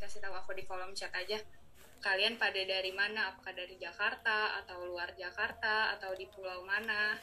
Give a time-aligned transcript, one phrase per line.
[0.00, 1.36] kasih tahu aku di kolom chat aja.
[2.00, 3.28] Kalian pada dari mana?
[3.28, 7.20] Apakah dari Jakarta atau luar Jakarta atau di pulau mana?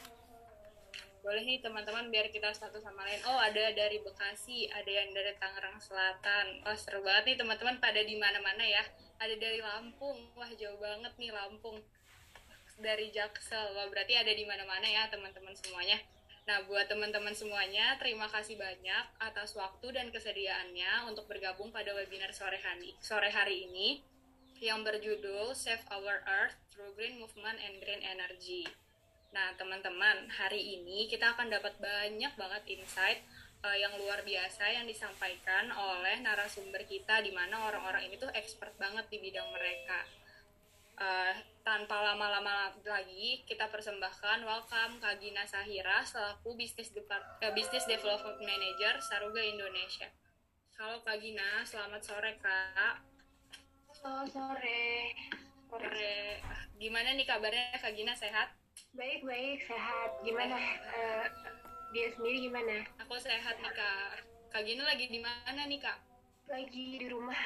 [1.18, 3.18] Boleh nih teman-teman biar kita satu sama lain.
[3.26, 6.62] Oh, ada dari Bekasi, ada yang dari Tangerang Selatan.
[6.62, 8.86] Wah, seru banget nih teman-teman pada di mana-mana ya.
[9.18, 10.30] Ada dari Lampung.
[10.38, 11.82] Wah, jauh banget nih Lampung.
[12.78, 13.74] Dari Jaksel.
[13.74, 15.98] Wah, berarti ada di mana-mana ya teman-teman semuanya.
[16.48, 22.32] Nah, buat teman-teman semuanya, terima kasih banyak atas waktu dan kesediaannya untuk bergabung pada webinar
[22.32, 24.00] sore hari, sore hari ini
[24.56, 28.64] yang berjudul Save Our Earth Through Green Movement and Green Energy.
[29.36, 33.20] Nah, teman-teman, hari ini kita akan dapat banyak banget insight
[33.60, 38.72] uh, yang luar biasa yang disampaikan oleh narasumber kita di mana orang-orang ini tuh expert
[38.80, 40.00] banget di bidang mereka.
[40.98, 41.30] Uh,
[41.62, 48.34] tanpa lama-lama lagi, kita persembahkan welcome Kak Gina Sahira selaku Business, Depart uh, Business Development
[48.42, 50.10] Manager Saruga Indonesia.
[50.74, 52.98] Halo Kak Gina, selamat sore Kak.
[54.02, 55.14] Halo sore.
[55.70, 56.42] Sore.
[56.82, 58.58] Gimana nih kabarnya Kak Gina sehat?
[58.98, 60.18] Baik baik sehat.
[60.26, 61.24] Gimana uh,
[61.94, 62.82] dia sendiri gimana?
[63.06, 64.26] Aku sehat nih Kak.
[64.50, 66.02] Kak Gina lagi di mana nih Kak?
[66.50, 67.38] Lagi di rumah.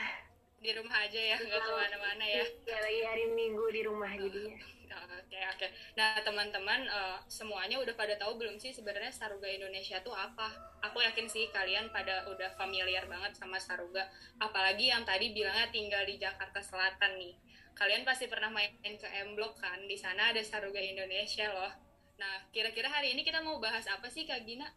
[0.63, 2.45] Di rumah aja ya, nggak ke mana-mana ya?
[2.71, 4.63] Ya lagi hari Minggu di rumah jadinya.
[4.93, 5.67] Oke oke.
[5.97, 10.53] Nah teman-teman uh, semuanya udah pada tahu belum sih sebenarnya Saruga Indonesia tuh apa?
[10.85, 14.07] Aku yakin sih kalian pada udah familiar banget sama Saruga.
[14.37, 17.35] Apalagi yang tadi bilangnya tinggal di Jakarta Selatan nih.
[17.73, 19.81] Kalian pasti pernah main ke M Block kan?
[19.89, 21.73] Di sana ada Saruga Indonesia loh.
[22.21, 24.69] Nah kira-kira hari ini kita mau bahas apa sih Kak Gina?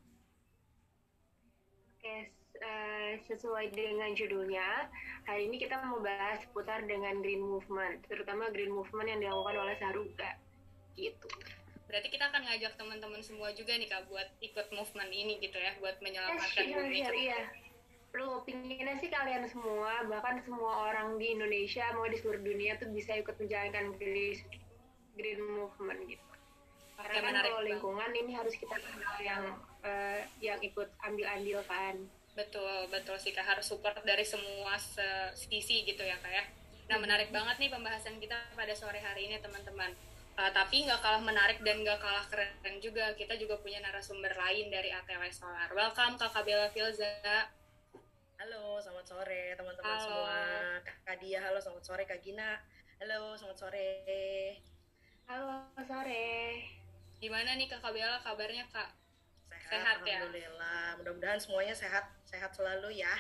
[2.00, 4.88] Oke, uh, sesuai dengan judulnya,
[5.28, 9.76] hari ini kita mau bahas seputar dengan green movement, terutama green movement yang dilakukan oleh
[9.82, 10.32] Saruga.
[10.96, 11.28] Gitu.
[11.86, 15.78] Berarti kita akan ngajak teman-teman semua juga nih Kak buat ikut movement ini gitu ya,
[15.80, 16.98] buat menyelamatkan yes, bumi.
[17.04, 17.42] Iya, iya.
[18.10, 22.88] Perlu pinginnya sih kalian semua, bahkan semua orang di Indonesia mau di seluruh dunia tuh
[22.96, 24.40] bisa ikut menjalankan green,
[25.20, 26.24] green movement gitu.
[26.96, 29.44] Karena kan kalau lingkungan ini harus kita kenal yang
[29.84, 31.96] uh, yang ikut ambil andil kan.
[32.36, 34.76] Betul, betul sih Kak harus support dari semua
[35.32, 36.44] sisi gitu ya Kak ya.
[36.92, 39.96] Nah menarik banget nih pembahasan kita pada sore hari ini teman-teman.
[40.36, 43.16] Uh, tapi nggak kalah menarik dan nggak kalah keren juga.
[43.16, 45.72] Kita juga punya narasumber lain dari ATW Solar.
[45.72, 47.48] Welcome Kakak Bella Filza.
[48.36, 50.40] Halo, selamat sore teman-teman semua.
[51.08, 52.60] Kak Dia, halo selamat sore Kak Gina.
[53.00, 53.92] Halo, selamat sore.
[55.32, 56.28] Halo, sore.
[57.24, 59.05] Gimana nih Kakak Bella kabarnya Kak?
[59.66, 60.20] Sehat, ya.
[61.02, 63.14] Mudah-mudahan semuanya sehat, sehat selalu ya.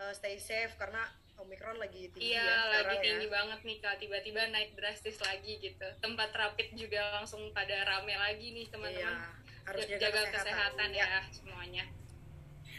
[0.00, 1.04] Uh, stay safe karena
[1.42, 3.02] Omikron lagi tinggi iya, ya lagi ya.
[3.02, 3.96] tinggi banget nih Kak.
[3.98, 5.86] Tiba-tiba naik drastis lagi gitu.
[5.98, 9.10] Tempat rapid juga langsung pada rame lagi nih teman-teman.
[9.10, 11.06] Iya, harus jaga, jaga kesehatan, kesehatan ya.
[11.06, 11.84] ya semuanya.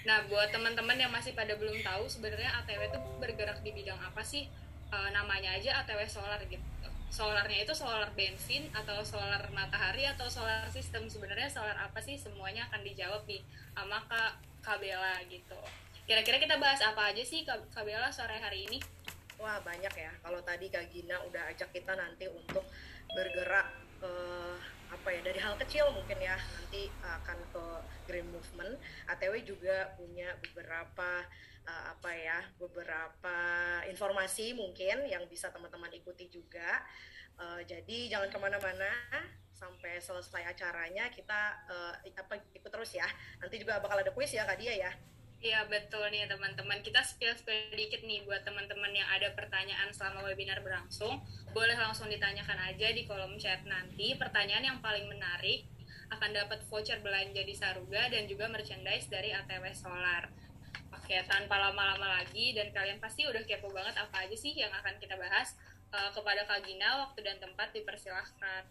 [0.04, 4.20] Nah, buat teman-teman yang masih pada belum tahu sebenarnya ATW itu bergerak di bidang apa
[4.24, 4.52] sih?
[4.92, 6.64] E, namanya aja ATW solar gitu.
[7.14, 11.06] Solarnya itu solar bensin atau solar matahari atau solar sistem.
[11.06, 12.18] Sebenarnya solar apa sih?
[12.18, 13.46] Semuanya akan dijawab nih
[13.78, 15.54] sama Kak Kabela gitu.
[16.10, 18.82] Kira-kira kita bahas apa aja sih Kabela sore hari ini?
[19.38, 20.10] Wah, banyak ya.
[20.26, 22.66] Kalau tadi Kak Gina udah ajak kita nanti untuk
[23.14, 23.70] bergerak
[24.02, 24.58] uh,
[24.90, 27.66] apa ya dari hal kecil mungkin ya nanti akan ke
[28.06, 28.78] green movement
[29.10, 31.26] ATW juga punya beberapa
[31.68, 33.38] uh, apa ya beberapa
[33.90, 36.84] informasi mungkin yang bisa teman-teman ikuti juga
[37.40, 38.92] uh, jadi jangan ke mana-mana
[39.54, 43.08] sampai selesai acaranya kita uh, apa ikut terus ya
[43.40, 44.92] nanti juga bakal ada kuis ya kak dia ya
[45.44, 46.80] Iya betul nih teman-teman.
[46.80, 51.20] Kita spill sedikit nih buat teman-teman yang ada pertanyaan selama webinar berlangsung.
[51.52, 54.16] Boleh langsung ditanyakan aja di kolom chat nanti.
[54.16, 55.68] Pertanyaan yang paling menarik
[56.16, 60.32] akan dapat voucher belanja di Saruga dan juga merchandise dari ATW Solar.
[60.94, 64.96] Oke, tanpa lama-lama lagi dan kalian pasti udah kepo banget apa aja sih yang akan
[65.02, 65.58] kita bahas.
[65.94, 68.66] Uh, kepada Kak Gina, waktu dan tempat dipersilahkan.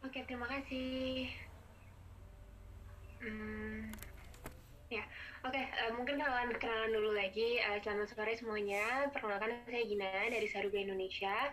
[0.00, 1.28] Oke, terima kasih.
[3.20, 3.92] Hmm,
[4.88, 5.04] ya,
[5.44, 5.60] oke.
[5.60, 7.60] Uh, mungkin kenalan kenalan dulu lagi.
[7.68, 9.12] Uh, selamat sore semuanya.
[9.12, 11.52] Perkenalkan saya Gina dari Saruga Indonesia.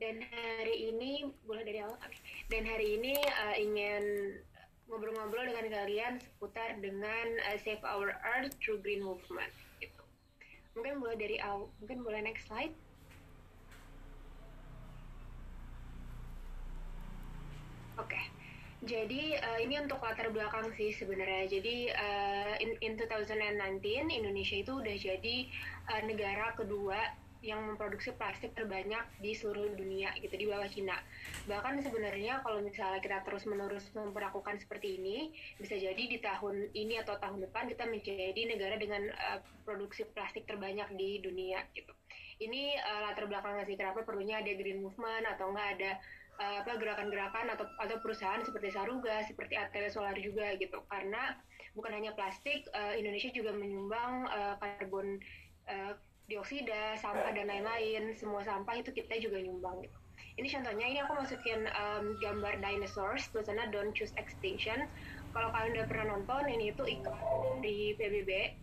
[0.00, 2.00] Dan hari ini boleh dari awal.
[2.08, 2.21] Okay.
[2.52, 4.36] Dan hari ini uh, ingin
[4.84, 9.48] ngobrol-ngobrol dengan kalian seputar dengan uh, Save Our Earth Through Green Movement.
[9.80, 10.04] Gitu.
[10.76, 11.72] Mungkin boleh dari awal.
[11.80, 12.76] Mungkin boleh next slide.
[17.96, 18.24] Oke, okay.
[18.84, 21.48] jadi uh, ini untuk latar belakang sih sebenarnya.
[21.48, 23.80] Jadi uh, in, in 2019
[24.12, 25.36] Indonesia itu udah jadi
[25.88, 27.00] uh, negara kedua
[27.42, 31.02] yang memproduksi plastik terbanyak di seluruh dunia gitu di bawah Cina.
[31.50, 37.18] Bahkan sebenarnya kalau misalnya kita terus-menerus memperlakukan seperti ini, bisa jadi di tahun ini atau
[37.18, 41.90] tahun depan kita menjadi negara dengan uh, produksi plastik terbanyak di dunia gitu.
[42.38, 45.90] Ini uh, latar belakangnya sih kenapa perlunya ada green movement atau enggak ada
[46.38, 50.78] uh, apa gerakan-gerakan atau atau perusahaan seperti Saruga, seperti ATW Solar juga gitu.
[50.86, 51.34] Karena
[51.74, 55.18] bukan hanya plastik, uh, Indonesia juga menyumbang uh, karbon
[55.66, 55.98] uh,
[56.32, 59.98] dioksida, sampah dan lain-lain, semua sampah itu kita juga nyumbang gitu.
[60.40, 64.88] Ini contohnya, ini aku masukin um, gambar dinosaurs, tulisannya Don't Choose Extinction.
[65.36, 68.56] Kalau kalian udah pernah nonton, ini itu iklan di PBB,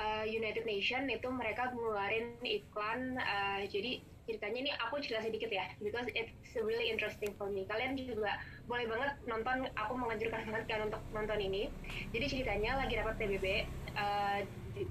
[0.00, 5.68] uh, United Nation itu mereka ngeluarin iklan, uh, jadi ceritanya ini aku cerita sedikit ya,
[5.84, 7.68] because it's really interesting for me.
[7.68, 11.68] Kalian juga boleh banget nonton, aku menganjurkan banget kalian untuk nonton ini.
[12.16, 13.68] Jadi ceritanya lagi dapat PBB,
[14.00, 14.40] uh,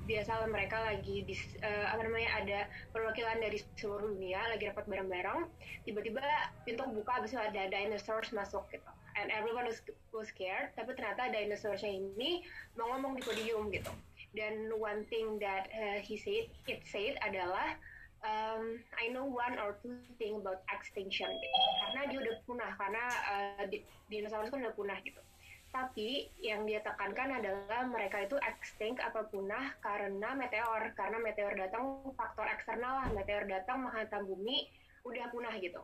[0.06, 1.36] biasa mereka lagi di
[1.66, 2.60] uh, apa namanya ada
[2.94, 5.50] perwakilan dari seluruh dunia lagi dapat bareng-bareng
[5.84, 6.22] tiba-tiba
[6.64, 8.88] pintu buka habis itu ada dinosaurs masuk gitu.
[9.20, 9.84] And everyone was,
[10.16, 12.48] was scared tapi ternyata dinosaursnya ini
[12.80, 13.92] mau ngomong di podium gitu.
[14.32, 17.76] Dan one thing that uh, he said it said adalah
[18.24, 21.60] um, I know one or two thing about extinction gitu.
[21.84, 23.64] karena dia udah punah karena uh,
[24.08, 25.20] dinosaurus kan udah punah gitu
[25.72, 30.92] tapi yang dia tekankan adalah mereka itu extinct atau punah karena meteor.
[31.00, 33.08] Karena meteor datang faktor eksternal lah.
[33.16, 34.68] Meteor datang menghantam bumi,
[35.08, 35.80] udah punah gitu.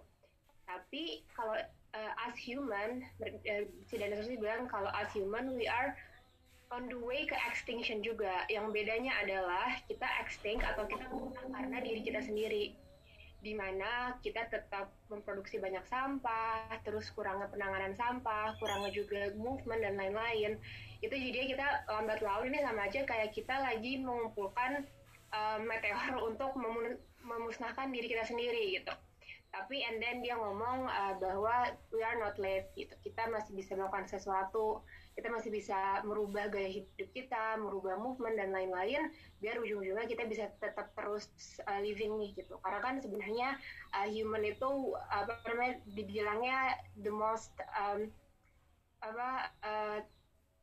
[0.68, 1.56] Tapi kalau
[1.96, 5.96] uh, as human, uh, si dinosaurus bilang kalau as human we are
[6.76, 8.44] on the way ke extinction juga.
[8.52, 12.76] Yang bedanya adalah kita extinct atau kita punah karena diri kita sendiri
[13.38, 19.94] di mana kita tetap memproduksi banyak sampah, terus kurangnya penanganan sampah, kurangnya juga movement dan
[19.94, 20.58] lain-lain.
[21.06, 24.90] Itu jadi kita lambat laun ini sama aja kayak kita lagi mengumpulkan
[25.30, 26.58] uh, meteor untuk
[27.22, 28.94] memusnahkan diri kita sendiri gitu.
[29.54, 32.94] Tapi and then dia ngomong uh, bahwa we are not late gitu.
[33.06, 34.82] Kita masih bisa melakukan sesuatu
[35.18, 39.10] kita masih bisa merubah gaya hidup kita, merubah movement dan lain-lain,
[39.42, 41.26] biar ujung-ujungnya kita bisa tetap terus
[41.66, 42.62] uh, living nih gitu.
[42.62, 43.58] Karena kan sebenarnya
[43.98, 47.50] uh, human itu apa namanya dibilangnya the most
[47.82, 48.14] um,
[49.02, 49.98] apa uh,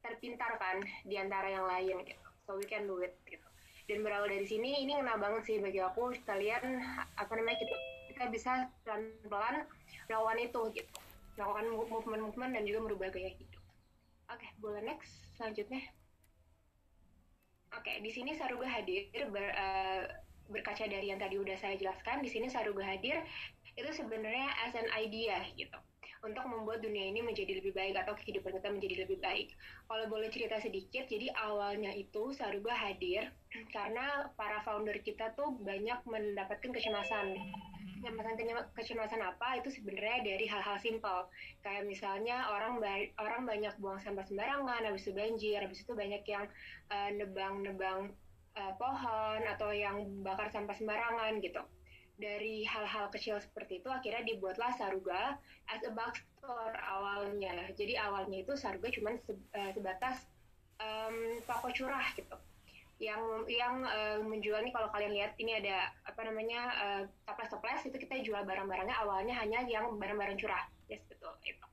[0.06, 2.26] terpintar kan di antara yang lain gitu.
[2.46, 3.42] So we can do it gitu.
[3.90, 6.78] Dan berawal dari sini ini ngena banget sih bagi aku kalian
[7.18, 7.76] apa namanya kita
[8.14, 9.66] kita bisa pelan-pelan
[10.06, 10.94] melawan itu gitu.
[11.34, 13.53] Melakukan movement-movement dan juga merubah gaya hidup.
[14.34, 15.78] Oke, okay, boleh next selanjutnya.
[17.70, 20.10] Oke, okay, di sini Saruga hadir ber, uh,
[20.50, 22.19] berkaca dari yang tadi udah saya jelaskan.
[22.19, 23.22] Di sini Saruga hadir
[23.78, 25.78] itu sebenarnya as an idea gitu
[26.25, 29.54] untuk membuat dunia ini menjadi lebih baik atau kehidupan kita menjadi lebih baik.
[29.86, 33.31] Kalau boleh cerita sedikit, jadi awalnya itu Saruga hadir
[33.76, 37.38] karena para founder kita tuh banyak mendapatkan kecemasan
[38.04, 38.36] kecemasan
[38.76, 41.32] kecemasan apa itu sebenarnya dari hal-hal simpel.
[41.64, 46.20] Kayak misalnya orang ba orang banyak buang sampah sembarangan habis itu banjir habis itu banyak
[46.28, 46.44] yang
[46.92, 48.12] uh, nebang-nebang
[48.60, 51.64] uh, pohon atau yang bakar sampah sembarangan gitu.
[52.14, 57.72] Dari hal-hal kecil seperti itu akhirnya dibuatlah Saruga as a bookstore awalnya.
[57.74, 60.28] Jadi awalnya itu Saruga cuma se uh, sebatas
[60.78, 62.36] um, toko curah gitu
[63.02, 67.82] yang yang uh, menjual nih kalau kalian lihat ini ada apa namanya uh, toples toples
[67.82, 70.64] itu kita jual barang-barangnya awalnya hanya yang barang-barang curah.
[70.87, 71.67] Yes betul itu.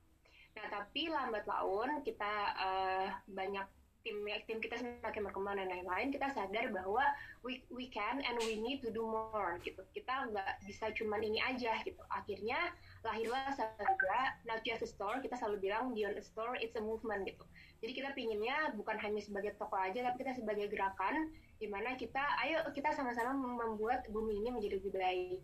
[0.58, 3.66] Nah tapi lambat laun kita uh, banyak
[4.02, 4.18] tim
[4.50, 7.06] tim kita semakin berkembang dan lain-lain kita sadar bahwa
[7.46, 9.78] we we can and we need to do more gitu.
[9.94, 12.02] Kita nggak bisa cuman ini aja gitu.
[12.10, 12.74] Akhirnya
[13.06, 17.26] lahirlah Saga not just a store kita selalu bilang beyond a store it's a movement
[17.26, 17.42] gitu
[17.82, 22.22] jadi kita pinginnya bukan hanya sebagai toko aja, tapi kita sebagai gerakan di mana kita,
[22.46, 25.42] ayo kita sama-sama membuat bumi ini menjadi lebih baik.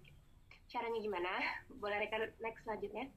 [0.70, 1.32] Caranya gimana?
[1.82, 3.10] Boleh rekan next selanjutnya?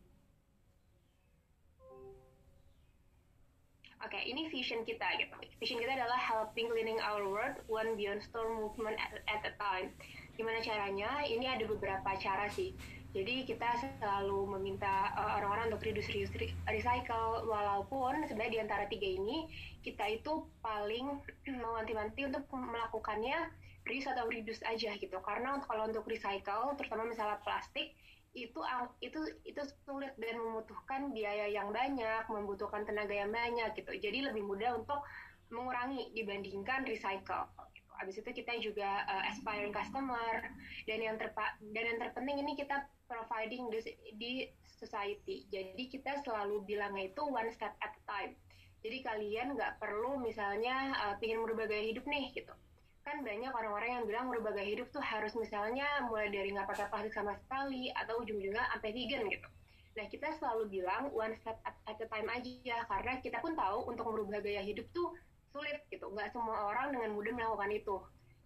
[4.01, 5.38] Oke, okay, ini vision kita gitu.
[5.62, 9.94] Vision kita adalah helping cleaning our world one beyond storm movement at, at a time.
[10.34, 11.22] Gimana caranya?
[11.22, 12.74] Ini ada beberapa cara sih.
[13.12, 13.68] Jadi kita
[14.00, 16.32] selalu meminta uh, orang-orang untuk reduce, reuse,
[16.63, 19.51] recycle, walaupun sebenarnya di antara tiga ini
[19.84, 21.20] kita itu paling
[21.63, 23.51] mewanti-wanti untuk melakukannya
[23.84, 25.18] reuse atau reduce aja gitu.
[25.20, 27.91] Karena kalau untuk recycle, terutama misalnya plastik,
[28.32, 28.63] itu
[29.03, 33.91] itu itu sulit dan membutuhkan biaya yang banyak, membutuhkan tenaga yang banyak gitu.
[33.91, 35.03] Jadi lebih mudah untuk
[35.51, 37.44] mengurangi dibandingkan recycle.
[37.75, 37.91] Gitu.
[38.00, 40.48] Habis itu kita juga uh, aspiring customer
[40.88, 43.80] dan yang terpa dan yang terpenting ini kita providing di,
[44.15, 44.34] di
[44.80, 45.44] society.
[45.51, 48.34] Jadi kita selalu bilangnya itu one step at a time.
[48.82, 52.56] Jadi kalian nggak perlu misalnya uh, pingin merubah gaya hidup nih gitu.
[53.01, 56.86] kan banyak orang-orang yang bilang merubah gaya hidup tuh harus misalnya mulai dari nggak pakai
[56.94, 59.50] plastik sama sekali atau ujung-ujungnya sampai vegan gitu.
[59.98, 64.06] Nah kita selalu bilang one step at, a time aja karena kita pun tahu untuk
[64.06, 65.18] merubah gaya hidup tuh
[65.50, 66.13] sulit gitu.
[66.13, 67.98] Nggak semua orang dengan mudah melakukan itu.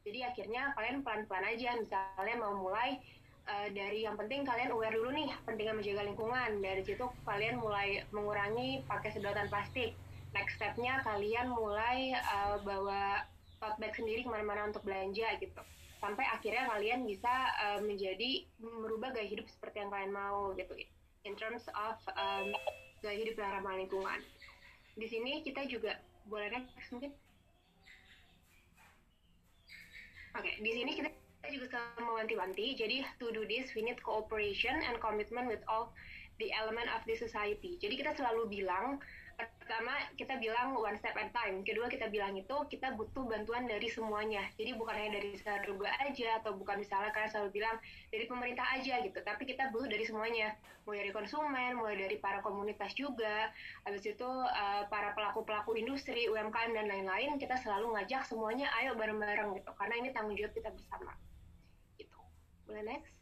[0.08, 3.04] Jadi akhirnya kalian pelan-pelan aja misalnya mau mulai
[3.48, 6.52] uh, dari yang penting kalian aware dulu nih pentingnya menjaga lingkungan.
[6.62, 9.98] Dari situ kalian mulai mengurangi pakai sedotan plastik.
[10.36, 13.24] Next stepnya kalian mulai uh, bawa
[13.60, 15.64] tote bag sendiri ke mana-mana untuk belanja gitu
[16.06, 17.34] sampai akhirnya kalian bisa
[17.66, 20.78] uh, menjadi merubah gaya hidup seperti yang kalian mau gitu
[21.26, 22.54] in terms of um,
[23.02, 24.22] gaya hidup yang ramah lingkungan
[24.94, 25.98] di sini kita juga
[26.30, 27.10] boleh next mungkin
[30.38, 31.10] oke okay, di sini kita
[31.46, 35.94] kita juga selalu mewanti-wanti jadi to do this we need cooperation and commitment with all
[36.40, 37.80] the element of the society.
[37.80, 39.00] Jadi kita selalu bilang
[39.36, 41.60] pertama kita bilang one step at time.
[41.64, 44.48] Kedua kita bilang itu kita butuh bantuan dari semuanya.
[44.56, 47.76] Jadi bukan hanya dari Saruga aja atau bukan misalnya kalian selalu bilang
[48.12, 49.20] dari pemerintah aja gitu.
[49.20, 50.56] Tapi kita butuh dari semuanya.
[50.86, 53.52] Mulai dari konsumen mulai dari para komunitas juga.
[53.84, 58.96] Habis itu uh, para pelaku pelaku industri UMKM dan lain-lain kita selalu ngajak semuanya ayo
[58.96, 59.72] bareng-bareng gitu.
[59.76, 61.12] Karena ini tanggung jawab kita bersama
[62.66, 63.16] boleh next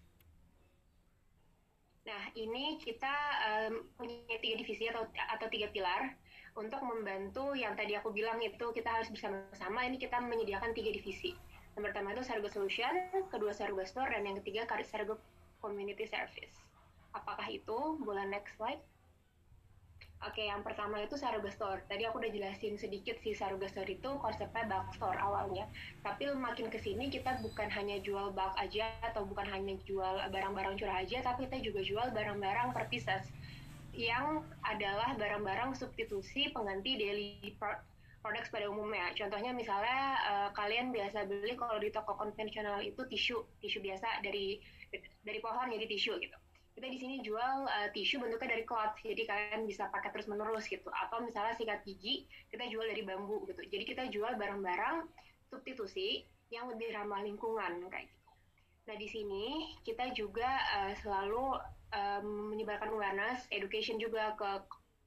[2.04, 3.16] Nah, ini kita
[3.48, 6.12] um, punya tiga divisi atau atau tiga pilar
[6.60, 9.88] untuk membantu yang tadi aku bilang itu kita harus bersama-sama.
[9.88, 11.32] Ini kita menyediakan tiga divisi.
[11.74, 12.94] Yang pertama itu Sargo Solution,
[13.32, 15.18] kedua Sargo Store, dan yang ketiga Sargo
[15.64, 16.60] Community Service.
[17.16, 17.98] Apakah itu?
[18.04, 18.84] Boleh next slide.
[20.24, 21.84] Oke, yang pertama itu Saruga Store.
[21.92, 25.68] Tadi aku udah jelasin sedikit sih Saruga Store itu konsepnya bulk store awalnya.
[26.00, 30.80] Tapi makin ke sini kita bukan hanya jual bulk aja atau bukan hanya jual barang-barang
[30.80, 33.28] curah aja, tapi kita juga jual barang-barang per pieces
[33.92, 37.52] yang adalah barang-barang substitusi pengganti daily
[38.24, 39.12] products pada umumnya.
[39.20, 44.56] Contohnya misalnya uh, kalian biasa beli kalau di toko konvensional itu tisu, tisu biasa dari
[45.26, 46.38] dari pohon jadi tisu gitu
[46.74, 48.98] kita di sini jual uh, tisu bentuknya dari cloth.
[48.98, 50.90] Jadi kalian bisa pakai terus menerus gitu.
[50.90, 53.62] Atau misalnya sikat gigi kita jual dari bambu gitu.
[53.70, 55.06] Jadi kita jual barang-barang
[55.54, 58.32] substitusi yang lebih ramah lingkungan kayak gitu.
[58.90, 59.46] Nah di sini
[59.86, 60.50] kita juga
[60.82, 61.62] uh, selalu
[61.94, 64.50] um, menyebarkan awareness education juga ke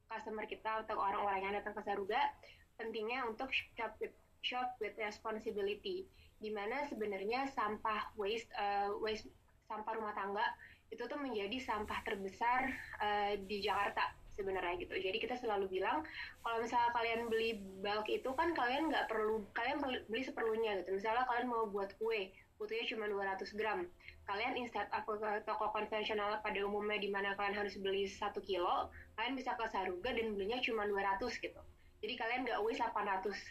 [0.07, 2.31] customer kita atau orang-orang yang datang ke Saruga.
[2.79, 6.07] Pentingnya untuk shop with, shop with responsibility.
[6.37, 9.27] Di mana sebenarnya sampah waste uh, waste
[9.67, 10.47] sampah rumah tangga
[10.91, 12.71] itu tuh menjadi sampah terbesar
[13.03, 14.93] uh, di Jakarta sebenarnya gitu.
[14.93, 16.05] Jadi kita selalu bilang
[16.45, 20.93] kalau misalnya kalian beli bulk itu kan kalian nggak perlu kalian beli seperlunya gitu.
[20.93, 22.29] Misalnya kalian mau buat kue,
[22.61, 23.89] butuhnya cuma 200 gram.
[24.29, 28.93] Kalian instead of ke toko konvensional pada umumnya di mana kalian harus beli satu kilo,
[29.17, 31.61] kalian bisa ke Saruga dan belinya cuma 200 gitu.
[31.97, 32.93] Jadi kalian nggak waste 800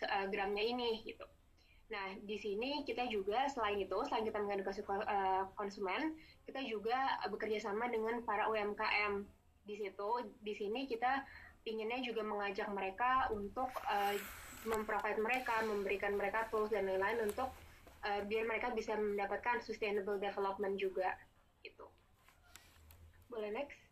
[0.07, 1.27] uh, gramnya ini gitu.
[1.87, 7.71] Nah, di sini kita juga selain itu, selain kita mengedukasi eh, konsumen, kita juga bekerja
[7.71, 9.23] sama dengan para UMKM.
[9.67, 10.11] Di situ,
[10.43, 11.23] di sini kita
[11.67, 14.15] inginnya juga mengajak mereka untuk uh,
[14.71, 17.51] memprovide mereka, memberikan mereka tools dan lain-lain untuk
[18.07, 21.19] uh, biar mereka bisa mendapatkan sustainable development juga.
[21.67, 21.87] Gitu.
[23.27, 23.83] Boleh next?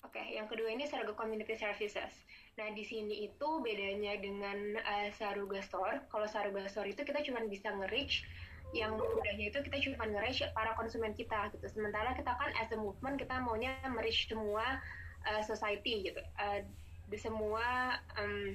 [0.00, 2.24] Oke, okay, yang kedua ini Sargo Community Services.
[2.60, 6.04] Nah, di sini itu bedanya dengan uh, Saruga Store.
[6.12, 8.28] Kalau Saruga Store itu kita cuma bisa nge-reach
[8.76, 11.64] yang mudahnya itu kita cuma nge-reach para konsumen kita gitu.
[11.72, 14.76] Sementara kita kan as a movement kita maunya nge-reach semua
[15.24, 16.20] uh, society gitu.
[16.36, 16.60] Uh,
[17.08, 18.52] di semua um,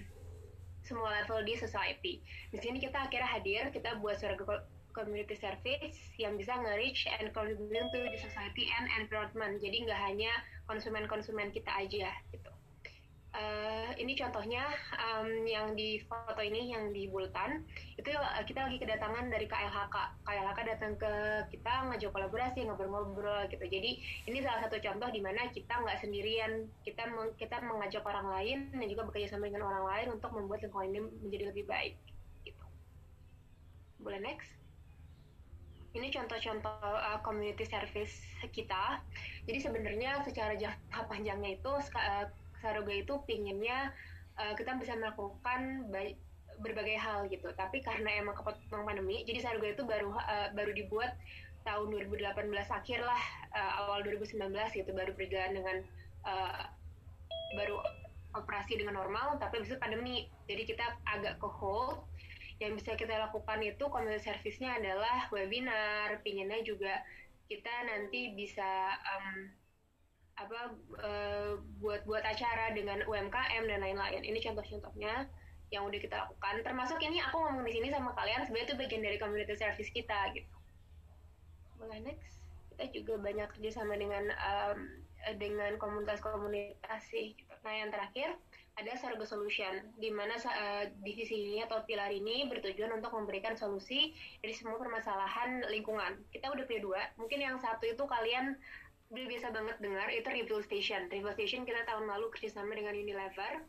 [0.85, 2.21] semua level di society.
[2.53, 7.89] Di sini kita akhirnya hadir, kita buat Saruga community service yang bisa nge-reach and contribute
[7.89, 9.57] to the society and environment.
[9.65, 10.29] Jadi nggak hanya
[10.69, 12.54] konsumen-konsumen kita aja gitu.
[13.35, 14.63] Uh, ini contohnya
[14.95, 17.67] um, yang di foto ini yang di Bultan
[17.99, 20.23] itu uh, kita lagi kedatangan dari KLHK.
[20.23, 21.13] KLHK datang ke
[21.51, 23.67] kita ngajak kolaborasi ngobrol-ngobrol gitu.
[23.67, 23.99] Jadi
[24.31, 28.57] ini salah satu contoh di mana kita nggak sendirian, kita meng, kita mengajak orang lain
[28.71, 31.99] dan juga bekerja sama dengan orang lain untuk membuat lingkungan ini menjadi lebih baik.
[32.47, 32.65] Gitu.
[33.99, 34.55] Boleh next?
[35.95, 38.19] ini contoh-contoh uh, community service
[38.51, 38.99] kita.
[39.47, 42.27] Jadi sebenarnya secara jangka panjangnya itu uh,
[42.65, 43.93] Saruga itu pinginnya
[44.41, 45.85] uh, kita bisa melakukan
[46.57, 47.53] berbagai hal gitu.
[47.53, 51.13] Tapi karena emang kepotong pandemi, jadi Saruga itu baru uh, baru dibuat
[51.61, 52.33] tahun 2018
[52.73, 53.21] akhir lah,
[53.53, 54.41] uh, awal 2019
[54.73, 55.77] gitu baru berjalan dengan
[56.25, 56.65] uh,
[57.53, 57.77] baru
[58.33, 60.25] operasi dengan normal, tapi bisa pandemi.
[60.49, 62.03] Jadi kita agak ke hold
[62.59, 67.03] yang bisa kita lakukan itu community service-nya adalah webinar, pinginnya juga
[67.45, 69.51] kita nanti bisa um,
[70.35, 74.21] apa uh, buat buat acara dengan UMKM dan lain-lain.
[74.23, 75.29] Ini contoh-contohnya.
[75.73, 79.01] yang udah kita lakukan termasuk ini aku ngomong di sini sama kalian sebenarnya itu bagian
[79.01, 80.55] dari community service kita gitu
[81.81, 82.37] mulai next
[82.69, 84.79] kita juga banyak kerjasama dengan um,
[85.41, 87.53] dengan komunitas-komunitas sih gitu.
[87.65, 88.37] nah yang terakhir
[88.75, 94.11] ada Sarga Solution, di mana uh, divisi ini atau pilar ini bertujuan untuk memberikan solusi
[94.43, 96.19] dari semua permasalahan lingkungan.
[96.27, 98.59] Kita udah punya dua, mungkin yang satu itu kalian
[99.13, 101.05] udah biasa banget dengar, itu Refill Station.
[101.09, 103.61] Refill Station kita tahun lalu kerjasama dengan Unilever.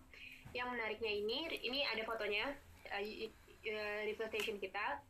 [0.56, 2.56] Yang menariknya ini, ini ada fotonya,
[2.92, 5.02] uh, uh, Station kita.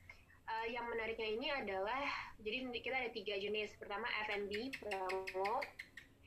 [0.46, 2.06] Uh, yang menariknya ini adalah,
[2.38, 3.74] jadi kita ada tiga jenis.
[3.78, 5.58] Pertama F&B, promo,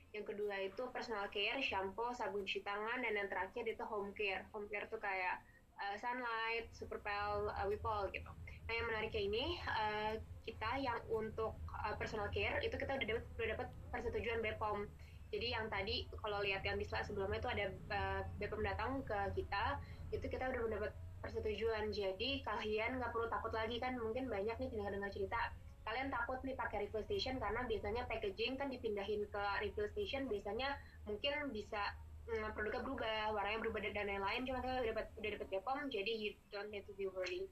[0.10, 4.42] yang kedua itu personal care, shampoo, sabun cuci tangan, dan yang terakhir itu home care.
[4.52, 5.38] Home care tuh kayak
[5.78, 8.30] uh, sunlight, superpel, uh, wipol gitu.
[8.66, 10.14] Nah yang menariknya ini uh,
[10.50, 14.90] kita yang untuk uh, personal care itu kita udah dapat udah dapat persetujuan BPOM.
[15.30, 19.38] Jadi yang tadi kalau lihat yang di slide sebelumnya itu ada uh, BPOM datang ke
[19.38, 19.78] kita,
[20.10, 20.92] itu kita udah mendapat
[21.22, 21.94] persetujuan.
[21.94, 25.54] Jadi kalian nggak perlu takut lagi kan mungkin banyak nih dengar-dengar cerita
[25.90, 30.78] kalian takut nih pakai refill station karena biasanya packaging kan dipindahin ke refill station biasanya
[31.10, 31.82] mungkin bisa
[32.30, 36.12] mm, produknya berubah warnanya berubah dan lain-lain cuma kita udah dapat udah dapat Bepom jadi
[36.14, 37.50] you don't need to be worried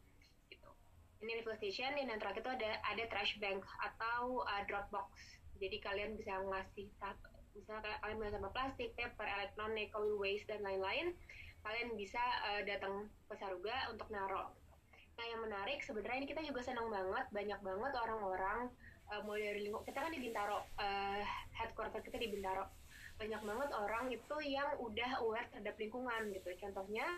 [1.23, 5.09] ini refill station dan yang terakhir itu ada ada trash bank atau uh, drop box
[5.57, 6.87] jadi kalian bisa ngasih
[7.57, 11.17] misalnya kalian punya sama plastik, paper, elektronik, coil waste dan lain-lain
[11.65, 14.53] kalian bisa uh, datang ke Saruga untuk naruh
[15.17, 18.69] Nah yang menarik sebenarnya ini kita juga senang banget banyak banget orang-orang
[19.09, 21.21] uh, mulai dari lingkup kita kan di Bintaro uh,
[21.57, 22.69] headquarter kita di Bintaro.
[23.17, 26.53] Banyak banget orang itu yang udah aware terhadap lingkungan gitu.
[26.61, 27.09] Contohnya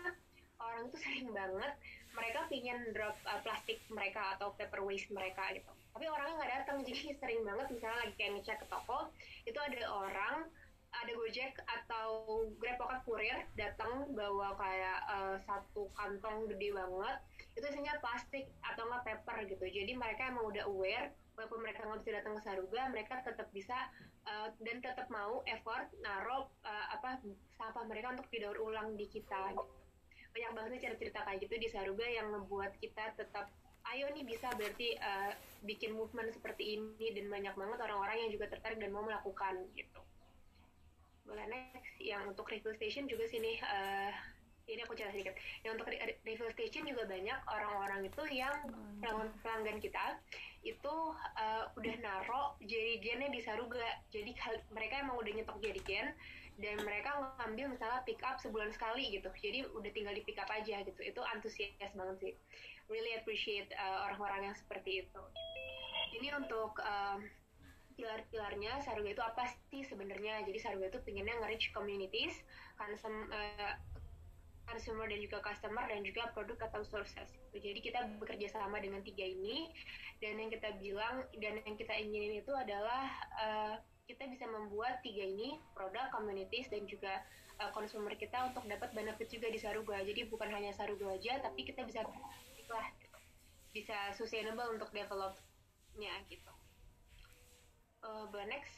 [0.60, 1.72] orang itu sering banget
[2.14, 6.76] mereka pingin drop uh, plastik mereka atau paper waste mereka gitu tapi orangnya nggak datang
[6.88, 9.10] jadi sering banget misalnya lagi kayak ngecek ke toko
[9.48, 10.36] itu ada orang
[10.90, 12.08] ada Gojek atau
[12.58, 17.16] Grab Pocket Courier datang bawa kayak uh, satu kantong gede banget
[17.54, 22.02] itu isinya plastik atau nggak paper gitu jadi mereka emang udah aware walaupun mereka nggak
[22.02, 23.78] bisa datang ke Saruga mereka tetap bisa
[24.26, 27.22] uh, dan tetap mau effort naruh uh, apa
[27.54, 29.64] sampah mereka untuk didaur ulang di kita gitu.
[30.30, 33.50] Banyak banget cerita-cerita kayak gitu di Saruga yang membuat kita tetap
[33.94, 35.32] ayo nih bisa berarti uh,
[35.66, 37.10] bikin movement seperti ini.
[37.16, 40.00] Dan banyak banget orang-orang yang juga tertarik dan mau melakukan gitu.
[41.26, 44.10] Boleh next yang untuk refill station juga sini uh,
[44.70, 45.34] ini aku cerita sedikit.
[45.66, 45.88] Yang untuk
[46.22, 48.54] refill station juga banyak orang-orang itu yang
[49.02, 50.04] pelanggan pelanggan kita
[50.62, 50.94] itu
[51.40, 53.82] uh, udah naro jerigennya di Saruga.
[54.14, 54.30] Jadi
[54.70, 56.14] mereka emang udah nyetok jerigen
[56.60, 59.32] dan mereka ngambil misalnya pick up sebulan sekali gitu.
[59.32, 61.00] Jadi udah tinggal di pick up aja gitu.
[61.00, 62.34] Itu antusias banget sih.
[62.92, 65.22] Really appreciate uh, orang-orang yang seperti itu.
[66.20, 67.16] Ini untuk uh,
[67.96, 70.44] pilar-pilarnya Saruga itu apa sih sebenarnya?
[70.44, 72.34] Jadi Saruga itu pengennya nge-reach communities,
[72.80, 73.74] uh,
[74.68, 77.30] consumer dan juga customer dan juga produk atau sources.
[77.56, 79.72] Jadi kita bekerja sama dengan tiga ini.
[80.20, 83.08] Dan yang kita bilang dan yang kita inginin itu adalah
[83.40, 83.74] uh,
[84.10, 87.22] kita bisa membuat tiga ini produk, communities dan juga
[87.62, 90.02] uh, consumer kita untuk dapat benefit juga di Saruga.
[90.02, 92.02] Jadi bukan hanya Saruga aja, tapi kita bisa
[92.70, 92.86] lah
[93.70, 96.50] bisa sustainable untuk developnya gitu.
[98.02, 98.74] Uh, but next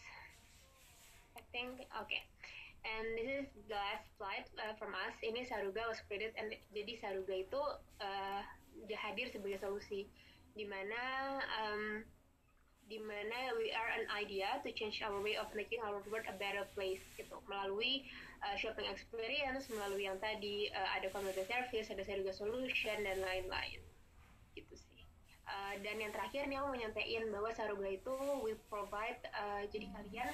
[1.32, 2.20] I think okay.
[2.82, 5.14] And this is the last slide uh, from us.
[5.22, 7.62] Ini Saruga was created and jadi Saruga itu
[8.02, 8.42] uh,
[8.92, 10.10] hadir sebagai solusi.
[10.52, 11.00] Di mana
[11.62, 12.04] um,
[12.90, 16.36] di mana we are an idea to change our way of making our world a
[16.36, 17.38] better place gitu.
[17.46, 18.06] Melalui
[18.42, 23.80] uh, shopping experience melalui yang tadi uh, ada community service ada Saruga solution dan lain-lain.
[24.58, 25.02] Gitu sih.
[25.46, 29.86] Uh, dan yang terakhir nih aku mau nyampein bahwa Saruga itu we provide uh, jadi
[29.92, 30.30] kalian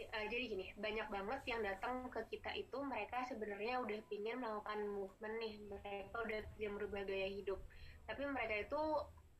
[0.00, 4.80] uh, jadi gini banyak banget yang datang ke kita itu mereka sebenarnya udah pingin melakukan
[4.88, 5.54] movement nih.
[5.66, 7.60] Mereka udah pingin merubah gaya hidup.
[8.06, 8.82] Tapi mereka itu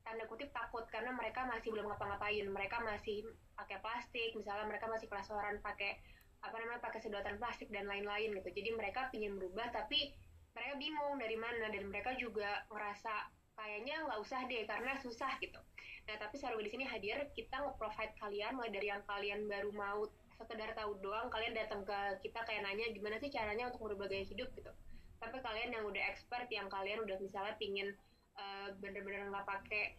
[0.05, 5.07] tanda kutip takut karena mereka masih belum ngapa-ngapain mereka masih pakai plastik misalnya mereka masih
[5.07, 6.01] kelasoran pakai
[6.41, 10.17] apa namanya pakai sedotan plastik dan lain-lain gitu jadi mereka pingin berubah tapi
[10.57, 15.61] mereka bingung dari mana dan mereka juga ngerasa kayaknya nggak usah deh karena susah gitu.
[16.09, 20.09] Nah tapi Sarwa di sini hadir kita nge-provide kalian mulai dari yang kalian baru mau
[20.41, 24.25] sekedar tahu doang kalian datang ke kita kayak nanya gimana sih caranya untuk merubah gaya
[24.25, 24.73] hidup gitu.
[25.21, 27.93] Tapi kalian yang udah expert yang kalian udah misalnya pingin
[28.41, 29.95] uh, bener-bener nggak pakai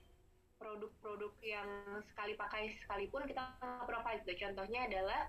[0.58, 1.70] produk-produk yang
[2.10, 4.50] sekali pakai sekalipun kita nge-provide gitu.
[4.50, 5.22] Contohnya adalah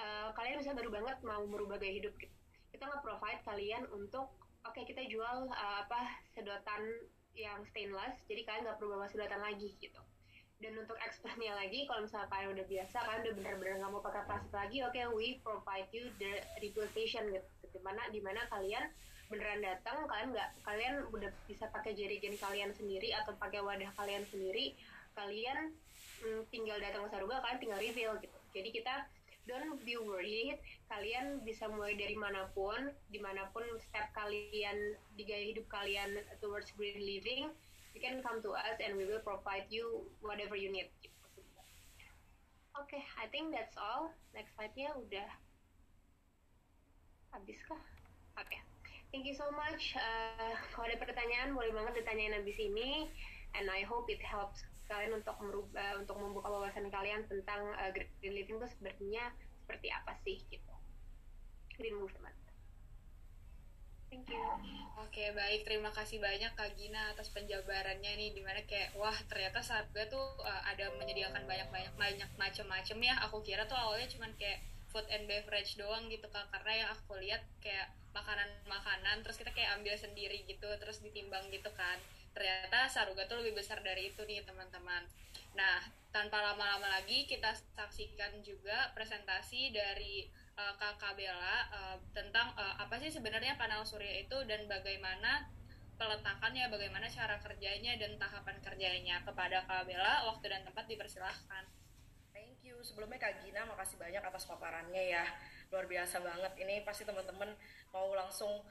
[0.00, 2.32] uh, kalian bisa baru banget mau merubah gaya hidup gitu.
[2.72, 4.32] Kita nge-provide kalian untuk
[4.66, 6.00] oke okay, kita jual uh, apa
[6.34, 6.82] sedotan
[7.36, 10.00] yang stainless jadi kalian nggak perlu bawa sedotan lagi gitu
[10.56, 14.24] dan untuk expertnya lagi kalau misalnya kalian udah biasa kalian udah bener-bener nggak mau pakai
[14.24, 18.40] plastik lagi oke okay, we provide you the refill station gitu di mana di mana
[18.48, 18.88] kalian
[19.26, 24.22] beneran datang kalian nggak kalian udah bisa pakai jari-jari kalian sendiri atau pakai wadah kalian
[24.30, 24.78] sendiri
[25.18, 25.74] kalian
[26.22, 28.94] mm, tinggal datang ke Saruga kalian tinggal reveal gitu jadi kita
[29.46, 30.58] don't be worried
[30.90, 36.18] kalian bisa mulai dari mana pun di mana pun step kalian di gaya hidup kalian
[36.42, 37.50] towards green living
[37.94, 41.14] you can come to us and we will provide you whatever you need gitu.
[42.74, 45.30] oke okay, I think that's all next slide-nya udah
[47.30, 47.78] habis kah
[48.36, 48.65] oke okay.
[49.16, 53.08] Thank you so much uh, kalau ada pertanyaan boleh banget ditanyain habis ini
[53.56, 54.60] and I hope it helps
[54.92, 59.32] kalian untuk merubah untuk membuka wawasan kalian tentang uh, green living itu sebenarnya
[59.64, 60.74] seperti apa sih gitu.
[61.80, 62.36] Green movement.
[64.12, 64.44] Thank you.
[65.00, 69.64] Oke baik, terima kasih banyak Kak Gina atas penjabarannya nih Di mana kayak wah ternyata
[69.64, 73.14] Sarga tuh uh, ada menyediakan banyak-banyak banyak macam-macam ya.
[73.26, 74.62] Aku kira tuh awalnya cuman kayak
[74.96, 79.76] food and beverage doang gitu Kak Karena yang aku lihat kayak makanan-makanan Terus kita kayak
[79.76, 82.00] ambil sendiri gitu Terus ditimbang gitu kan
[82.36, 85.08] ternyata Saruga tuh lebih besar dari itu nih teman-teman.
[85.56, 85.80] Nah,
[86.12, 90.28] tanpa lama-lama lagi kita saksikan juga presentasi dari
[90.60, 95.48] uh, Kakak Bella uh, tentang uh, apa sih sebenarnya panel surya itu dan bagaimana
[95.96, 99.24] peletakannya, bagaimana cara kerjanya dan tahapan kerjanya.
[99.24, 101.64] Kepada Kak Bella, waktu dan tempat dipersilahkan.
[102.86, 105.26] Sebelumnya Kak Gina, makasih banyak atas paparannya ya.
[105.74, 106.54] Luar biasa banget.
[106.62, 107.50] Ini pasti teman-teman
[107.90, 108.62] mau langsung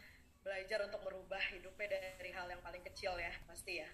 [0.46, 3.90] belajar untuk merubah hidupnya dari hal yang paling kecil ya pasti ya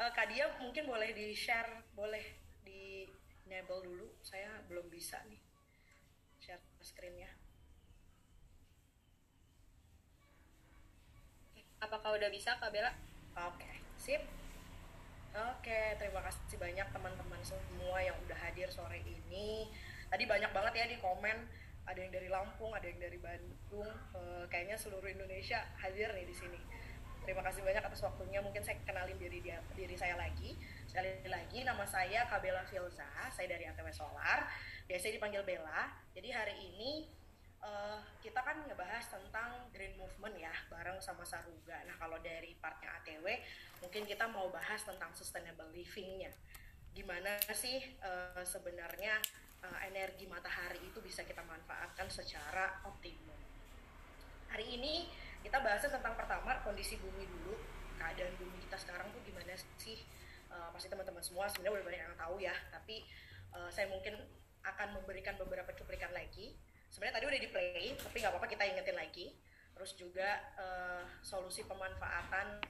[0.00, 2.24] uh, Kak Dia mungkin boleh di share boleh
[2.64, 3.04] di
[3.44, 5.36] enable dulu saya belum bisa nih
[6.40, 7.28] share screennya
[11.84, 12.96] apakah udah bisa Kak Bella?
[13.36, 13.76] Oke okay.
[14.00, 14.24] sip
[15.30, 17.62] Oke, okay, terima kasih banyak teman-teman semua
[18.90, 19.70] sore ini.
[20.10, 21.38] Tadi banyak banget ya di komen
[21.86, 26.34] ada yang dari Lampung, ada yang dari Bandung, uh, kayaknya seluruh Indonesia hadir nih di
[26.34, 26.58] sini.
[27.22, 28.42] Terima kasih banyak atas waktunya.
[28.42, 30.58] Mungkin saya kenalin diri dia, diri saya lagi.
[30.90, 33.06] Sekali lagi, nama saya Kabela Filza.
[33.30, 34.50] Saya dari ATW Solar.
[34.90, 35.94] Biasanya dipanggil Bella.
[36.10, 37.06] Jadi hari ini
[37.62, 41.78] uh, kita kan ngebahas tentang green movement ya, bareng sama Saruga.
[41.86, 43.26] Nah kalau dari partnya ATW,
[43.82, 46.34] mungkin kita mau bahas tentang sustainable livingnya.
[46.90, 49.16] Gimana sih uh, sebenarnya
[49.62, 53.38] uh, energi matahari itu bisa kita manfaatkan secara optimum.
[54.50, 55.06] Hari ini
[55.40, 57.56] kita bahasnya tentang pertama kondisi bumi dulu,
[57.96, 60.02] keadaan bumi kita sekarang tuh gimana sih?
[60.50, 63.06] Uh, pasti teman-teman semua sebenarnya udah banyak yang tahu ya, tapi
[63.54, 64.18] uh, saya mungkin
[64.66, 66.58] akan memberikan beberapa cuplikan lagi.
[66.90, 69.30] Sebenarnya tadi udah di play, tapi nggak apa-apa kita ingetin lagi.
[69.78, 72.60] Terus juga uh, solusi pemanfaatan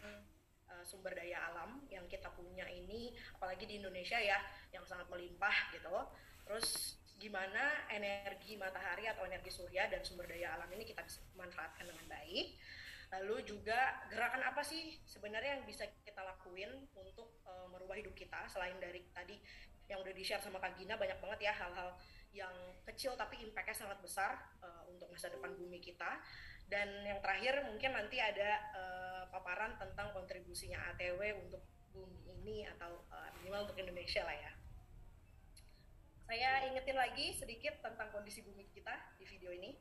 [0.84, 4.38] sumber daya alam yang kita punya ini, apalagi di Indonesia ya,
[4.74, 5.92] yang sangat melimpah gitu.
[6.46, 11.84] Terus gimana energi matahari atau energi surya dan sumber daya alam ini kita bisa manfaatkan
[11.84, 12.56] dengan baik.
[13.10, 18.46] Lalu juga gerakan apa sih sebenarnya yang bisa kita lakuin untuk uh, merubah hidup kita?
[18.46, 19.34] Selain dari tadi
[19.90, 21.98] yang udah di share sama Kak Gina banyak banget ya hal-hal
[22.30, 22.54] yang
[22.86, 26.22] kecil tapi impactnya sangat besar uh, untuk masa depan bumi kita
[26.70, 33.04] dan yang terakhir mungkin nanti ada uh, paparan tentang kontribusinya ATW untuk bumi ini atau
[33.10, 34.50] uh, minimal untuk Indonesia lah ya
[36.30, 39.74] saya ingetin lagi sedikit tentang kondisi bumi kita di video ini.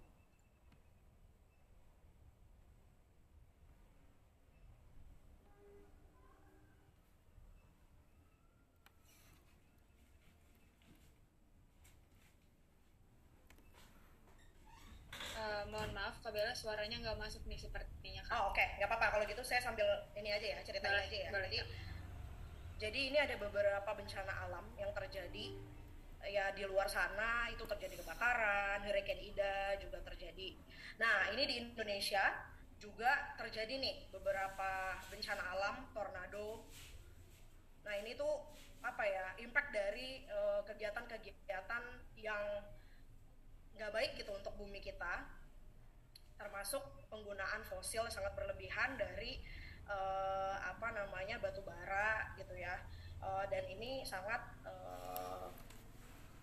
[15.38, 18.22] Uh, mohon maaf, Kabela suaranya nggak masuk nih sepertinya.
[18.30, 18.78] Oh oke, okay.
[18.78, 19.18] nggak apa-apa.
[19.18, 21.30] Kalau gitu saya sambil ini aja ya, ceritain boleh, aja ya.
[21.34, 21.50] Boleh.
[21.50, 21.60] Jadi,
[22.78, 25.58] jadi ini ada beberapa bencana alam yang terjadi
[26.30, 30.54] ya di luar sana itu terjadi kebakaran, Hurricane Ida juga terjadi.
[31.02, 32.22] Nah, ini di Indonesia
[32.78, 36.70] juga terjadi nih beberapa bencana alam, tornado.
[37.90, 38.54] Nah, ini tuh
[38.86, 42.62] apa ya, impact dari eh, kegiatan-kegiatan uh, yang
[43.82, 45.39] nggak baik gitu untuk bumi kita,
[46.40, 49.44] termasuk penggunaan fosil sangat berlebihan dari
[49.92, 52.80] uh, apa namanya batu bara gitu ya.
[53.20, 55.52] Uh, dan ini sangat uh,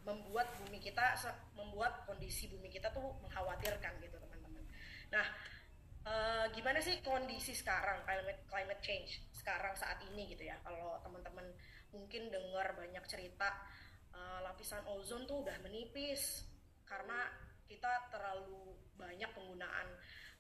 [0.07, 1.19] membuat bumi kita
[1.59, 4.63] membuat kondisi bumi kita tuh mengkhawatirkan gitu teman-teman.
[5.11, 5.27] Nah,
[6.07, 6.15] e,
[6.55, 10.55] gimana sih kondisi sekarang climate climate change sekarang saat ini gitu ya?
[10.63, 11.51] Kalau teman-teman
[11.91, 13.51] mungkin dengar banyak cerita
[14.15, 16.47] e, lapisan ozon tuh udah menipis
[16.87, 17.27] karena
[17.67, 19.89] kita terlalu banyak penggunaan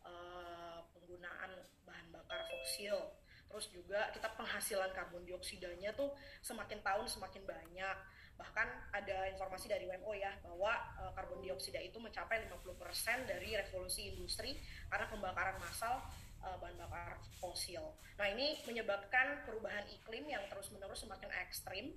[0.03, 0.12] e,
[0.97, 1.51] penggunaan
[1.85, 2.97] bahan bakar fosil.
[3.47, 6.11] Terus juga kita penghasilan karbon dioksidanya tuh
[6.43, 7.97] semakin tahun semakin banyak
[8.37, 14.12] Bahkan ada informasi dari WMO ya bahwa uh, karbon dioksida itu mencapai 50% dari revolusi
[14.12, 14.61] industri
[14.93, 16.05] karena pembakaran massal
[16.45, 17.97] uh, bahan bakar fosil.
[18.21, 21.97] Nah ini menyebabkan perubahan iklim yang terus-menerus semakin ekstrim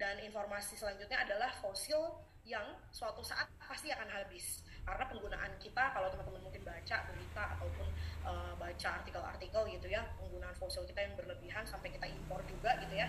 [0.00, 2.00] dan informasi selanjutnya adalah fosil
[2.44, 4.64] yang suatu saat pasti akan habis.
[4.84, 7.88] Karena penggunaan kita kalau teman-teman mungkin baca berita ataupun
[8.24, 12.92] uh, baca artikel-artikel gitu ya penggunaan fosil kita yang berlebihan sampai kita impor juga gitu
[12.96, 13.08] ya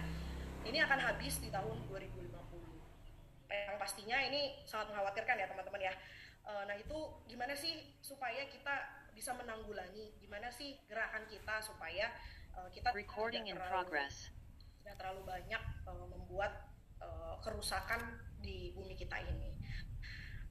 [0.66, 2.36] ini akan habis di tahun 2050
[3.54, 5.94] yang pastinya ini sangat mengkhawatirkan ya teman-teman ya.
[6.46, 10.18] Uh, nah itu gimana sih supaya kita bisa menanggulangi?
[10.20, 12.12] Gimana sih gerakan kita supaya
[12.58, 14.16] uh, kita Recording tidak in terlalu, progress.
[14.82, 16.52] tidak terlalu banyak uh, membuat
[17.02, 18.02] uh, kerusakan
[18.46, 19.58] di bumi kita ini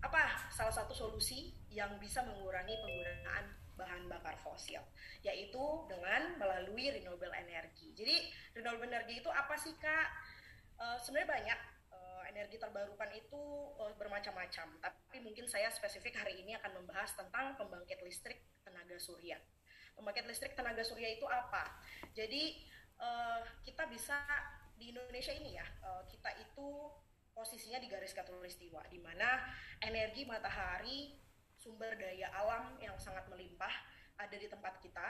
[0.05, 4.85] apa salah satu solusi yang bisa mengurangi penggunaan bahan bakar fosil
[5.25, 7.91] yaitu dengan melalui renewable energy.
[7.97, 10.09] Jadi renewable energy itu apa sih kak?
[10.79, 11.59] Uh, Sebenarnya banyak
[11.91, 13.43] uh, energi terbarukan itu
[13.81, 19.39] uh, bermacam-macam, tapi mungkin saya spesifik hari ini akan membahas tentang pembangkit listrik tenaga surya.
[19.95, 21.79] Pembangkit listrik tenaga surya itu apa?
[22.15, 22.75] Jadi
[23.67, 24.17] kita bisa
[24.79, 25.67] di Indonesia ini ya,
[26.09, 26.89] kita itu
[27.35, 29.43] posisinya di garis katulistiwa, di mana
[29.83, 31.19] energi matahari,
[31.59, 33.75] sumber daya alam yang sangat melimpah
[34.17, 35.09] ada di tempat kita,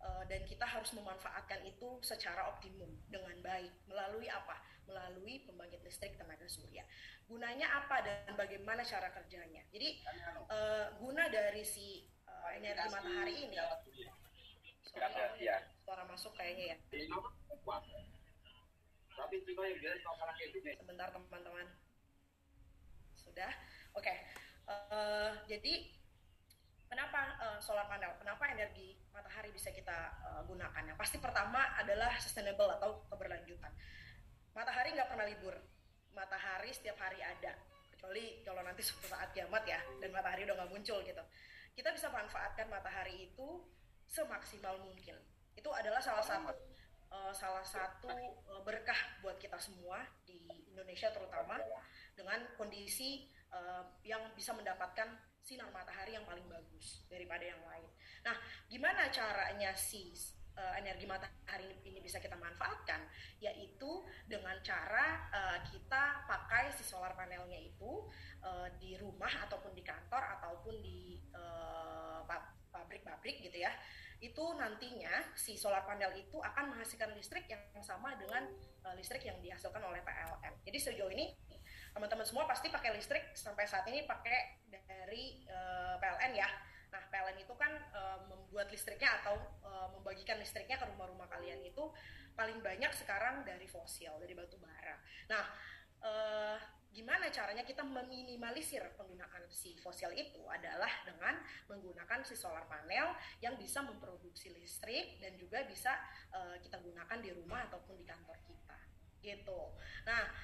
[0.00, 4.56] uh, dan kita harus memanfaatkan itu secara optimum dengan baik melalui apa?
[4.88, 6.82] Melalui pembangkit listrik tenaga surya.
[7.28, 9.62] Gunanya apa dan bagaimana cara kerjanya?
[9.70, 10.02] Jadi
[10.50, 13.56] uh, guna dari si uh, energi matahari ini,
[14.82, 15.46] sorry,
[15.84, 16.76] suara masuk kayaknya ya.
[20.80, 21.66] Sebentar teman-teman.
[23.18, 23.52] Sudah?
[23.92, 24.08] Oke.
[24.08, 24.16] Okay.
[24.70, 25.90] Uh, jadi
[26.86, 28.14] kenapa uh, solar panel?
[28.22, 30.82] Kenapa energi matahari bisa kita uh, gunakan?
[30.86, 33.72] Yang pasti pertama adalah sustainable atau keberlanjutan.
[34.54, 35.54] Matahari nggak pernah libur.
[36.14, 37.54] Matahari setiap hari ada.
[37.92, 41.24] Kecuali kalau nanti suatu saat kiamat ya, dan matahari udah nggak muncul gitu.
[41.76, 43.48] Kita bisa manfaatkan matahari itu
[44.10, 45.14] semaksimal mungkin.
[45.54, 46.50] Itu adalah salah satu
[47.10, 48.10] uh, salah satu
[48.50, 50.38] uh, berkah buat kita semua di
[50.70, 51.58] Indonesia terutama
[52.14, 57.88] dengan kondisi uh, yang bisa mendapatkan sinar matahari yang paling bagus daripada yang lain.
[58.22, 58.36] Nah,
[58.68, 60.12] gimana caranya si
[60.54, 63.08] uh, energi matahari ini bisa kita manfaatkan?
[63.40, 68.06] Yaitu dengan cara uh, kita pakai si solar panelnya itu
[68.44, 71.18] uh, di rumah ataupun di kantor ataupun di
[72.70, 73.74] pabrik-pabrik gitu ya
[74.20, 78.44] itu nantinya si solar panel itu akan menghasilkan listrik yang sama dengan
[78.84, 80.60] uh, listrik yang dihasilkan oleh PLN.
[80.64, 81.32] Jadi sejauh ini
[81.90, 86.48] teman-teman semua pasti pakai listrik sampai saat ini pakai dari uh, PLN ya.
[86.92, 91.88] Nah PLN itu kan uh, membuat listriknya atau uh, membagikan listriknya ke rumah-rumah kalian itu
[92.36, 95.00] paling banyak sekarang dari fosil dari batu bara.
[95.32, 95.44] Nah
[96.04, 96.58] uh,
[96.90, 101.38] gimana caranya kita meminimalisir penggunaan si fosil itu adalah dengan
[101.70, 105.94] menggunakan si solar panel yang bisa memproduksi listrik dan juga bisa
[106.34, 108.76] uh, kita gunakan di rumah ataupun di kantor kita
[109.22, 109.78] gitu.
[110.08, 110.34] Nah,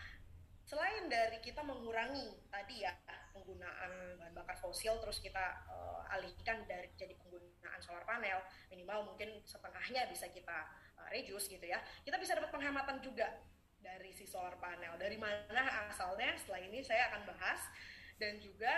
[0.63, 2.95] selain dari kita mengurangi tadi ya
[3.35, 8.39] penggunaan bahan bakar fosil terus kita uh, alihkan dari jadi penggunaan solar panel
[8.71, 11.83] minimal mungkin setengahnya bisa kita uh, reduce gitu ya.
[12.07, 13.35] Kita bisa dapat penghematan juga
[13.87, 14.99] dari si solar panel.
[14.99, 16.35] Dari mana asalnya?
[16.35, 17.63] Setelah ini saya akan bahas
[18.19, 18.75] dan juga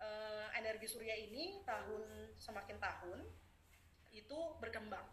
[0.00, 3.20] uh, energi surya ini tahun semakin tahun
[4.16, 5.04] itu berkembang.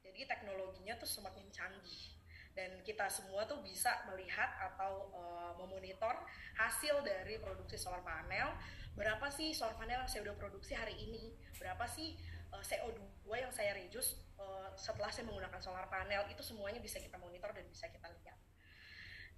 [0.00, 2.16] Jadi teknologinya tuh semakin canggih
[2.56, 6.16] dan kita semua tuh bisa melihat atau uh, memonitor
[6.56, 8.56] hasil dari produksi solar panel.
[8.96, 11.36] Berapa sih solar panel yang saya udah produksi hari ini?
[11.60, 12.16] Berapa sih
[12.56, 16.24] uh, CO2 yang saya reduce uh, setelah saya menggunakan solar panel?
[16.32, 18.45] Itu semuanya bisa kita monitor dan bisa kita lihat.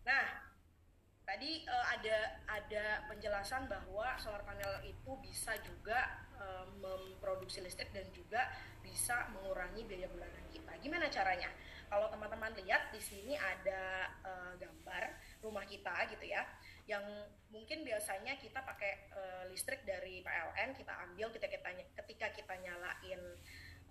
[0.08, 0.24] Nah,
[1.28, 8.08] tadi uh, ada ada penjelasan bahwa solar panel itu bisa juga uh, memproduksi listrik dan
[8.16, 8.48] juga
[8.80, 10.72] bisa mengurangi biaya bulanan kita.
[10.80, 11.52] Gimana caranya?
[11.88, 15.12] Kalau teman-teman lihat di sini ada uh, gambar
[15.44, 16.44] rumah kita gitu ya,
[16.88, 17.04] yang
[17.52, 21.68] mungkin biasanya kita pakai uh, listrik dari PLN kita ambil ketika kita
[22.04, 23.20] ketika kita nyalain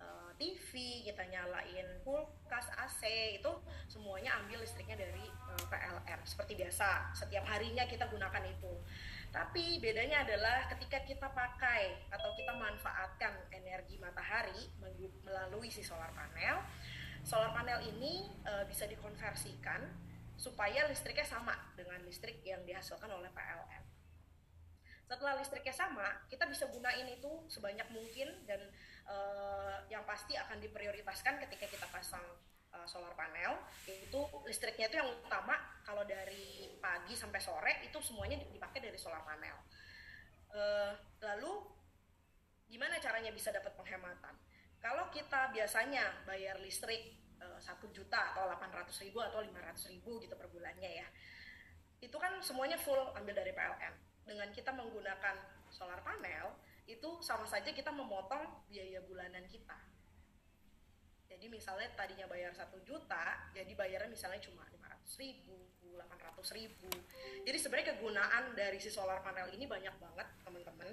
[0.00, 3.02] uh, TV, kita nyalain kulkas, AC
[3.38, 3.52] itu
[3.90, 7.14] semuanya ambil listriknya dari uh, PLN seperti biasa.
[7.14, 8.72] Setiap harinya kita gunakan itu.
[9.28, 14.72] Tapi bedanya adalah ketika kita pakai atau kita manfaatkan energi matahari
[15.26, 16.64] melalui si solar panel,
[17.28, 19.84] solar panel ini uh, bisa dikonversikan
[20.38, 23.82] supaya listriknya sama dengan listrik yang dihasilkan oleh PLN.
[25.08, 28.60] Setelah listriknya sama, kita bisa gunain itu sebanyak mungkin dan
[29.08, 32.22] uh, yang pasti akan diprioritaskan ketika kita pasang
[32.76, 38.38] uh, solar panel itu listriknya itu yang utama kalau dari pagi sampai sore itu semuanya
[38.52, 39.56] dipakai dari solar panel.
[40.48, 40.92] Uh,
[41.24, 41.52] lalu
[42.68, 44.36] gimana caranya bisa dapat penghematan?
[44.78, 47.18] kalau kita biasanya bayar listrik
[47.58, 51.08] satu juta atau 800 ribu atau 500 ribu gitu per bulannya ya
[51.98, 53.94] itu kan semuanya full ambil dari PLN
[54.26, 55.34] dengan kita menggunakan
[55.70, 56.54] solar panel
[56.88, 59.76] itu sama saja kita memotong biaya bulanan kita.
[61.28, 66.90] Jadi misalnya tadinya bayar satu juta jadi bayarnya misalnya cuma 500 ribu 800 ribu.
[67.42, 70.88] Jadi sebenarnya kegunaan dari si solar panel ini banyak banget teman-teman.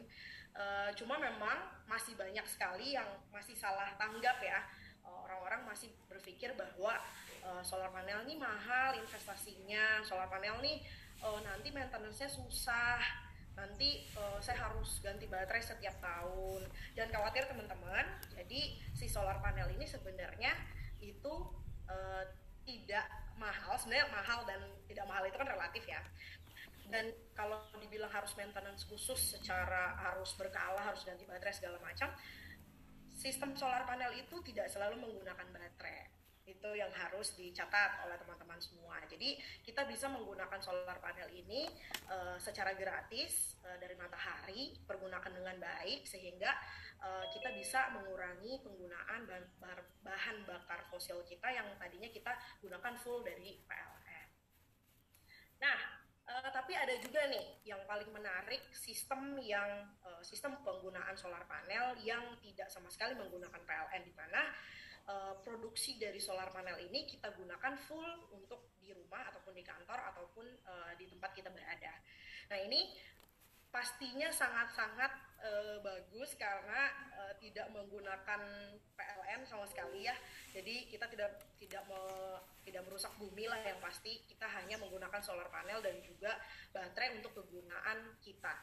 [0.56, 0.66] E,
[0.98, 4.66] cuma memang masih banyak sekali yang masih salah tanggap ya.
[5.06, 6.98] Eh, orang-orang masih berpikir bahwa
[7.46, 10.02] e, solar panel ini mahal investasinya.
[10.02, 13.25] Solar panel e, nanti maintenance-nya susah
[13.56, 16.68] nanti uh, saya harus ganti baterai setiap tahun.
[16.94, 18.06] Dan khawatir teman-teman.
[18.36, 20.52] Jadi si solar panel ini sebenarnya
[21.00, 21.34] itu
[21.88, 22.24] uh,
[22.68, 23.08] tidak
[23.40, 23.76] mahal.
[23.80, 26.02] Sebenarnya mahal dan tidak mahal itu kan relatif ya.
[26.86, 32.14] Dan kalau dibilang harus maintenance khusus secara harus berkala harus ganti baterai segala macam
[33.16, 36.15] sistem solar panel itu tidak selalu menggunakan baterai
[36.46, 39.02] itu yang harus dicatat oleh teman-teman semua.
[39.10, 41.66] Jadi kita bisa menggunakan solar panel ini
[42.10, 46.54] uh, secara gratis uh, dari matahari, pergunakan dengan baik sehingga
[47.02, 49.26] uh, kita bisa mengurangi penggunaan
[49.58, 54.28] bahan, bahan bakar fosil kita yang tadinya kita gunakan full dari PLN.
[55.66, 55.80] Nah,
[56.30, 61.98] uh, tapi ada juga nih yang paling menarik sistem yang uh, sistem penggunaan solar panel
[62.02, 64.42] yang tidak sama sekali menggunakan PLN di mana
[65.10, 70.00] uh, produksi dari solar panel ini kita gunakan full untuk di rumah ataupun di kantor
[70.14, 71.94] ataupun uh, di tempat kita berada.
[72.54, 72.94] Nah ini
[73.74, 75.12] pastinya sangat-sangat
[75.44, 78.42] uh, bagus karena uh, tidak menggunakan
[78.96, 80.16] PLN sama sekali ya.
[80.56, 82.00] Jadi kita tidak tidak me,
[82.64, 84.24] tidak merusak bumi lah yang pasti.
[84.24, 86.40] Kita hanya menggunakan solar panel dan juga
[86.72, 88.54] baterai untuk kegunaan kita.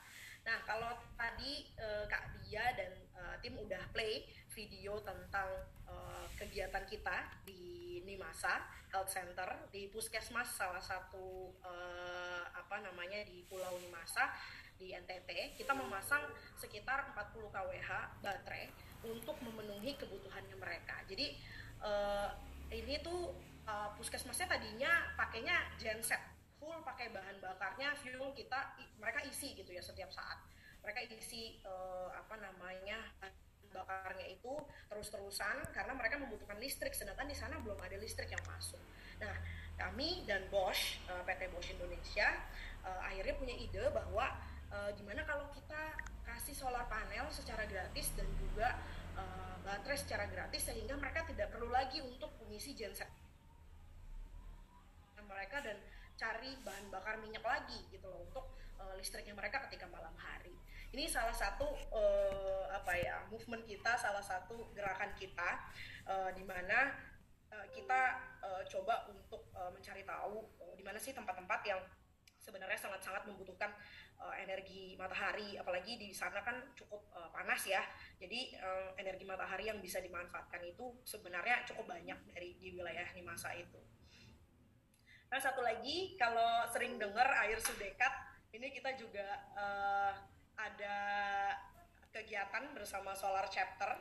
[0.42, 2.90] Nah kalau tadi uh, Kak Dia dan
[3.38, 5.48] tim udah play video tentang
[5.88, 8.60] uh, kegiatan kita di Nimasa
[8.92, 14.28] Health Center di Puskesmas salah satu uh, apa namanya di Pulau Nimasa
[14.76, 16.26] di NTT kita memasang
[16.60, 18.68] sekitar 40 kWh baterai
[19.02, 21.00] untuk memenuhi kebutuhannya mereka.
[21.08, 21.38] Jadi
[21.80, 22.30] uh,
[22.68, 23.32] ini tuh
[23.64, 26.20] uh, puskesmasnya tadinya pakainya genset
[26.62, 30.38] full pakai bahan bakarnya fuel kita mereka isi gitu ya setiap saat.
[30.82, 32.98] Mereka isi uh, apa namanya
[33.72, 34.52] bakarnya itu
[34.92, 38.80] terus-terusan karena mereka membutuhkan listrik sedangkan di sana belum ada listrik yang masuk.
[39.18, 39.34] Nah,
[39.82, 42.28] kami dan Bosch uh, PT Bosch Indonesia
[42.84, 44.30] uh, akhirnya punya ide bahwa
[44.70, 48.78] uh, gimana kalau kita kasih solar panel secara gratis dan juga
[49.62, 53.06] baterai secara gratis sehingga mereka tidak perlu lagi untuk mengisi genset
[55.22, 55.78] mereka dan
[56.18, 58.58] cari bahan bakar minyak lagi gitu loh untuk
[58.98, 60.50] listriknya mereka ketika malam hari
[60.92, 65.64] ini salah satu uh, apa ya movement kita salah satu gerakan kita
[66.04, 66.92] uh, di mana
[67.48, 68.00] uh, kita
[68.44, 71.80] uh, coba untuk uh, mencari tahu uh, di mana sih tempat-tempat yang
[72.42, 73.70] sebenarnya sangat-sangat membutuhkan
[74.18, 75.54] uh, energi matahari.
[75.54, 77.80] Apalagi di sana kan cukup uh, panas ya.
[78.18, 83.54] Jadi uh, energi matahari yang bisa dimanfaatkan itu sebenarnya cukup banyak dari di wilayah Nimasa
[83.54, 83.78] itu.
[85.30, 88.12] Nah satu lagi kalau sering dengar air sudekat
[88.52, 89.24] ini kita juga
[89.56, 90.12] uh,
[90.56, 90.98] ada
[92.12, 93.96] kegiatan bersama Solar Chapter.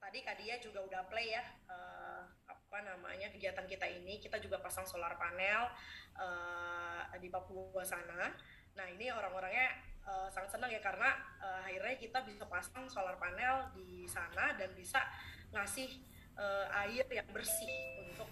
[0.00, 4.18] Tadi Kadia juga udah play ya uh, apa namanya kegiatan kita ini.
[4.18, 5.68] Kita juga pasang solar panel
[6.16, 8.32] uh, di Papua sana.
[8.74, 9.76] Nah ini orang-orangnya
[10.08, 11.10] uh, sangat senang ya karena
[11.42, 15.04] uh, akhirnya kita bisa pasang solar panel di sana dan bisa
[15.52, 16.00] ngasih
[16.38, 18.30] uh, air yang bersih untuk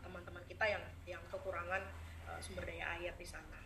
[0.00, 1.82] teman-teman uh, kita yang yang kekurangan
[2.30, 3.63] uh, sumber daya air di sana.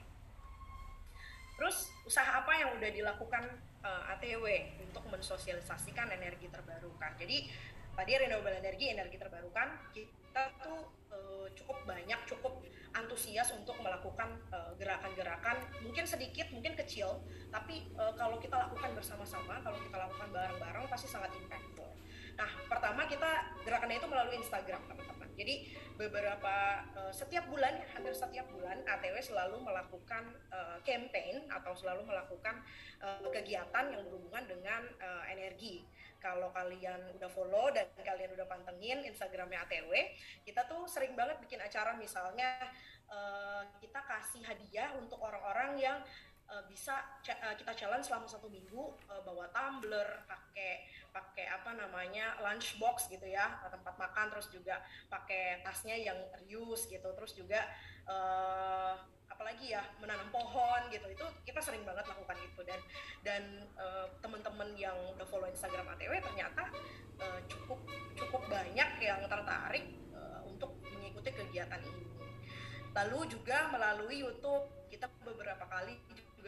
[1.58, 3.44] Terus usaha apa yang udah dilakukan
[3.82, 4.44] uh, eh, ATW
[4.78, 7.18] untuk mensosialisasikan energi terbarukan?
[7.18, 7.50] Jadi
[7.98, 12.62] tadi renewable energi, energi terbarukan, kita tuh uh, cukup banyak, cukup
[12.94, 18.94] antusias untuk melakukan eh, gerakan-gerakan, uh, mungkin sedikit, mungkin kecil, tapi uh, kalau kita lakukan
[18.94, 21.90] bersama-sama, kalau kita lakukan bareng-bareng, pasti sangat impactful.
[22.38, 28.50] Nah, pertama kita gerakannya itu melalui Instagram, teman-teman jadi beberapa uh, setiap bulan, hampir setiap
[28.50, 32.58] bulan ATW selalu melakukan uh, campaign atau selalu melakukan
[32.98, 35.86] uh, kegiatan yang berhubungan dengan uh, energi.
[36.18, 39.94] Kalau kalian udah follow dan kalian udah pantengin Instagramnya ATW,
[40.42, 42.58] kita tuh sering banget bikin acara misalnya
[43.06, 45.98] uh, kita kasih hadiah untuk orang-orang yang
[46.48, 52.36] uh, bisa uh, kita challenge selama satu minggu uh, bawa tumbler pakai pakai apa namanya
[52.44, 57.08] lunchbox gitu ya tempat makan terus juga pakai tasnya yang reuse gitu.
[57.16, 57.60] Terus juga
[58.08, 58.96] uh,
[59.28, 61.06] apalagi ya menanam pohon gitu.
[61.12, 62.60] Itu kita sering banget lakukan itu.
[62.64, 62.80] Dan
[63.22, 63.42] dan
[63.76, 66.72] uh, teman-teman yang udah follow Instagram ATW ternyata
[67.20, 67.80] uh, cukup
[68.16, 69.84] cukup banyak yang tertarik
[70.16, 72.04] uh, untuk mengikuti kegiatan ini.
[72.96, 75.94] Lalu juga melalui YouTube kita beberapa kali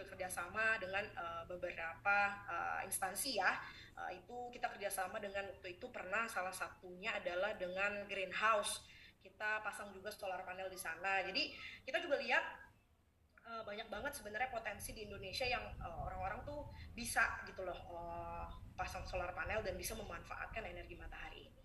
[0.00, 2.16] juga kerjasama dengan uh, beberapa
[2.48, 3.60] uh, instansi ya.
[3.92, 8.80] Uh, itu kita kerjasama dengan waktu itu pernah salah satunya adalah dengan greenhouse.
[9.20, 11.20] Kita pasang juga solar panel di sana.
[11.20, 11.52] Jadi
[11.84, 12.40] kita juga lihat
[13.44, 18.48] uh, banyak banget sebenarnya potensi di Indonesia yang uh, orang-orang tuh bisa gitu loh uh,
[18.72, 21.59] pasang solar panel dan bisa memanfaatkan energi matahari ini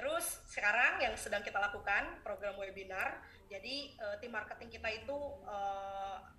[0.00, 3.20] terus sekarang yang sedang kita lakukan program webinar
[3.52, 5.18] jadi uh, tim marketing kita itu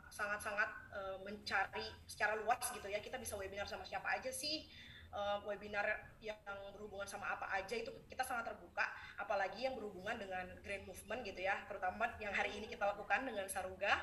[0.10, 4.66] sangat-sangat uh, uh, mencari secara luas gitu ya kita bisa webinar sama siapa aja sih
[5.14, 6.42] uh, webinar yang
[6.74, 8.90] berhubungan sama apa aja itu kita sangat terbuka
[9.22, 13.46] apalagi yang berhubungan dengan grand movement gitu ya terutama yang hari ini kita lakukan dengan
[13.46, 13.94] Saruga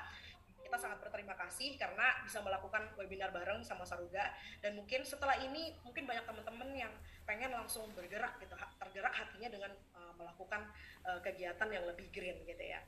[0.69, 4.29] kita sangat berterima kasih karena bisa melakukan webinar bareng sama Saruga
[4.61, 6.93] dan mungkin setelah ini mungkin banyak teman-teman yang
[7.25, 10.69] pengen langsung bergerak gitu tergerak hatinya dengan uh, melakukan
[11.09, 12.85] uh, kegiatan yang lebih green gitu ya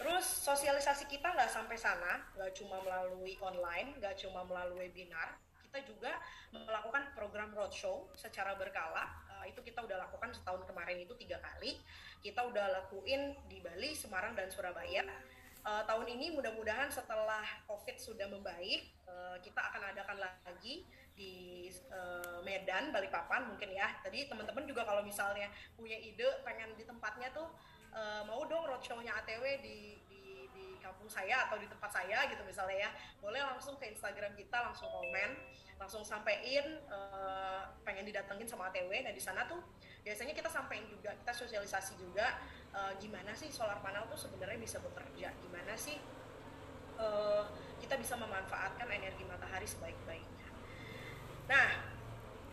[0.00, 5.36] terus sosialisasi kita nggak sampai sana nggak cuma melalui online nggak cuma melalui webinar
[5.70, 6.10] kita juga
[6.50, 9.06] melakukan program roadshow secara berkala.
[9.30, 11.78] Uh, itu kita udah lakukan setahun kemarin itu tiga kali.
[12.18, 15.06] Kita udah lakuin di Bali, Semarang, dan Surabaya.
[15.60, 22.40] Uh, tahun ini mudah-mudahan setelah COVID sudah membaik, uh, kita akan adakan lagi di uh,
[22.40, 23.92] Medan, Balikpapan mungkin ya.
[24.00, 27.52] Tadi teman-teman juga kalau misalnya punya ide pengen di tempatnya tuh
[27.92, 30.00] uh, mau dong roadshow-nya ATW di
[30.90, 32.90] kampung saya atau di tempat saya gitu misalnya ya
[33.22, 35.38] boleh langsung ke Instagram kita langsung komen
[35.78, 39.62] langsung sampein uh, pengen didatengin sama ATW nah di sana tuh
[40.00, 42.40] biasanya kita sampein juga kita sosialisasi juga
[42.72, 45.32] uh, gimana sih solar panel tuh sebenarnya bisa bekerja?
[45.40, 45.96] Gimana sih
[46.96, 47.44] uh,
[47.80, 50.48] kita bisa memanfaatkan energi matahari sebaik-baiknya?
[51.48, 51.68] Nah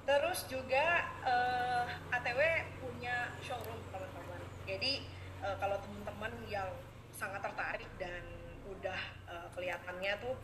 [0.07, 2.39] terus juga uh, ATW
[2.79, 4.41] punya showroom teman-teman.
[4.63, 5.03] Jadi
[5.43, 6.71] uh, kalau teman-teman yang
[7.11, 8.23] sangat tertarik dan
[8.67, 10.35] udah uh, kelihatannya tuh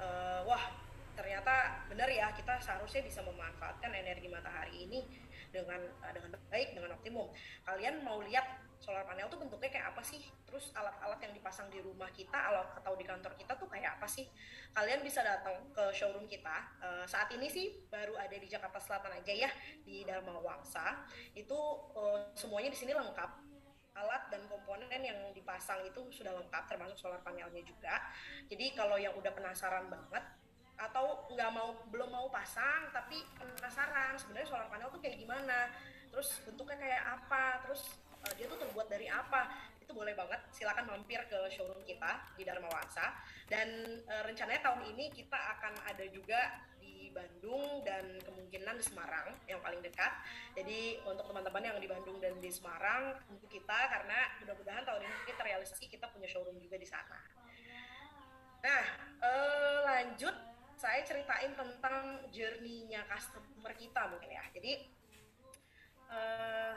[0.00, 0.64] uh, wah
[1.12, 5.04] ternyata benar ya kita seharusnya bisa memanfaatkan energi matahari ini
[5.52, 7.28] dengan uh, dengan baik dengan optimum.
[7.68, 10.18] Kalian mau lihat solar panel tuh bentuknya kayak apa sih?
[10.48, 12.34] Terus alat-alat yang dipasang di rumah kita
[12.82, 14.26] atau di kantor kita tuh kayak apa sih?
[14.74, 16.66] Kalian bisa datang ke showroom kita.
[16.82, 19.50] Uh, saat ini sih baru ada di Jakarta Selatan aja ya
[19.86, 21.06] di Dharma Wangsa.
[21.36, 21.54] Itu
[21.94, 23.52] uh, semuanya di sini lengkap
[23.92, 28.00] alat dan komponen yang dipasang itu sudah lengkap termasuk solar panelnya juga
[28.48, 30.24] jadi kalau yang udah penasaran banget
[30.90, 35.70] atau nggak mau belum mau pasang tapi penasaran sebenarnya solar panel tuh kayak gimana
[36.10, 37.94] terus bentuknya kayak apa terus
[38.26, 42.42] uh, dia tuh terbuat dari apa itu boleh banget silakan mampir ke showroom kita di
[42.42, 43.14] Dharma Wangsa
[43.46, 43.68] dan
[44.10, 46.40] uh, rencananya tahun ini kita akan ada juga
[47.12, 50.10] Bandung dan kemungkinan di Semarang yang paling dekat.
[50.56, 55.32] Jadi untuk teman-teman yang di Bandung dan di Semarang untuk kita karena mudah-mudahan tahun ini
[55.36, 57.20] terrealisasi kita punya showroom juga di sana.
[58.64, 58.84] Nah,
[59.20, 60.34] eh, lanjut
[60.82, 64.42] saya ceritain tentang journey-nya customer kita mungkin ya.
[64.50, 64.72] Jadi
[66.10, 66.74] eh,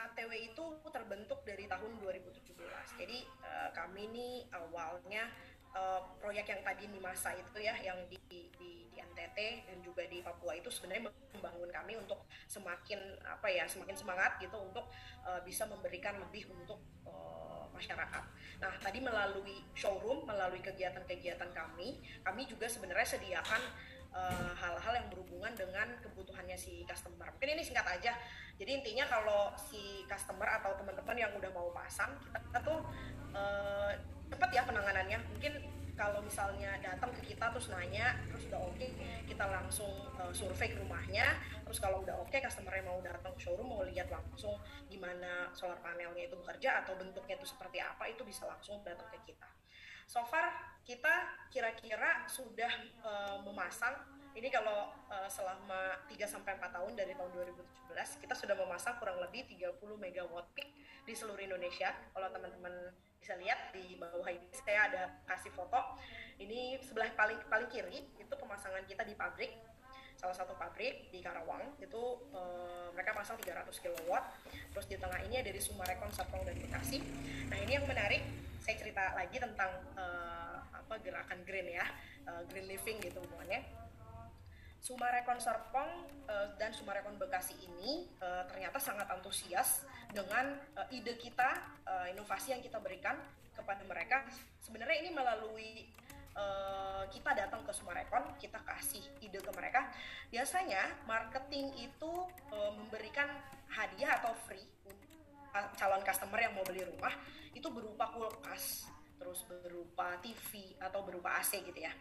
[0.00, 2.56] ATW itu terbentuk dari tahun 2017.
[2.96, 5.28] Jadi eh, kami ini awalnya
[5.74, 10.06] uh, proyek yang tadi di masa itu ya yang di, di di NTT dan juga
[10.06, 14.86] di Papua itu sebenarnya membangun kami untuk semakin apa ya semakin semangat gitu untuk
[15.26, 18.24] uh, bisa memberikan lebih untuk uh, masyarakat.
[18.62, 23.62] Nah tadi melalui showroom melalui kegiatan-kegiatan kami kami juga sebenarnya sediakan
[24.54, 27.34] hal-hal uh, yang berhubungan dengan kebutuhannya si customer.
[27.34, 28.14] Mungkin ini singkat aja.
[28.54, 32.78] Jadi intinya kalau si customer atau teman-teman yang udah mau pasang, kita, kita tuh
[33.34, 33.90] uh,
[34.30, 35.52] cepat ya penanganannya mungkin
[35.94, 38.90] kalau misalnya datang ke kita terus nanya terus udah oke okay,
[39.30, 41.38] kita langsung uh, survei ke rumahnya.
[41.62, 44.58] Terus kalau udah oke okay, customernya mau datang ke showroom mau lihat langsung
[44.90, 49.32] gimana solar panelnya itu bekerja atau bentuknya itu seperti apa itu bisa langsung datang ke
[49.32, 49.48] kita.
[50.10, 50.52] So far
[50.84, 52.70] kita kira-kira sudah
[53.06, 53.94] uh, memasang.
[54.34, 59.22] Ini kalau uh, selama 3 sampai 4 tahun dari tahun 2017 kita sudah memasang kurang
[59.22, 60.74] lebih 30 megawatt peak
[61.06, 61.94] di seluruh Indonesia.
[62.10, 62.90] Kalau teman-teman
[63.24, 65.80] bisa lihat di bawah ini saya ada kasih foto.
[66.36, 69.48] Ini sebelah paling paling kiri itu pemasangan kita di pabrik
[70.20, 71.72] salah satu pabrik di Karawang.
[71.80, 74.12] Itu uh, mereka pasang 300 kW
[74.76, 77.00] terus di tengah ini ada di Sumarekon Serpong dan Bekasi.
[77.48, 78.20] Nah ini yang menarik
[78.60, 81.88] saya cerita lagi tentang uh, apa gerakan green ya
[82.28, 83.83] uh, green living gitu hubungannya
[84.84, 85.88] Sumarekon Serpong
[86.28, 91.56] uh, dan Sumarekon Bekasi ini uh, ternyata sangat antusias dengan uh, ide kita,
[91.88, 93.16] uh, inovasi yang kita berikan
[93.56, 94.28] kepada mereka.
[94.60, 95.88] Sebenarnya ini melalui
[96.36, 99.88] uh, kita datang ke Sumarekon, kita kasih ide ke mereka.
[100.28, 102.12] Biasanya marketing itu
[102.52, 103.32] uh, memberikan
[103.72, 104.68] hadiah atau free
[105.80, 107.14] calon customer yang mau beli rumah
[107.56, 108.84] itu berupa kulkas,
[109.16, 111.94] terus berupa TV atau berupa AC gitu ya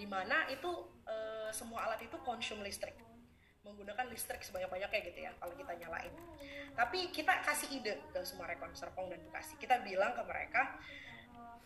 [0.00, 0.72] di mana itu
[1.04, 1.16] e,
[1.52, 2.96] semua alat itu konsum listrik.
[3.60, 6.08] Menggunakan listrik sebanyak-banyaknya gitu ya kalau kita nyalain.
[6.72, 9.60] Tapi kita kasih ide ke semua rekon Serpong dan Bekasi.
[9.60, 10.80] Kita bilang ke mereka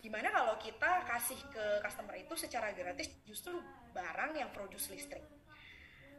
[0.03, 3.55] gimana kalau kita kasih ke customer itu secara gratis justru
[3.95, 5.23] barang yang produce listrik?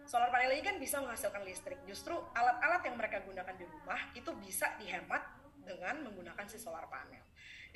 [0.09, 1.85] Solar panel ini kan bisa menghasilkan listrik.
[1.85, 5.21] Justru alat-alat yang mereka gunakan di rumah itu bisa dihemat
[5.61, 7.21] dengan menggunakan si solar panel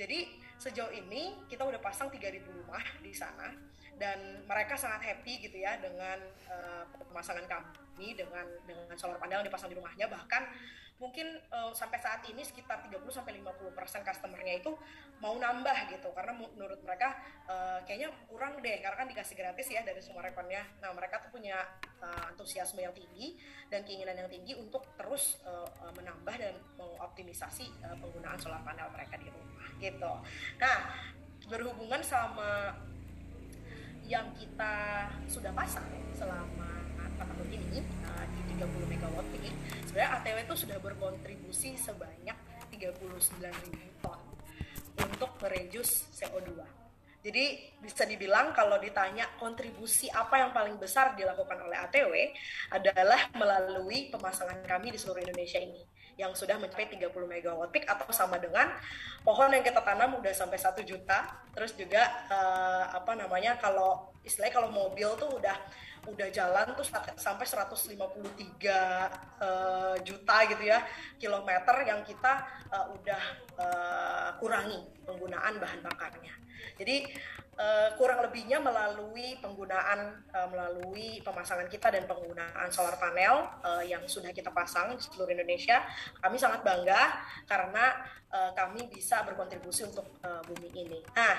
[0.01, 3.53] jadi sejauh ini kita udah pasang 3000 rumah di sana
[4.01, 6.17] dan mereka sangat happy gitu ya dengan
[6.49, 7.45] uh, pemasangan
[8.01, 10.09] kami dengan dengan solar panel yang dipasang di rumahnya.
[10.09, 10.43] Bahkan
[10.97, 14.73] mungkin uh, sampai saat ini sekitar 30 sampai 50 persen customernya itu
[15.21, 16.09] mau nambah gitu.
[16.17, 18.81] Karena menurut mereka uh, kayaknya kurang deh.
[18.81, 21.61] Karena kan dikasih gratis ya dari semua rekonnya nah mereka tuh punya
[22.01, 23.37] uh, antusiasme yang tinggi
[23.69, 29.21] dan keinginan yang tinggi untuk terus uh, menambah dan mengoptimisasi uh, penggunaan solar panel mereka
[29.21, 30.13] di rumah gitu.
[30.57, 30.79] Nah
[31.53, 32.73] berhubungan sama
[34.09, 35.87] yang kita sudah pasang
[36.17, 36.80] selama
[37.21, 39.51] 4 tahun ini uh, di 30 megawatt ini
[39.85, 42.37] sebenarnya ATW itu sudah berkontribusi sebanyak
[42.73, 42.97] 39
[43.69, 44.21] ribu ton
[44.97, 46.81] untuk mereduce CO2
[47.21, 52.33] jadi bisa dibilang kalau ditanya kontribusi apa yang paling besar dilakukan oleh ATW
[52.73, 55.85] adalah melalui pemasangan kami di seluruh Indonesia ini
[56.17, 58.73] yang sudah mencapai 30 megawatt peak atau sama dengan
[59.25, 61.45] pohon yang kita tanam udah sampai satu juta.
[61.57, 65.57] Terus juga uh, apa namanya kalau istilahnya kalau mobil tuh udah
[66.09, 66.87] udah jalan tuh
[67.17, 70.81] sampai 153 uh, eh, juta gitu ya
[71.21, 73.23] kilometer yang kita uh, udah
[73.61, 76.33] uh, kurangi penggunaan bahan bakarnya.
[76.81, 77.09] Jadi
[77.61, 84.05] uh, kurang lebihnya melalui penggunaan uh, melalui pemasangan kita dan penggunaan solar panel uh, yang
[84.09, 85.85] sudah kita pasang di seluruh Indonesia,
[86.21, 88.01] kami sangat bangga karena
[88.33, 91.01] uh, kami bisa berkontribusi untuk uh, bumi ini.
[91.13, 91.37] Nah,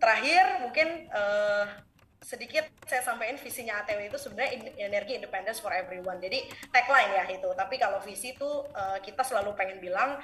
[0.00, 1.87] terakhir mungkin uh,
[2.18, 6.18] sedikit saya sampaikan visinya ATW itu sebenarnya energi independence for everyone.
[6.18, 6.44] Jadi
[6.74, 7.48] tagline ya itu.
[7.54, 10.18] Tapi kalau visi itu uh, kita selalu pengen bilang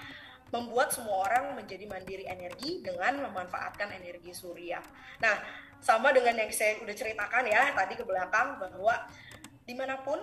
[0.52, 4.78] membuat semua orang menjadi mandiri energi dengan memanfaatkan energi surya.
[5.18, 5.34] Nah,
[5.82, 8.94] sama dengan yang saya udah ceritakan ya tadi ke belakang bahwa
[9.64, 10.20] di mana pun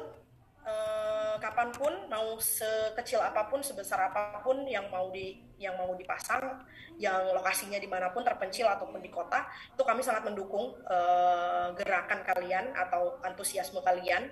[0.71, 5.93] eh, kapan pun mau sekecil apa pun sebesar apa pun yang mau di yang mau
[5.93, 6.63] dipasang
[6.97, 12.23] yang lokasinya di mana pun terpencil ataupun di kota itu kami sangat mendukung eh, gerakan
[12.23, 14.31] kalian atau antusiasme kalian.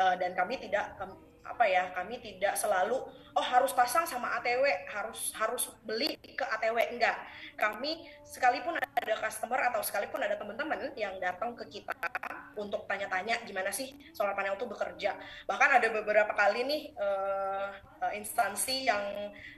[0.00, 0.96] Eh, dan kami tidak
[1.50, 3.02] apa ya kami tidak selalu
[3.34, 7.18] oh harus pasang sama ATW harus harus beli ke ATW enggak.
[7.58, 11.94] Kami sekalipun ada customer atau sekalipun ada teman-teman yang datang ke kita
[12.58, 15.14] untuk tanya-tanya gimana sih solar panel itu bekerja.
[15.46, 17.70] Bahkan ada beberapa kali nih uh,
[18.14, 19.02] instansi yang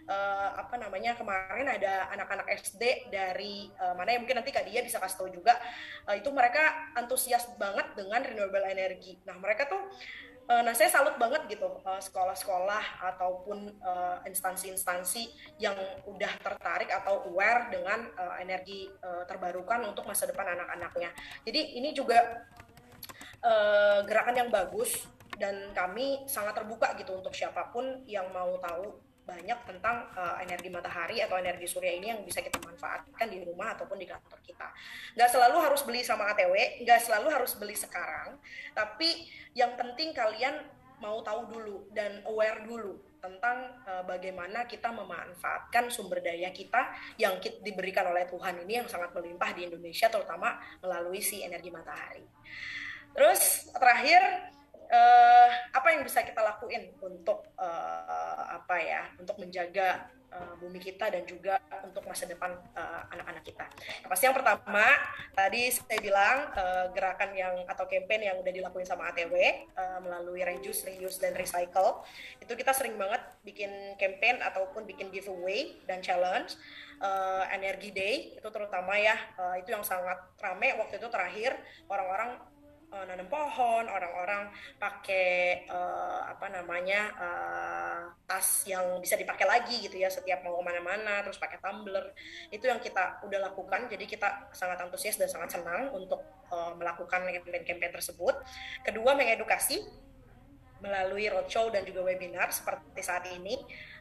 [0.09, 4.85] uh, apa namanya kemarin ada anak-anak SD dari uh, mana yang mungkin nanti Kak Dia
[4.85, 5.57] bisa kasih tahu juga.
[6.05, 9.17] Uh, itu mereka antusias banget dengan renewable energy.
[9.25, 9.81] Nah mereka tuh
[10.43, 15.79] Eh, nah saya salut banget gitu eh, sekolah-sekolah ataupun eh, instansi-instansi yang
[16.11, 18.11] udah tertarik atau aware dengan
[18.43, 18.91] energi
[19.31, 21.15] terbarukan untuk masa depan anak-anaknya.
[21.47, 22.19] Jadi ini juga
[24.07, 29.59] gerakan yang bagus dan kami sangat terbuka gitu untuk siapa pun yang mau tahu banyak
[29.63, 33.99] tentang uh, energi matahari atau energi surya ini yang bisa kita manfaatkan di rumah ataupun
[33.99, 34.69] di kantor kita.
[35.15, 38.37] Nggak selalu harus beli sama ATW, nggak selalu harus beli sekarang,
[38.75, 40.67] tapi yang penting kalian
[41.03, 47.39] mau tahu dulu dan aware dulu tentang uh, bagaimana kita memanfaatkan sumber daya kita yang
[47.39, 52.27] kita diberikan oleh Tuhan ini yang sangat melimpah di Indonesia terutama melalui si energi matahari.
[53.15, 54.51] Terus terakhir
[54.93, 61.09] uh, apa yang bisa kita lakuin untuk uh, apa ya untuk menjaga uh, bumi kita
[61.09, 62.53] dan juga untuk masa depan
[63.09, 63.67] anak-anak uh, kita.
[64.05, 64.87] Nah, pasti yang pertama
[65.33, 69.35] tadi saya bilang uh, gerakan yang atau campaign yang udah dilakuin sama ATW
[69.77, 72.05] uh, melalui reduce, reuse dan recycle
[72.39, 76.55] itu kita sering banget bikin campaign ataupun bikin giveaway dan challenge
[77.01, 81.57] uh, energy day itu terutama ya uh, itu yang sangat rame waktu itu terakhir
[81.89, 82.52] orang-orang
[82.93, 89.97] uh, nanam pohon, orang-orang pakai uh, apa namanya uh, tas yang bisa dipakai lagi gitu
[89.97, 92.13] ya setiap mau ke mana-mana, terus pakai tumbler.
[92.53, 93.89] Itu yang kita udah lakukan.
[93.89, 96.21] Jadi kita sangat antusias dan sangat senang untuk
[96.53, 98.37] uh, melakukan campaign-campaign tersebut.
[98.85, 100.12] Kedua, mengedukasi
[100.83, 103.55] melalui roadshow dan juga webinar seperti saat ini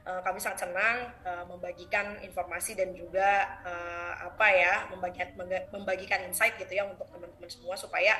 [0.05, 5.37] uh, kami sangat senang uh, membagikan informasi dan juga uh, apa ya membagikan
[5.69, 8.17] membagikan insight gitu ya untuk teman-teman semua supaya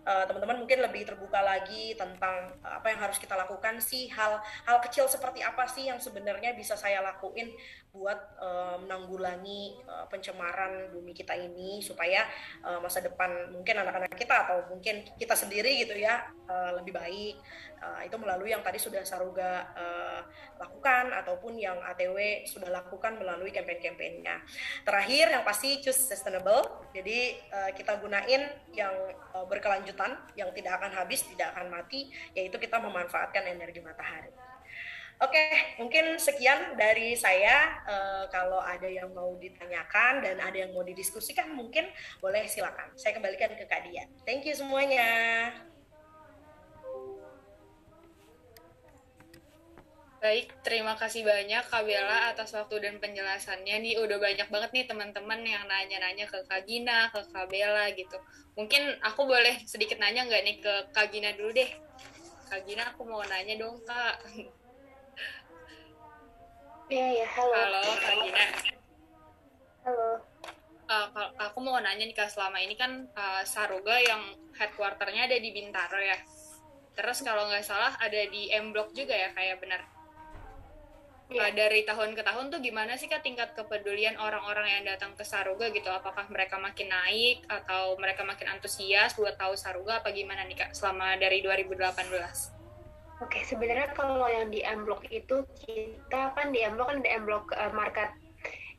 [0.00, 5.04] teman-teman mungkin lebih terbuka lagi tentang apa yang harus kita lakukan sih hal hal kecil
[5.04, 7.52] seperti apa sih yang sebenarnya bisa saya lakuin
[7.90, 12.22] buat uh, menanggulangi uh, pencemaran bumi kita ini supaya
[12.62, 17.34] uh, masa depan mungkin anak-anak kita atau mungkin kita sendiri gitu ya uh, lebih baik
[17.82, 20.20] uh, itu melalui yang tadi sudah Saruga uh,
[20.60, 24.44] lakukan ataupun yang ATW sudah lakukan melalui campaign-campaignnya.
[24.84, 26.84] Terakhir yang pasti choose sustainable.
[26.92, 28.94] Jadi uh, kita gunain yang
[29.32, 34.49] uh, berkelanjutan, yang tidak akan habis, tidak akan mati, yaitu kita memanfaatkan energi matahari.
[35.20, 37.84] Oke, okay, mungkin sekian dari saya.
[37.84, 41.92] Uh, kalau ada yang mau ditanyakan dan ada yang mau didiskusikan, mungkin
[42.24, 42.88] boleh silakan.
[42.96, 44.08] Saya kembalikan ke Kak Dia.
[44.24, 45.04] Thank you semuanya.
[50.24, 53.76] Baik, terima kasih banyak Kak Bella atas waktu dan penjelasannya.
[53.76, 58.16] Nih udah banyak banget nih teman-teman yang nanya-nanya ke Kak Gina, ke Kak Bella gitu.
[58.56, 61.68] Mungkin aku boleh sedikit nanya nggak nih ke Kak Gina dulu deh.
[62.48, 64.16] Kak Gina, aku mau nanya dong Kak.
[66.90, 67.54] Iya, ya, halo.
[67.54, 68.44] Halo, Kak Gina.
[69.86, 70.10] Halo.
[70.90, 71.06] Uh,
[71.38, 76.02] aku mau nanya nih Kak, selama ini kan uh, Saruga yang headquarternya ada di Bintaro
[76.02, 76.18] ya.
[76.98, 79.86] Terus kalau nggak salah ada di M Block juga ya, kayak benar
[81.30, 81.46] yeah.
[81.46, 81.54] Iya.
[81.54, 85.70] dari tahun ke tahun tuh gimana sih kak tingkat kepedulian orang-orang yang datang ke Saruga
[85.70, 90.58] gitu apakah mereka makin naik atau mereka makin antusias buat tahu Saruga apa gimana nih
[90.58, 92.59] kak selama dari 2018
[93.20, 97.10] Oke, sebenarnya kalau yang di M Block itu kita kan di M Block kan di
[97.12, 98.08] M Block uh, market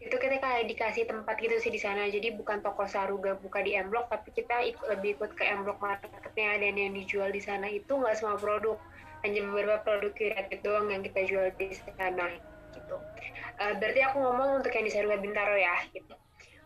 [0.02, 3.78] itu kita kayak dikasih tempat gitu sih di sana jadi bukan toko Saruga buka di
[3.78, 7.38] M Block tapi kita ikut, lebih ikut ke M Block marketnya dan yang dijual di
[7.38, 8.82] sana itu nggak semua produk
[9.22, 12.34] hanya beberapa produk kreatif doang yang kita jual di sana
[12.74, 12.98] gitu.
[13.62, 16.18] Uh, berarti aku ngomong untuk yang di Saruga Bintaro ya gitu.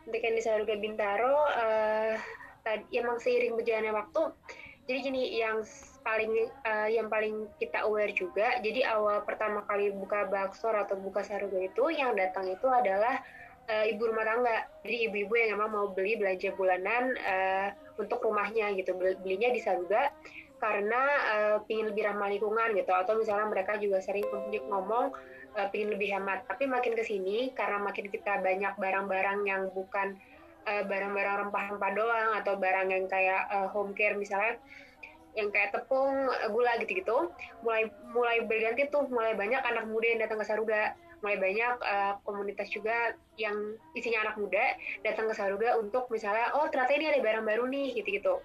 [0.07, 2.15] Untuk yang di Saruga Bintaro uh,
[2.63, 4.31] tadi emang seiring berjalannya waktu
[4.87, 5.59] jadi gini yang
[6.05, 11.25] paling uh, yang paling kita aware juga jadi awal pertama kali buka baksor atau buka
[11.25, 13.25] saruga itu yang datang itu adalah
[13.69, 14.57] uh, ibu rumah tangga.
[14.85, 18.93] Jadi ibu-ibu yang emang mau beli belanja bulanan uh, untuk rumahnya gitu.
[18.97, 20.13] Belinya di saruga
[20.55, 21.01] karena
[21.35, 22.91] uh, pingin lebih ramah lingkungan gitu.
[22.93, 24.25] Atau misalnya mereka juga sering
[24.69, 25.13] ngomong
[25.57, 26.45] uh, pingin lebih hemat.
[26.45, 30.17] Tapi makin ke sini karena makin kita banyak barang-barang yang bukan
[30.65, 34.57] barang-barang rempah-rempah doang atau barang yang kayak uh, home care misalnya
[35.35, 40.39] yang kayak tepung gula gitu-gitu mulai mulai berganti tuh mulai banyak anak muda yang datang
[40.39, 44.63] ke Saruga mulai banyak uh, komunitas juga yang isinya anak muda
[45.03, 48.39] datang ke Saruga untuk misalnya oh ternyata ini ada barang baru nih gitu-gitu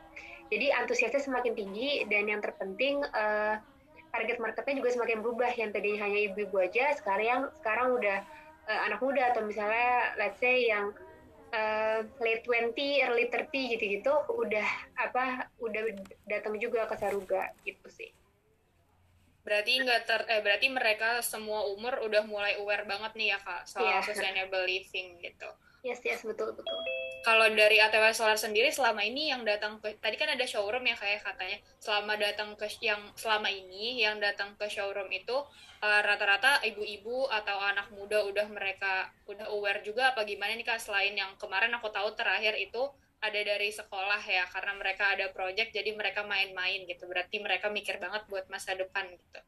[0.51, 3.63] jadi antusiasnya semakin tinggi dan yang terpenting uh,
[4.11, 5.51] target marketnya juga semakin berubah.
[5.55, 8.19] Yang tadinya hanya ibu-ibu aja, sekarang sekarang udah
[8.67, 10.91] uh, anak muda atau misalnya let's say yang
[11.51, 15.83] uh, late 20, early 30 gitu-gitu udah apa udah
[16.27, 18.11] datang juga ke Saruga gitu sih.
[19.41, 23.63] Berarti enggak ter eh berarti mereka semua umur udah mulai aware banget nih ya Kak
[23.67, 24.05] soal yeah.
[24.05, 25.51] sustainable living gitu.
[25.81, 26.77] Yes, yes, betul, betul.
[27.21, 30.97] Kalau dari ATW Solar sendiri selama ini yang datang ke tadi kan ada showroom ya
[30.97, 35.37] kayak katanya selama datang ke yang selama ini yang datang ke showroom itu
[35.85, 40.81] uh, rata-rata ibu-ibu atau anak muda udah mereka udah aware juga apa gimana nih Kak
[40.81, 42.89] selain yang kemarin aku tahu terakhir itu
[43.21, 47.05] ada dari sekolah ya karena mereka ada project jadi mereka main-main gitu.
[47.05, 49.41] Berarti mereka mikir banget buat masa depan gitu.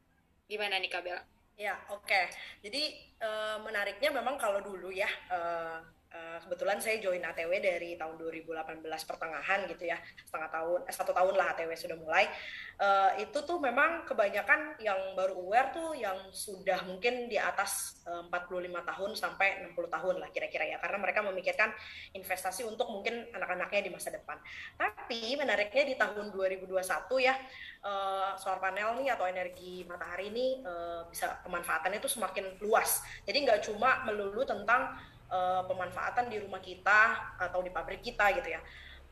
[0.49, 1.25] Gimana nih Kak Bella?
[1.57, 2.05] Ya, oke.
[2.05, 2.29] Okay.
[2.61, 5.81] Jadi uh, menariknya memang kalau dulu ya uh,
[6.13, 9.97] Uh, kebetulan saya join ATW dari tahun 2018 pertengahan gitu ya
[10.29, 12.29] setengah tahun eh, satu tahun lah ATW sudah mulai.
[12.77, 18.29] Uh, itu tuh memang kebanyakan yang baru aware tuh yang sudah mungkin di atas uh,
[18.29, 21.73] 45 tahun sampai 60 tahun lah kira-kira ya karena mereka memikirkan
[22.13, 24.37] investasi untuk mungkin anak-anaknya di masa depan.
[24.77, 26.77] Tapi menariknya di tahun 2021
[27.25, 27.41] ya
[27.89, 33.01] uh, solar panel nih atau energi matahari ini uh, bisa pemanfaatannya itu semakin luas.
[33.25, 34.93] Jadi nggak cuma melulu tentang
[35.33, 38.61] uh, pemanfaatan di rumah kita atau di pabrik kita gitu ya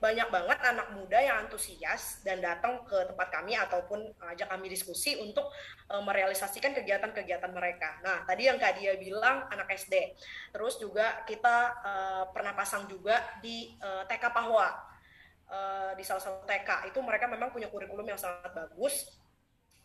[0.01, 4.01] banyak banget anak muda yang antusias dan datang ke tempat kami ataupun
[4.33, 5.53] ajak kami diskusi untuk
[5.93, 8.01] uh, merealisasikan kegiatan-kegiatan mereka.
[8.01, 10.17] Nah, tadi yang Kak Dia bilang anak SD.
[10.57, 14.73] Terus juga kita uh, pernah pasang juga di uh, TK Pahwa.
[15.53, 19.20] uh, di salah satu TK itu mereka memang punya kurikulum yang sangat bagus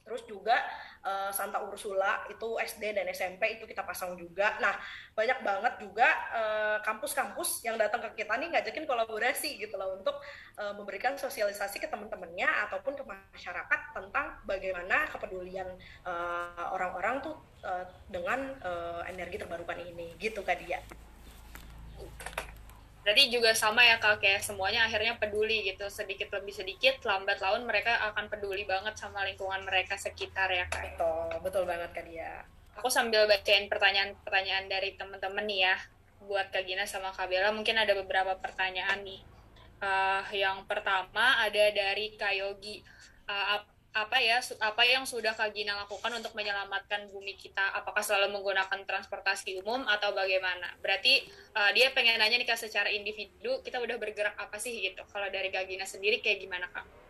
[0.06, 0.54] Terus juga
[1.02, 4.56] uh, Santa Ursula itu SD dan SMP itu kita pasang juga.
[4.62, 4.78] Nah
[5.18, 9.96] banyak banget juga eh, kampus-kampus uh, yang datang ke kita nih ngajakin kolaborasi gitu loh
[9.98, 10.20] untuk
[10.60, 15.68] uh, memberikan sosialisasi ke teman-temannya ataupun ke masyarakat tentang bagaimana kepedulian
[16.76, 20.84] orang-orang uh, tuh uh, dengan uh, energi terbarukan ini gitu kak dia
[23.06, 25.86] berarti juga sama ya kak kayak semuanya akhirnya peduli gitu.
[25.94, 30.98] Sedikit lebih sedikit lambat laun mereka akan peduli banget sama lingkungan mereka sekitar ya kak
[30.98, 32.42] betul betul banget kak dia.
[32.82, 35.76] Aku sambil bacain pertanyaan-pertanyaan dari teman-teman nih ya
[36.26, 37.54] buat kak Gina sama kak Bella.
[37.54, 39.22] Mungkin ada beberapa pertanyaan nih.
[39.76, 42.82] Uh, yang pertama ada dari kak Yogi
[43.30, 43.62] uh,
[43.96, 47.64] apa ya apa yang sudah Kak Gina lakukan untuk menyelamatkan bumi kita?
[47.80, 50.76] Apakah selalu menggunakan transportasi umum atau bagaimana?
[50.84, 51.24] Berarti
[51.56, 55.00] uh, dia pengen nanya nih Kak secara individu kita udah bergerak apa sih gitu?
[55.08, 57.05] Kalau dari Kak Gina sendiri kayak gimana Kak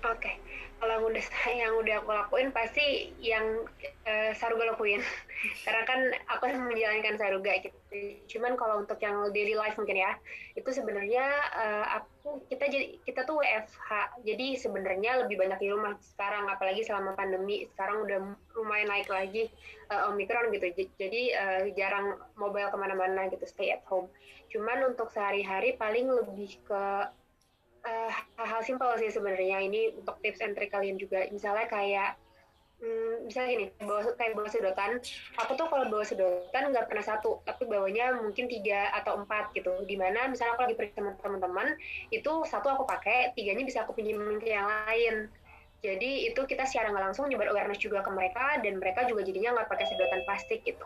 [0.00, 0.34] Oke, okay.
[0.80, 1.24] kalau yang udah
[1.60, 3.68] yang udah aku lakuin pasti yang
[4.08, 5.04] uh, Saruga lakuin,
[5.68, 7.76] karena kan aku menjalankan Saruga gitu.
[8.24, 10.16] Cuman kalau untuk yang daily life mungkin ya,
[10.56, 15.92] itu sebenarnya uh, aku kita jadi kita tuh WFH, jadi sebenarnya lebih banyak di rumah
[16.00, 18.18] sekarang, apalagi selama pandemi sekarang udah
[18.56, 19.52] lumayan naik lagi
[19.92, 20.88] uh, omikron gitu.
[20.96, 24.08] Jadi uh, jarang mobile ke mana-mana gitu, stay at home.
[24.48, 26.82] Cuman untuk sehari-hari paling lebih ke
[27.84, 28.10] uh,
[28.40, 29.62] hal-hal simpel sih sebenarnya.
[29.64, 31.26] Ini untuk tips and trick kalian juga.
[31.32, 32.16] Misalnya kayak
[32.80, 35.00] hmm, misalnya gini bawa kayak bawa sedotan.
[35.44, 39.84] Aku tuh kalau bawa sedotan nggak pernah satu tapi bawanya mungkin tiga atau empat gitu.
[39.84, 41.76] Di mana misalnya aku lagi pergi sama teman-teman
[42.12, 45.28] itu satu aku pakai tiganya bisa aku pinjemin ke yang lain.
[45.80, 49.56] Jadi itu kita secara nggak langsung nyebar awareness juga ke mereka dan mereka juga jadinya
[49.56, 50.84] nggak pakai sedotan plastik gitu.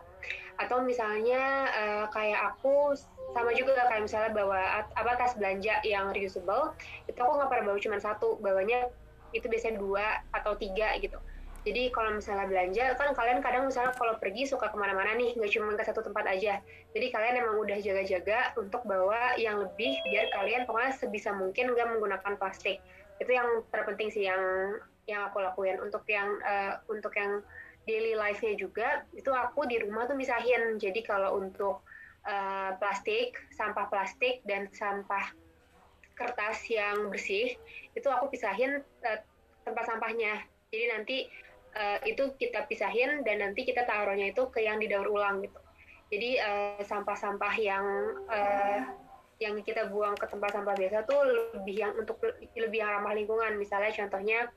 [0.55, 2.95] Atau misalnya uh, kayak aku
[3.35, 6.71] sama juga kayak misalnya bawa apa tas belanja yang reusable
[7.03, 8.87] itu aku nggak pernah bawa cuma satu bawanya
[9.35, 11.19] itu biasanya dua atau tiga gitu.
[11.65, 15.51] Jadi kalau misalnya belanja kan kalian kadang misalnya kalau pergi suka ke mana-mana nih nggak
[15.51, 16.61] cuma ke satu tempat aja.
[16.95, 21.97] Jadi kalian emang udah jaga-jaga untuk bawa yang lebih biar kalian pokoknya sebisa mungkin nggak
[21.97, 22.79] menggunakan plastik.
[23.17, 24.77] Itu yang terpenting sih yang
[25.09, 25.81] yang aku lakuin.
[25.81, 27.41] Untuk yang uh, untuk yang
[27.89, 30.77] daily life-nya juga itu aku di rumah tuh misahin.
[30.77, 31.81] Jadi kalau untuk
[32.25, 35.31] uh, plastik, sampah plastik dan sampah
[36.15, 37.53] kertas yang bersih
[37.93, 39.19] itu aku pisahin uh,
[39.63, 40.43] tempat sampahnya.
[40.73, 41.17] Jadi nanti
[41.77, 45.59] uh, itu kita pisahin dan nanti kita taruhnya itu ke yang didaur ulang gitu.
[46.05, 46.37] Jadi
[46.85, 47.85] sampah-sampah uh, yang
[48.29, 48.79] uh,
[49.41, 51.17] yang kita buang ke tempat sampah biasa tuh
[51.57, 52.21] lebih yang untuk
[52.53, 53.57] lebih yang ramah lingkungan.
[53.57, 54.47] Misalnya contohnya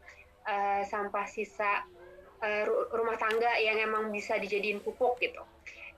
[0.45, 1.89] uh, sampah sisa
[2.45, 2.63] uh,
[2.95, 5.43] rumah tangga yang emang bisa dijadiin pupuk gitu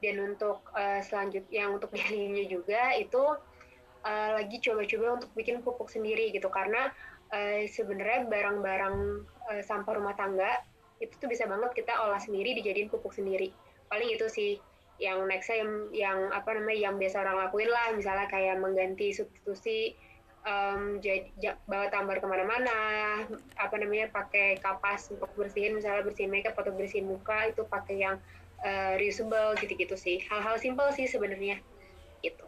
[0.01, 3.23] dan untuk uh, selanjutnya yang untuk dailynya juga itu
[4.05, 6.49] uh, lagi coba-coba untuk bikin pupuk sendiri gitu.
[6.49, 6.89] Karena
[7.33, 8.97] uh, sebenarnya barang-barang
[9.53, 10.61] uh, sampah rumah tangga
[11.01, 13.53] itu tuh bisa banget kita olah sendiri dijadiin pupuk sendiri.
[13.89, 14.61] Paling itu sih
[15.01, 17.97] yang nextnya yang, yang apa namanya yang biasa orang lakuin lah.
[17.97, 19.97] Misalnya kayak mengganti substitusi
[20.45, 22.77] um, jadi bawa tambar ke mana-mana
[23.57, 25.81] apa namanya pakai kapas untuk bersihin.
[25.81, 28.21] Misalnya bersihin makeup atau bersihin muka itu pakai yang
[28.65, 30.23] uh, reusable gitu-gitu sih.
[30.29, 31.61] Hal-hal simpel sih sebenarnya.
[32.21, 32.45] Gitu.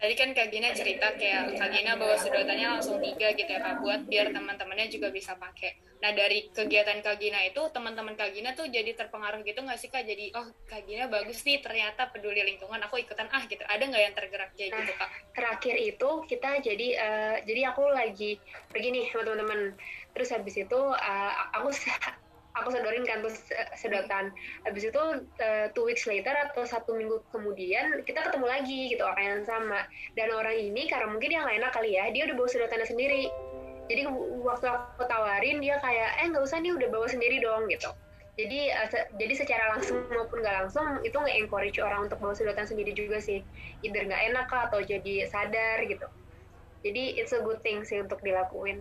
[0.00, 3.84] Tadi kan Kak Gina cerita kayak Kak Gina bawa sedotannya langsung tiga gitu ya Kak
[3.84, 5.76] buat biar teman-temannya juga bisa pakai.
[6.00, 9.92] Nah dari kegiatan Kak Gina itu teman-teman Kak Gina tuh jadi terpengaruh gitu nggak sih
[9.92, 10.08] Kak?
[10.08, 13.60] Jadi oh Kak Gina bagus nih ternyata peduli lingkungan aku ikutan ah gitu.
[13.68, 15.10] Ada nggak yang tergerak kayak nah, gitu Kak?
[15.36, 18.40] terakhir itu kita jadi uh, jadi aku lagi
[18.72, 19.60] pergi nih sama teman-teman.
[20.16, 21.68] Terus habis itu uh, aku
[22.58, 23.38] aku sedorin kan terus
[23.78, 24.34] sedotan.
[24.66, 29.24] Habis itu uh, two weeks later atau satu minggu kemudian kita ketemu lagi gitu orang
[29.38, 29.86] yang sama.
[30.18, 33.24] Dan orang ini karena mungkin nggak enak kali ya dia udah bawa sedotannya sendiri.
[33.90, 34.06] Jadi
[34.46, 37.90] waktu aku tawarin dia kayak eh nggak usah nih udah bawa sendiri dong gitu.
[38.38, 42.34] Jadi uh, se jadi secara langsung maupun nggak langsung itu nggak encourage orang untuk bawa
[42.34, 43.42] sedotan sendiri juga sih.
[43.82, 46.06] Either nggak enak atau jadi sadar gitu.
[46.80, 48.80] Jadi it's a good thing sih untuk dilakuin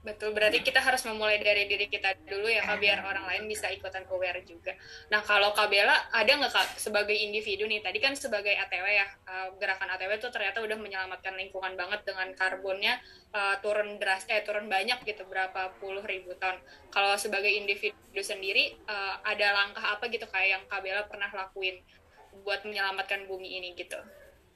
[0.00, 3.68] Betul, berarti kita harus memulai dari diri kita dulu ya Kak, biar orang lain bisa
[3.68, 4.72] ikutan aware juga.
[5.12, 9.04] Nah, kalau Kak Bella, ada nggak Kak, sebagai individu nih, tadi kan sebagai ATW ya,
[9.04, 12.96] eh, gerakan ATW itu ternyata udah menyelamatkan lingkungan banget dengan karbonnya
[13.36, 16.56] uh, turun deras, eh turun banyak gitu, berapa puluh ribu ton.
[16.88, 21.76] Kalau sebagai individu sendiri, uh, ada langkah apa gitu kayak yang Kak Bella pernah lakuin
[22.40, 24.00] buat menyelamatkan bumi ini gitu?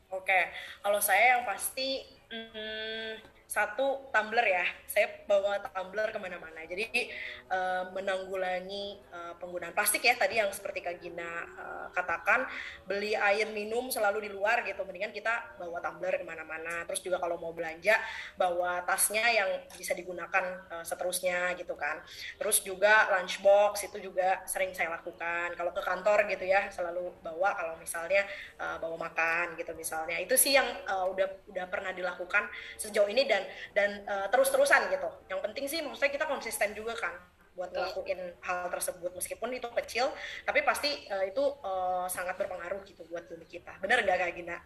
[0.09, 0.49] Oke,
[0.81, 2.01] kalau saya yang pasti,
[2.33, 4.67] hmm, satu tumbler ya.
[4.91, 6.67] Saya bawa tumbler ke mana-mana.
[6.67, 7.07] Jadi
[7.47, 12.51] uh, menanggulangi uh, penggunaan plastik ya tadi yang seperti Kak Gina uh, katakan
[12.83, 14.83] beli air minum selalu di luar gitu.
[14.83, 16.83] Mendingan kita bawa tumbler ke mana-mana.
[16.91, 17.95] Terus juga kalau mau belanja
[18.35, 22.03] bawa tasnya yang bisa digunakan uh, seterusnya gitu kan.
[22.35, 25.55] Terus juga lunchbox itu juga sering saya lakukan.
[25.55, 28.27] Kalau ke kantor gitu ya selalu bawa kalau misalnya
[28.59, 30.19] uh, bawa makan gitu misalnya.
[30.19, 32.51] Itu sih yang uh, udah udah pernah dilakukan
[32.83, 33.44] sejauh ini dan
[33.77, 35.09] dan uh, terus-terusan gitu.
[35.31, 37.15] Yang penting sih maksudnya kita konsisten juga kan
[37.55, 40.11] buat ngelakuin hal tersebut meskipun itu kecil
[40.43, 43.79] tapi pasti uh, itu uh, sangat berpengaruh gitu buat bumi kita.
[43.79, 44.59] Bener nggak Kak Gina?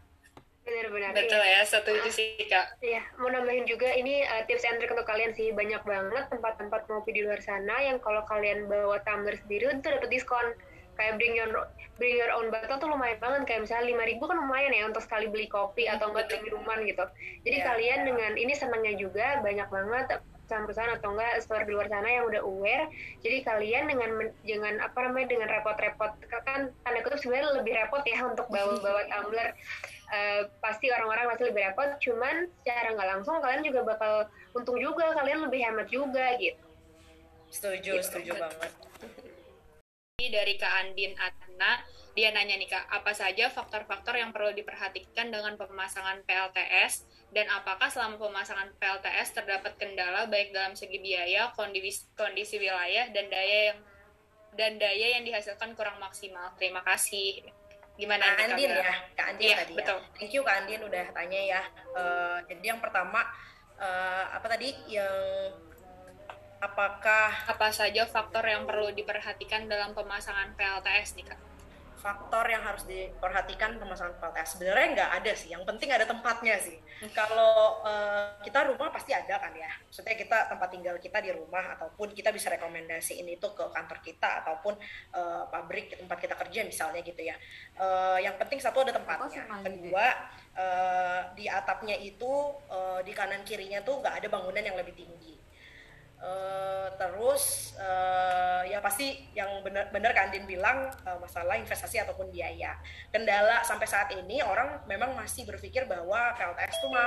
[0.69, 1.17] Benar-benar.
[1.17, 1.65] Betul iya.
[1.65, 2.77] ya, setuju sih Kak.
[2.85, 6.85] Iya, mau nambahin juga ini uh, tips and trick untuk kalian sih banyak banget tempat-tempat
[6.93, 10.53] ngopi di luar sana yang kalau kalian bawa tumbler sendiri itu dapat diskon
[10.99, 11.49] kayak bring your
[11.97, 13.47] bring your own bottle tuh lumayan banget.
[13.47, 16.79] Kayak misalnya lima ribu kan lumayan ya untuk sekali beli kopi atau enggak beli minuman
[16.83, 17.05] gitu.
[17.47, 18.07] Jadi yeah, kalian yeah.
[18.11, 22.41] dengan ini senangnya juga banyak banget perusahaan-perusahaan atau enggak store di luar sana yang udah
[22.43, 22.85] aware.
[23.23, 24.11] Jadi kalian dengan
[24.43, 29.55] dengan apa namanya dengan repot-repot kan tanda kutip sebenarnya lebih repot ya untuk bawa-bawa tumbler.
[30.09, 31.89] Uh, pasti orang-orang masih lebih repot.
[32.03, 34.13] Cuman secara nggak langsung kalian juga bakal
[34.57, 36.65] untung juga kalian lebih hemat juga gitu.
[37.49, 38.05] Setuju gitu.
[38.05, 38.73] setuju banget
[40.27, 41.79] dari Kak Andin Atna,
[42.19, 47.87] dia nanya nih Kak, apa saja faktor-faktor yang perlu diperhatikan dengan pemasangan PLTS dan apakah
[47.87, 53.79] selama pemasangan PLTS terdapat kendala baik dalam segi biaya, kondisi, kondisi wilayah dan daya yang
[54.59, 56.51] dan daya yang dihasilkan kurang maksimal.
[56.59, 57.47] Terima kasih.
[57.95, 59.79] Gimana Kak Andin ya, Kak Andin ya, tadi ya.
[59.79, 59.99] betul.
[60.03, 60.11] ya.
[60.19, 61.63] Thank you Kak Andin udah tanya ya.
[61.95, 63.23] Uh, jadi yang pertama
[63.79, 65.55] uh, apa tadi yang
[66.59, 71.39] Apakah apa saja faktor yang perlu diperhatikan dalam pemasangan PLTS nih kak?
[71.99, 75.55] Faktor yang harus diperhatikan pemasangan PLTS sebenarnya nggak ada sih.
[75.55, 76.83] Yang penting ada tempatnya sih.
[77.15, 79.71] Kalau uh, kita rumah pasti ada kan ya.
[79.87, 84.43] Maksudnya kita tempat tinggal kita di rumah ataupun kita bisa rekomendasiin itu ke kantor kita
[84.43, 84.75] ataupun
[85.15, 87.39] uh, pabrik tempat kita kerja misalnya gitu ya.
[87.79, 89.47] Uh, yang penting satu ada tempatnya.
[89.47, 90.07] Kedua
[90.59, 92.31] uh, di atapnya itu
[92.67, 95.38] uh, di kanan kirinya tuh nggak ada bangunan yang lebih tinggi
[96.19, 102.75] Uh, terus uh, ya pasti yang benar-benar Kandin bilang uh, masalah investasi ataupun biaya.
[103.15, 107.07] Kendala sampai saat ini orang memang masih berpikir bahwa PLTS itu mah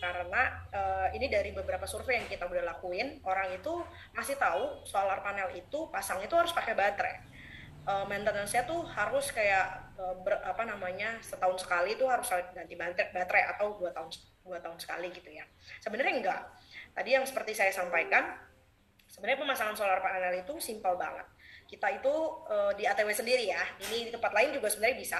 [0.00, 0.42] karena
[0.74, 3.84] uh, ini dari beberapa survei yang kita udah lakuin orang itu
[4.16, 7.16] masih tahu solar panel itu pasang itu harus pakai baterai.
[7.82, 13.10] Uh, maintenance-nya tuh harus kayak uh, ber, apa namanya setahun sekali itu harus ganti baterai,
[13.12, 14.08] baterai atau dua tahun
[14.40, 15.44] dua tahun sekali gitu ya.
[15.84, 16.42] Sebenarnya enggak
[16.92, 18.36] Tadi yang seperti saya sampaikan,
[19.08, 21.24] sebenarnya pemasangan solar panel itu simpel banget.
[21.68, 22.14] Kita itu
[22.48, 25.18] e, di ATW sendiri ya, ini di tempat lain juga sebenarnya bisa.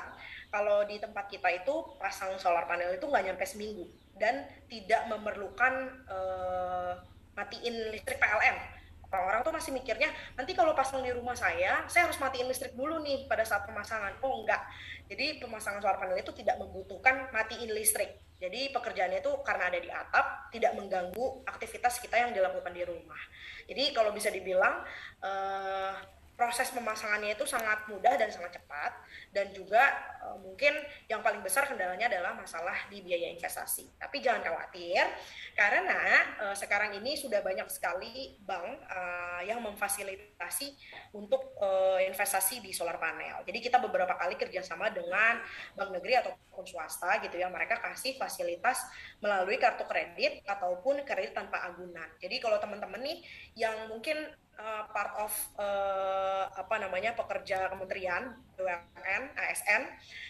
[0.53, 3.89] Kalau di tempat kita itu pasang solar panel itu nggak nyampe seminggu
[4.20, 6.18] dan tidak memerlukan e,
[7.33, 8.82] matiin listrik PLN
[9.13, 13.05] orang-orang tuh masih mikirnya nanti kalau pasang di rumah saya saya harus matiin listrik dulu
[13.05, 14.17] nih pada saat pemasangan.
[14.25, 14.65] Oh enggak.
[15.13, 18.17] Jadi pemasangan solar panel itu tidak membutuhkan matiin listrik.
[18.41, 23.21] Jadi pekerjaannya itu karena ada di atap, tidak mengganggu aktivitas kita yang dilakukan di rumah.
[23.69, 24.83] Jadi kalau bisa dibilang
[25.23, 25.95] uh,
[26.35, 28.99] proses pemasangannya itu sangat mudah dan sangat cepat.
[29.31, 30.73] Dan juga uh, mungkin
[31.11, 33.99] yang paling besar kendalanya adalah masalah di biaya investasi.
[33.99, 35.03] Tapi jangan khawatir
[35.59, 36.01] karena
[36.39, 40.75] uh, sekarang ini sudah banyak sekali bank uh, yang memfasilitasi
[41.12, 41.55] untuk
[42.03, 43.45] investasi di solar panel.
[43.47, 45.43] Jadi kita beberapa kali kerjasama dengan
[45.77, 48.83] bank negeri ataupun swasta gitu ya, mereka kasih fasilitas
[49.23, 52.07] melalui kartu kredit ataupun kredit tanpa agunan.
[52.18, 53.18] Jadi kalau teman-teman nih
[53.55, 54.18] yang mungkin
[54.93, 59.83] part of uh, apa namanya pekerja kementerian BUMN ASN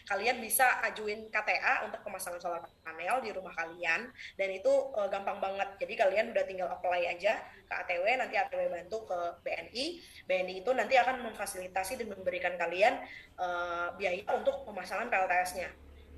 [0.08, 4.10] kalian bisa ajuin KTA untuk pemasangan solar panel di rumah kalian.
[4.34, 5.78] Dan itu uh, gampang banget.
[5.78, 9.84] Jadi kalian udah tinggal apply aja ke ATW nanti ATW bantu ke BNI
[10.28, 13.00] BNI itu nanti akan memfasilitasi dan memberikan kalian
[13.40, 15.72] uh, biaya untuk pemasangan PLTS-nya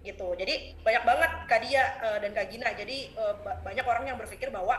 [0.04, 0.36] gitu.
[0.36, 2.68] Jadi banyak banget Kak Dia uh, dan Kak Gina.
[2.76, 3.34] Jadi uh,
[3.64, 4.76] banyak orang yang berpikir bahwa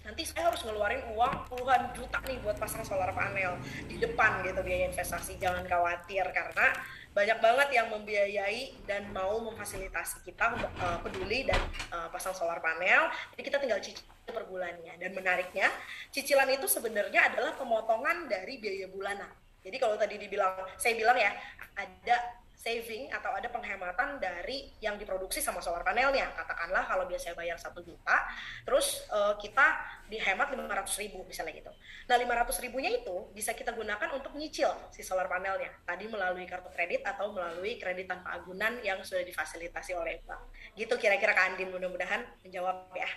[0.00, 4.60] nanti saya harus ngeluarin uang puluhan juta nih buat pasang solar panel di depan gitu
[4.64, 5.36] biaya investasi.
[5.36, 6.66] Jangan khawatir karena
[7.10, 11.58] banyak banget yang membiayai dan mau memfasilitasi kita uh, peduli dan
[11.90, 13.10] uh, pasang solar panel.
[13.34, 14.94] Jadi kita tinggal cicil per bulannya.
[14.96, 15.66] Dan menariknya
[16.14, 19.30] cicilan itu sebenarnya adalah pemotongan dari biaya bulanan.
[19.60, 21.34] Jadi kalau tadi dibilang saya bilang ya
[21.76, 22.16] ada
[22.60, 26.28] saving atau ada penghematan dari yang diproduksi sama solar panelnya.
[26.36, 28.20] Katakanlah kalau biasanya bayar satu juta,
[28.68, 29.80] terus uh, kita
[30.12, 31.72] dihemat 500 ribu misalnya gitu.
[32.04, 35.72] Nah 500 ribunya itu bisa kita gunakan untuk nyicil si solar panelnya.
[35.88, 40.52] Tadi melalui kartu kredit atau melalui kredit tanpa agunan yang sudah difasilitasi oleh bank.
[40.76, 43.08] Gitu kira-kira Kak Andin mudah-mudahan menjawab ya.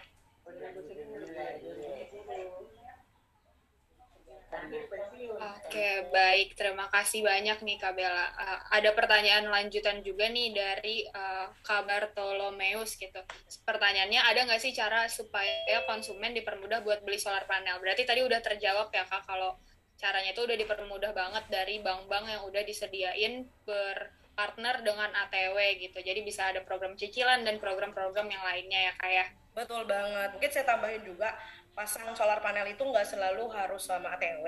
[5.34, 6.54] Oke, baik.
[6.54, 8.28] Terima kasih banyak nih Kak Bella.
[8.38, 13.20] Uh, ada pertanyaan lanjutan juga nih dari uh, Kak Bartolomeus gitu.
[13.66, 17.82] Pertanyaannya, ada nggak sih cara supaya konsumen dipermudah buat beli solar panel?
[17.82, 19.58] Berarti tadi udah terjawab ya Kak, kalau
[19.98, 25.98] caranya itu udah dipermudah banget dari bank-bank yang udah disediain berpartner dengan ATW gitu.
[26.04, 29.26] Jadi bisa ada program cicilan dan program-program yang lainnya ya Kak ya.
[29.54, 30.34] Betul banget.
[30.34, 31.38] Mungkin saya tambahin juga
[31.74, 34.46] pasang solar panel itu nggak selalu harus sama ATW.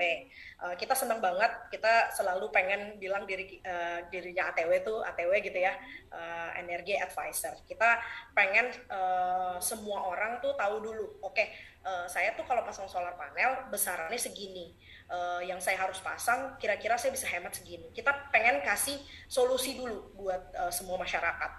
[0.62, 5.58] Uh, kita senang banget, kita selalu pengen bilang diri uh, dirinya ATW itu ATW gitu
[5.58, 5.74] ya,
[6.14, 7.58] uh, energi advisor.
[7.66, 7.98] Kita
[8.30, 11.50] pengen uh, semua orang tuh tahu dulu, oke, okay,
[11.82, 14.74] uh, saya tuh kalau pasang solar panel besarannya segini.
[15.06, 17.86] Uh, yang saya harus pasang kira-kira saya bisa hemat segini.
[17.94, 18.98] Kita pengen kasih
[19.30, 21.50] solusi dulu buat uh, semua masyarakat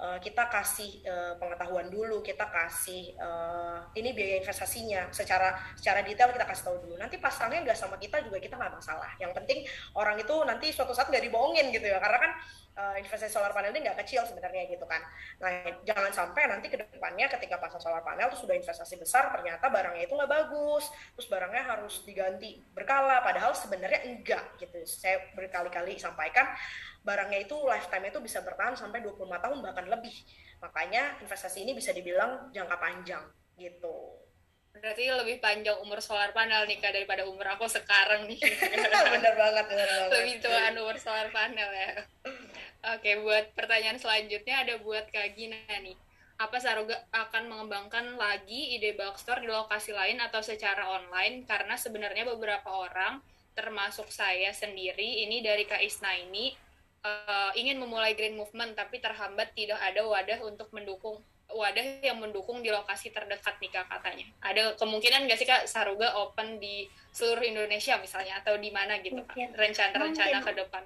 [0.00, 6.30] uh, kita kasih uh, pengetahuan dulu, kita kasih uh, ini biaya investasinya secara secara detail
[6.32, 6.94] kita kasih tahu dulu.
[6.98, 9.10] Nanti pasangnya nggak sama kita juga kita nggak masalah.
[9.22, 9.58] Yang penting
[9.94, 12.32] orang itu nanti suatu saat nggak dibohongin gitu ya, karena kan
[12.78, 15.02] uh, investasi solar panel ini nggak kecil sebenarnya gitu kan.
[15.42, 15.50] Nah
[15.86, 20.06] jangan sampai nanti ke depannya ketika pasang solar panel itu sudah investasi besar ternyata barangnya
[20.06, 24.82] itu nggak bagus, terus barangnya harus diganti berkala, padahal sebenarnya enggak gitu.
[24.84, 26.50] Saya berkali-kali sampaikan
[27.04, 30.16] barangnya itu lifetime itu bisa bertahan sampai 25 tahun bahkan lebih.
[30.64, 33.24] Makanya investasi ini bisa dibilang jangka panjang
[33.60, 34.24] gitu.
[34.74, 38.40] Berarti lebih panjang umur solar panel nih Kak daripada umur aku sekarang nih.
[39.14, 40.10] bener banget, bener banget.
[40.18, 41.90] Lebih tuaan umur solar panel ya.
[42.96, 45.94] Oke, buat pertanyaan selanjutnya ada buat Kak Gina nih.
[46.34, 51.46] Apa Saruga akan mengembangkan lagi ide bulk store di lokasi lain atau secara online?
[51.46, 53.22] Karena sebenarnya beberapa orang,
[53.54, 56.50] termasuk saya sendiri, ini dari Kak Isna ini,
[57.04, 61.20] uh, ingin memulai green movement tapi terhambat tidak ada wadah untuk mendukung
[61.54, 64.26] wadah yang mendukung di lokasi terdekat nih kak katanya.
[64.42, 69.22] Ada kemungkinan nggak sih kak Saruga open di seluruh Indonesia misalnya atau di mana gitu
[69.22, 70.82] kak rencana-rencana ke depan?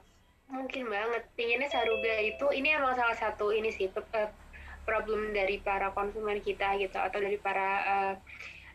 [0.50, 1.22] Mungkin banget.
[1.38, 4.30] Pinginnya Saruga itu ini emang salah satu ini sih eh,
[4.84, 8.14] problem dari para konsumen kita gitu atau dari para uh,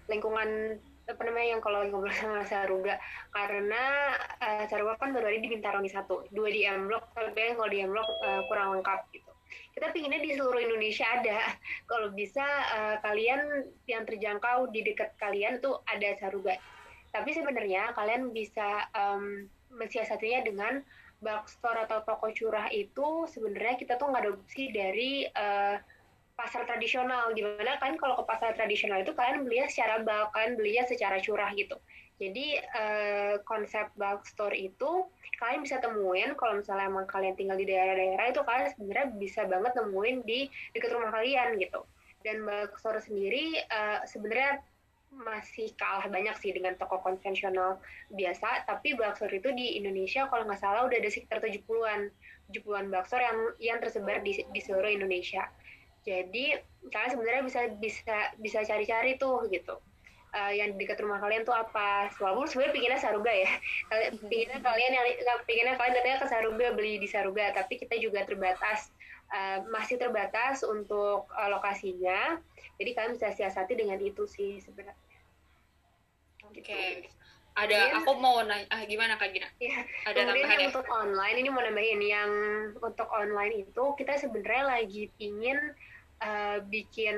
[0.06, 0.78] lingkungan
[1.14, 2.98] apa namanya yang kalau ngobrol sama Saruga.
[3.30, 6.26] Karena uh, Saruga kan baru ada di satu.
[6.34, 9.30] Dua di M Block tapi kalau di M Block uh, kurang lengkap gitu.
[9.74, 11.38] Kita pinginnya di seluruh Indonesia ada.
[11.90, 16.58] Kalau bisa uh, kalian yang terjangkau di dekat kalian tuh ada Saruga.
[17.14, 20.82] Tapi sebenarnya kalian bisa um, mensiasatinya dengan
[21.24, 25.78] bulk store atau toko curah itu sebenarnya kita tuh ngadopsi dari uh,
[26.34, 30.84] pasar tradisional gimana kan kalau ke pasar tradisional itu kalian belinya secara bulk kalian belinya
[30.90, 31.78] secara curah gitu.
[32.18, 35.06] Jadi uh, konsep bulk store itu
[35.38, 39.72] kalian bisa temuin kalau misalnya emang kalian tinggal di daerah-daerah itu kalian sebenarnya bisa banget
[39.78, 40.40] nemuin di
[40.74, 41.82] dekat rumah kalian gitu.
[42.26, 44.62] Dan bulk store sendiri uh, sebenarnya
[45.14, 47.78] masih kalah banyak sih dengan toko konvensional
[48.10, 52.10] biasa tapi bulk store itu di Indonesia kalau nggak salah udah ada sekitar 70-an
[52.50, 55.46] 70-an bulk store yang yang tersebar di, di seluruh Indonesia
[56.04, 56.60] jadi
[56.92, 59.80] kalian sebenarnya bisa bisa bisa cari-cari tuh gitu.
[60.34, 62.10] Uh, yang dekat rumah kalian tuh apa?
[62.18, 63.50] Walaupun sebenarnya pinginnya Saruga ya.
[64.32, 65.06] pinginnya kalian yang
[65.46, 68.90] pinginnya kalian datangnya ke Saruga beli di Saruga, tapi kita juga terbatas
[69.30, 72.42] uh, masih terbatas untuk uh, lokasinya.
[72.82, 74.98] Jadi kalian bisa siasati dengan itu sih sebenarnya.
[76.50, 76.66] Oke.
[76.66, 77.06] Okay.
[77.06, 77.24] Gitu.
[77.54, 79.46] Ada, aku mau nanya, ah, gimana Kak Gina?
[79.62, 82.32] Ya, ada tambahan untuk online, ini mau nambahin yang
[82.82, 85.62] untuk online itu kita sebenarnya lagi pingin
[86.24, 87.16] uh, bikin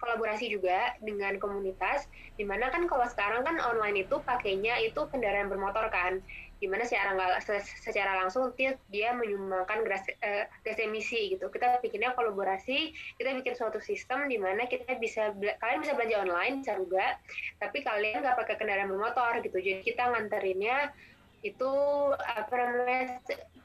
[0.00, 2.08] kolaborasi juga dengan komunitas
[2.40, 6.24] di mana kan kalau sekarang kan online itu pakainya itu kendaraan bermotor kan.
[6.60, 7.40] Gimana secara nggak
[7.80, 8.76] secara langsung dia,
[9.16, 11.48] menyumbangkan gas, uh, gas emisi gitu.
[11.48, 16.54] Kita bikinnya kolaborasi kita bikin suatu sistem di mana kita bisa kalian bisa belanja online
[16.60, 17.16] bisa juga
[17.60, 19.56] tapi kalian nggak pakai kendaraan bermotor gitu.
[19.56, 20.92] Jadi kita nganterinnya
[21.40, 21.72] itu
[22.12, 23.16] apa namanya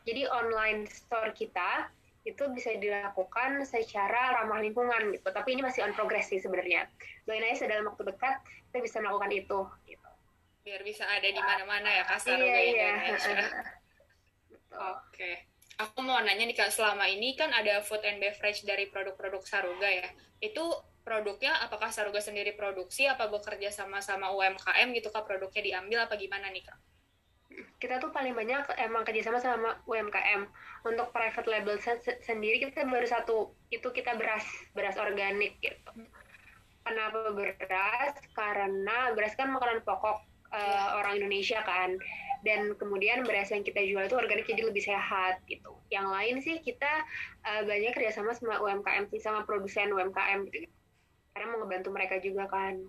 [0.07, 1.91] jadi online store kita
[2.25, 5.29] itu bisa dilakukan secara ramah lingkungan gitu.
[5.29, 6.89] Tapi ini masih on progress sih sebenarnya.
[7.29, 8.41] Doain aja dalam waktu dekat
[8.73, 9.59] kita bisa melakukan itu.
[9.85, 10.09] Gitu.
[10.65, 12.91] Biar bisa ada di mana-mana ya kasar iya, iya.
[14.97, 15.45] Oke.
[15.77, 19.91] Aku mau nanya nih Kak, selama ini kan ada food and beverage dari produk-produk Saruga
[19.91, 20.09] ya.
[20.41, 20.71] Itu
[21.05, 26.17] produknya apakah Saruga sendiri produksi apa bekerja sama sama UMKM gitu Kak produknya diambil apa
[26.17, 26.79] gimana nih Kak?
[27.85, 30.49] Kita tuh paling banyak emang kerjasama sama UMKM
[30.89, 34.41] untuk private label se sendiri kita baru satu itu kita beras
[34.73, 36.09] beras organik gitu.
[36.81, 40.17] Kenapa beras karena beras kan makanan pokok
[40.49, 41.93] uh, orang Indonesia kan.
[42.45, 45.77] Dan kemudian beras yang kita jual itu organik jadi lebih sehat gitu.
[45.93, 47.05] Yang lain sih kita
[47.45, 50.69] uh, banyak kerjasama sama UMKM sih sama produsen UMKM gitu.
[51.37, 52.81] Karena mau ngebantu mereka juga kan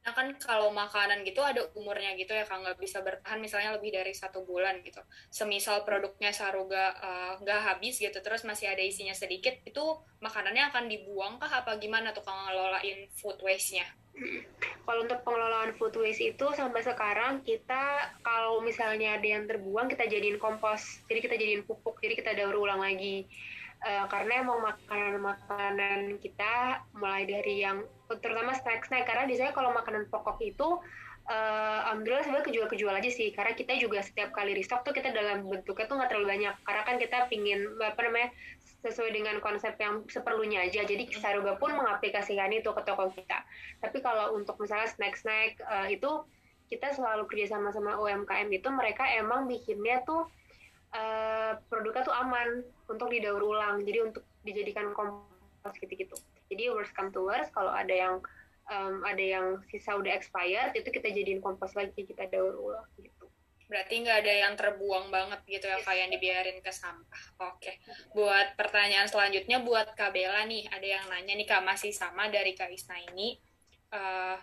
[0.00, 3.92] Nah kan kalau makanan gitu ada umurnya gitu ya kan nggak bisa bertahan misalnya lebih
[3.92, 5.00] dari satu bulan gitu.
[5.28, 9.84] Semisal produknya Saruga eh, nggak uh, habis gitu terus masih ada isinya sedikit itu
[10.24, 13.84] makanannya akan dibuang kah apa gimana tuh kalau ngelolain food waste-nya?
[14.88, 20.10] Kalau untuk pengelolaan food waste itu sampai sekarang kita kalau misalnya ada yang terbuang kita
[20.10, 23.30] jadiin kompos, jadi kita jadiin pupuk, jadi kita daur ulang lagi.
[23.80, 27.86] Uh, karena emang makanan-makanan kita mulai dari yang
[28.18, 29.06] terutama snack-snack.
[29.06, 30.82] Karena biasanya kalau makanan pokok itu
[31.30, 33.30] uh, alhamdulillah sebenarnya kejual-kejual aja sih.
[33.30, 36.54] Karena kita juga setiap kali restock tuh kita dalam bentuknya tuh nggak terlalu banyak.
[36.66, 38.28] Karena kan kita pingin apa namanya
[38.80, 40.82] sesuai dengan konsep yang seperlunya aja.
[40.82, 43.44] Jadi Saruga pun mengaplikasikan itu ke toko kita.
[43.78, 46.24] Tapi kalau untuk misalnya snack-snack uh, itu
[46.70, 50.30] kita selalu kerja sama sama UMKM itu mereka emang bikinnya tuh
[50.94, 53.82] uh, produknya tuh aman untuk didaur ulang.
[53.82, 54.94] Jadi untuk dijadikan
[55.60, 56.16] kompos gitu-gitu.
[56.48, 58.16] Jadi worst come to worst kalau ada yang
[58.72, 63.28] um, ada yang sisa udah expired itu kita jadiin kompos lagi kita daur ulang gitu.
[63.68, 67.22] Berarti nggak ada yang terbuang banget gitu ya kayak yang dibiarin ke sampah.
[67.52, 67.76] Oke.
[68.16, 72.72] Buat pertanyaan selanjutnya buat Kabela nih ada yang nanya nih kak masih sama dari Kak
[72.72, 73.36] Isna ini.
[73.92, 74.40] Uh,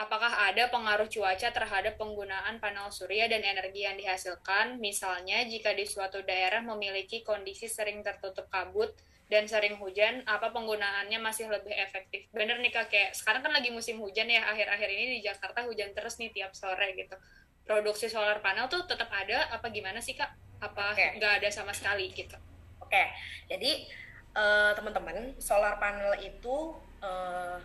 [0.00, 4.80] apakah ada pengaruh cuaca terhadap penggunaan panel surya dan energi yang dihasilkan?
[4.80, 8.96] Misalnya, jika di suatu daerah memiliki kondisi sering tertutup kabut
[9.30, 12.26] dan sering hujan, apa penggunaannya masih lebih efektif?
[12.34, 15.94] Bener nih kak, kayak sekarang kan lagi musim hujan ya, akhir-akhir ini di Jakarta hujan
[15.94, 17.14] terus nih tiap sore gitu.
[17.62, 20.34] Produksi solar panel tuh tetap ada, apa gimana sih kak?
[20.58, 21.14] Apa okay.
[21.22, 22.34] nggak ada sama sekali gitu?
[22.82, 23.06] Oke, okay.
[23.46, 23.86] jadi
[24.34, 27.56] uh, teman-teman, solar panel itu uh,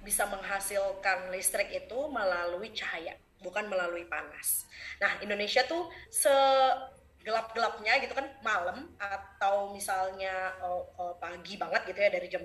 [0.00, 4.64] bisa menghasilkan listrik itu melalui cahaya, bukan melalui panas.
[4.96, 6.32] Nah, Indonesia tuh se
[7.22, 12.42] gelap-gelapnya gitu kan malam atau misalnya uh, uh, pagi banget gitu ya dari jam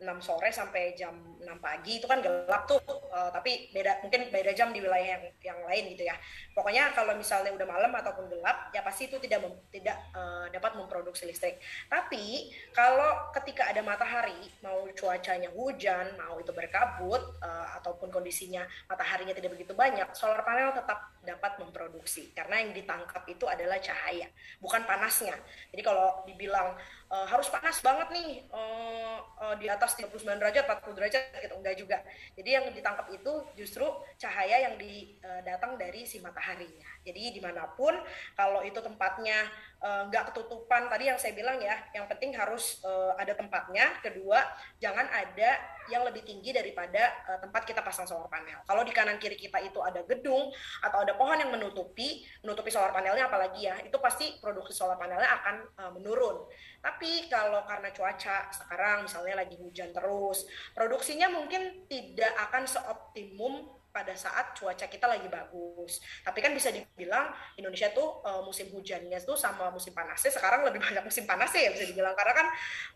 [0.00, 2.80] 6 sore sampai jam 6 pagi itu kan gelap tuh
[3.12, 6.16] uh, tapi beda mungkin beda jam di wilayah yang yang lain gitu ya.
[6.56, 10.72] Pokoknya kalau misalnya udah malam ataupun gelap ya pasti itu tidak mem, tidak uh, dapat
[10.80, 11.60] memproduksi listrik.
[11.92, 19.36] Tapi kalau ketika ada matahari mau cuacanya hujan mau itu berkabut uh, ataupun kondisinya mataharinya
[19.36, 22.32] tidak begitu banyak solar panel tetap dapat memproduksi.
[22.32, 24.32] Karena yang ditangkap itu adalah cahaya
[24.64, 25.36] bukan panasnya.
[25.68, 26.72] Jadi kalau dibilang
[27.10, 31.76] uh, harus panas banget nih uh, uh, di atas 39 derajat 40 derajat gitu enggak
[31.76, 31.98] juga.
[32.38, 33.84] Jadi yang ditangkap itu justru
[34.16, 36.86] cahaya yang di, uh, datang dari si mataharinya.
[37.02, 37.92] Jadi di mana pun
[38.38, 39.50] kalau itu tempatnya
[39.80, 41.76] nggak uh, ketutupan tadi yang saya bilang ya.
[41.96, 43.96] Yang penting harus uh, ada tempatnya.
[44.04, 44.44] Kedua
[44.76, 45.56] jangan ada
[45.88, 48.60] yang lebih tinggi daripada uh, tempat kita pasang solar panel.
[48.68, 50.52] Kalau di kanan kiri kita itu ada gedung
[50.84, 55.28] atau ada pohon yang menutupi menutupi solar panelnya apalagi ya itu pasti produksi solar panelnya
[55.40, 56.44] akan uh, menurun.
[56.80, 64.14] Tapi kalau karena cuaca sekarang misalnya lagi hujan terus, produksinya mungkin tidak akan seoptimum pada
[64.14, 66.02] saat cuaca kita lagi bagus.
[66.22, 70.80] Tapi kan bisa dibilang Indonesia tuh uh, musim hujannya tuh sama musim panasnya sekarang lebih
[70.86, 72.46] banyak musim panasnya ya bisa dibilang karena kan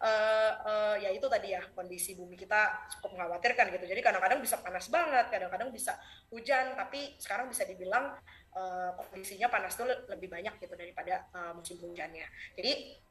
[0.02, 3.84] uh, uh, ya itu tadi ya kondisi bumi kita cukup mengkhawatirkan gitu.
[3.90, 5.98] Jadi kadang-kadang bisa panas banget, kadang-kadang bisa
[6.30, 8.14] hujan, tapi sekarang bisa dibilang
[8.54, 12.26] uh, kondisinya panas tuh lebih banyak gitu daripada uh, musim hujannya.
[12.54, 13.04] Jadi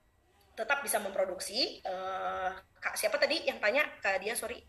[0.53, 1.81] tetap bisa memproduksi.
[1.81, 4.61] Uh, kak siapa tadi yang tanya kak dia sorry.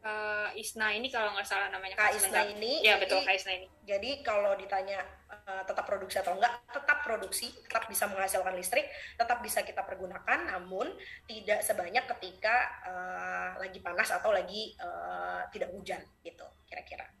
[0.00, 2.80] Uh, Isna ini kalau nggak salah namanya Kak Isna ini.
[2.80, 3.68] Ya jadi, betul Kak Isna ini.
[3.84, 8.88] Jadi kalau ditanya uh, tetap produksi atau enggak, tetap produksi, tetap bisa menghasilkan listrik,
[9.20, 10.88] tetap bisa kita pergunakan, namun
[11.28, 12.56] tidak sebanyak ketika
[12.88, 17.19] uh, lagi panas atau lagi uh, tidak hujan gitu kira-kira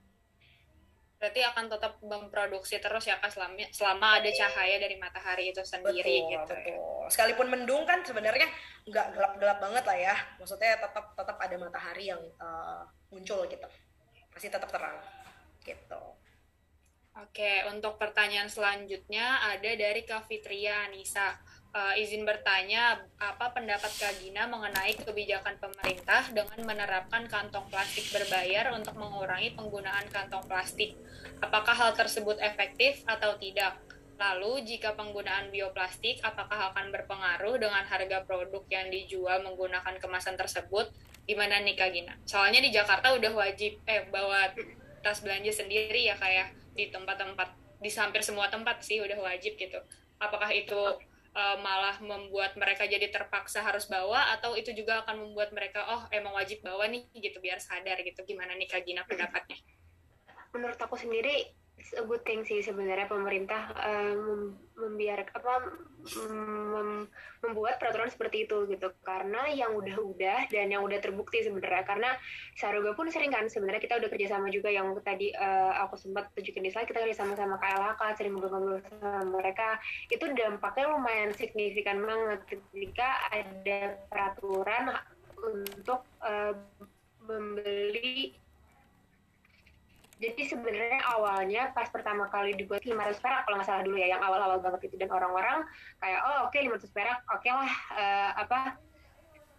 [1.20, 6.24] berarti akan tetap memproduksi terus ya kak selama, selama ada cahaya dari matahari itu sendiri
[6.24, 7.04] betul, gitu betul.
[7.12, 8.48] sekalipun mendung kan sebenarnya
[8.88, 10.14] nggak gelap-gelap banget lah ya.
[10.40, 13.68] Maksudnya tetap tetap ada matahari yang uh, muncul gitu.
[14.32, 14.96] Masih tetap terang
[15.60, 16.02] gitu.
[17.18, 21.36] Oke, untuk pertanyaan selanjutnya ada dari Kak Fitria Anissa
[21.74, 28.74] uh, izin bertanya apa pendapat Kak Gina mengenai kebijakan pemerintah dengan menerapkan kantong plastik berbayar
[28.74, 30.98] untuk mengurangi penggunaan kantong plastik.
[31.40, 33.78] Apakah hal tersebut efektif atau tidak?
[34.20, 40.92] Lalu, jika penggunaan bioplastik, apakah akan berpengaruh dengan harga produk yang dijual menggunakan kemasan tersebut?
[41.24, 42.14] Gimana nih Kak Gina?
[42.28, 44.52] Soalnya di Jakarta udah wajib eh bawa
[45.00, 47.48] tas belanja sendiri ya kayak ya, di tempat-tempat
[47.80, 49.80] di hampir semua tempat sih udah wajib gitu.
[50.20, 50.76] Apakah itu
[51.34, 56.02] uh, malah membuat mereka jadi terpaksa harus bawa atau itu juga akan membuat mereka oh
[56.10, 59.58] emang wajib bawa nih gitu biar sadar gitu gimana nih Kak Gina pendapatnya?
[60.50, 61.59] Menurut aku sendiri
[61.96, 65.54] a thing sih sebenarnya pemerintah um, membiarkan apa
[66.16, 66.90] mem,
[67.44, 68.92] membuat peraturan seperti itu gitu.
[69.04, 71.84] Karena yang udah-udah dan yang udah terbukti sebenarnya.
[71.84, 72.10] Karena
[72.56, 76.64] Saruga pun sering kan sebenarnya kita udah kerjasama juga yang tadi uh, aku sempat tunjukin
[76.64, 79.80] di slide kita kerjasama sama KLHK sering ngobrol-ngobrol sama mereka.
[80.08, 84.96] Itu dampaknya lumayan signifikan banget ketika ada peraturan
[85.40, 86.52] untuk uh,
[87.24, 88.36] membeli
[90.20, 94.60] jadi sebenarnya awalnya pas pertama kali dibuat 500 perak kalau masalah dulu ya yang awal-awal
[94.60, 95.00] banget itu.
[95.00, 95.64] Dan orang-orang
[95.96, 98.58] kayak oh oke okay, 500 perak oke okay lah uh, apa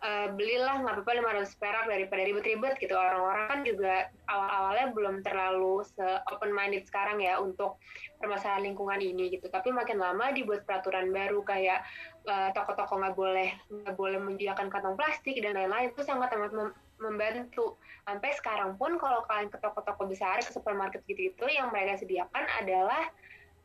[0.05, 2.93] uh, belilah nggak apa-apa 500 perak daripada ribet-ribet gitu.
[2.93, 7.81] Orang-orang kan juga awal-awalnya belum terlalu se open minded sekarang ya untuk
[8.21, 9.49] permasalahan lingkungan ini gitu.
[9.49, 11.81] Tapi makin lama dibuat peraturan baru kayak
[12.29, 16.53] uh, toko-toko nggak boleh nggak boleh menyediakan kantong plastik dan lain-lain itu sangat amat
[17.01, 17.75] membantu.
[18.05, 23.09] Sampai sekarang pun kalau kalian ke toko-toko besar ke supermarket gitu-gitu yang mereka sediakan adalah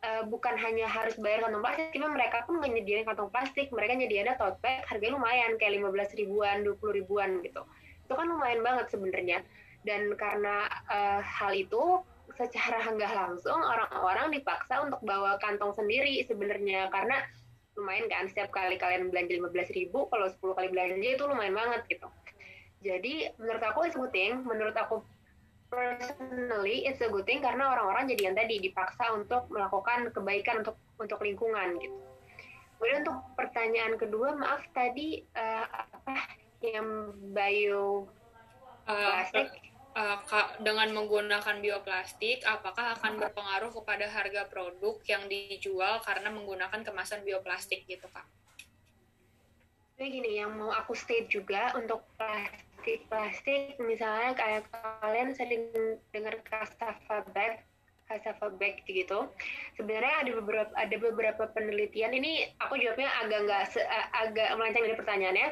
[0.02, 3.66] uh, bukan hanya harus bayar kantong plastik tapi mereka pun menyediakan kantong plastik.
[3.70, 7.62] Mereka nyediain tote bag harganya lumayan kayak 15 ribuan 20 ribuan gitu.
[8.08, 9.38] Itu kan lumayan banget sebenarnya.
[9.84, 12.02] Dan karena uh, hal itu
[12.34, 16.88] secara nggak langsung orang-orang dipaksa untuk bawa kantong sendiri sebenarnya.
[16.90, 17.20] Karena
[17.76, 21.84] lumayan kan setiap kali kalian belanja 15 ribu kalau 10 kali belanja itu lumayan banget
[21.92, 22.08] gitu
[22.86, 24.46] jadi menurut aku it's a good thing.
[24.46, 25.02] Menurut aku
[25.66, 30.78] personally it's a good thing karena orang-orang jadi yang tadi dipaksa untuk melakukan kebaikan untuk
[31.02, 31.98] untuk lingkungan gitu.
[32.76, 36.16] Kemudian untuk pertanyaan kedua, maaf tadi uh, apa
[36.60, 38.04] yang bio
[38.84, 39.48] plastik?
[39.96, 46.84] Uh, uh, dengan menggunakan bioplastik, apakah akan berpengaruh kepada harga produk yang dijual karena menggunakan
[46.84, 48.28] kemasan bioplastik gitu kak?
[49.96, 54.70] Jadi gini, yang mau aku state juga untuk plastik plastik-plastik misalnya kayak
[55.02, 55.74] kalian sering
[56.14, 57.58] dengar cassava bag
[58.06, 59.26] cassava bag gitu.
[59.74, 62.14] Sebenarnya ada beberapa ada beberapa penelitian.
[62.14, 63.62] Ini aku jawabnya agak nggak
[64.14, 65.48] agak melenceng dari pertanyaannya.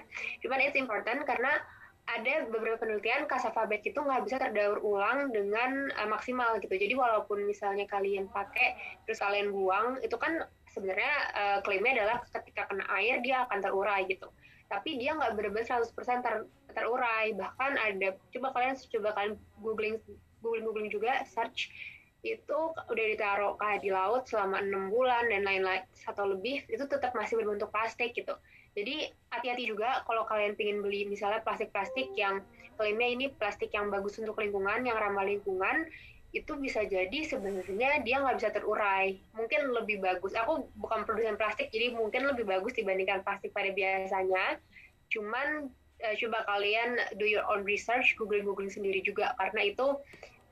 [0.46, 1.58] Cuman it's important karena
[2.06, 6.78] ada beberapa penelitian cassava bag itu nggak bisa terdaur ulang dengan uh, maksimal gitu.
[6.78, 8.78] Jadi walaupun misalnya kalian pakai
[9.10, 10.38] terus kalian buang itu kan
[10.70, 14.30] sebenarnya uh, klaimnya adalah ketika kena air dia akan terurai gitu.
[14.70, 19.96] Tapi dia nggak benar-benar 100% ter, terurai bahkan ada coba kalian coba kalian googling
[20.42, 21.70] googling googling juga search
[22.24, 27.36] itu udah ditaruh di laut selama enam bulan dan lain-lain atau lebih itu tetap masih
[27.36, 28.32] berbentuk plastik gitu
[28.74, 32.42] jadi hati-hati juga kalau kalian ingin beli misalnya plastik-plastik yang
[32.74, 35.86] klaimnya ini plastik yang bagus untuk lingkungan yang ramah lingkungan
[36.34, 39.22] itu bisa jadi sebenarnya dia nggak bisa terurai.
[39.38, 40.34] Mungkin lebih bagus.
[40.34, 44.58] Aku bukan produsen plastik, jadi mungkin lebih bagus dibandingkan plastik pada biasanya.
[45.14, 45.70] Cuman
[46.04, 49.96] uh, coba kalian do your own research, googling-googling sendiri juga karena itu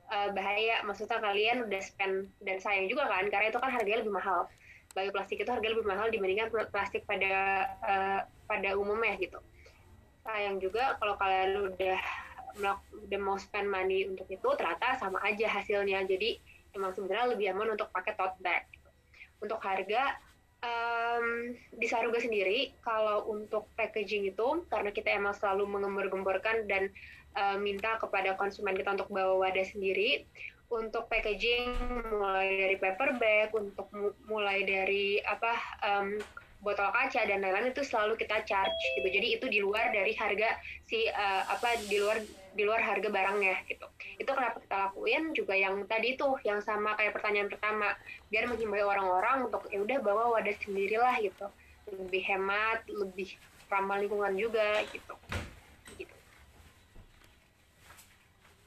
[0.09, 0.81] uh, bahaya.
[0.83, 4.49] Maksudnya kalian udah spend dan sayang juga kan, karena itu kan harganya lebih mahal.
[4.93, 9.41] plastik itu harganya lebih mahal dibandingkan plastik pada uh, pada umumnya gitu.
[10.21, 11.99] Sayang juga kalau kalian udah
[12.61, 16.37] udah mau spend money untuk itu ternyata sama aja hasilnya jadi
[16.77, 18.69] emang sebenarnya lebih aman untuk pakai tote bag
[19.41, 20.17] untuk harga
[20.63, 26.89] um, di Saruga sendiri kalau untuk packaging itu karena kita emang selalu menggembor-gemborkan dan
[27.35, 30.23] uh, minta kepada konsumen kita untuk bawa wadah sendiri
[30.73, 31.69] untuk packaging
[32.09, 33.87] mulai dari paper bag untuk
[34.25, 35.53] mulai dari apa
[35.85, 36.17] um,
[36.63, 39.05] botol kaca dan lain-lain itu selalu kita charge gitu.
[39.11, 40.57] Jadi itu di luar dari harga
[40.87, 42.17] si uh, apa di luar
[42.53, 43.85] di luar harga barangnya gitu.
[44.21, 47.97] Itu kenapa kita lakuin juga yang tadi tuh yang sama kayak pertanyaan pertama.
[48.29, 51.49] Biar menghimbau orang-orang untuk ya udah bawa wadah sendirilah gitu.
[51.89, 53.35] Lebih hemat lebih
[53.67, 55.15] ramah lingkungan juga gitu.
[55.97, 56.15] Gitu.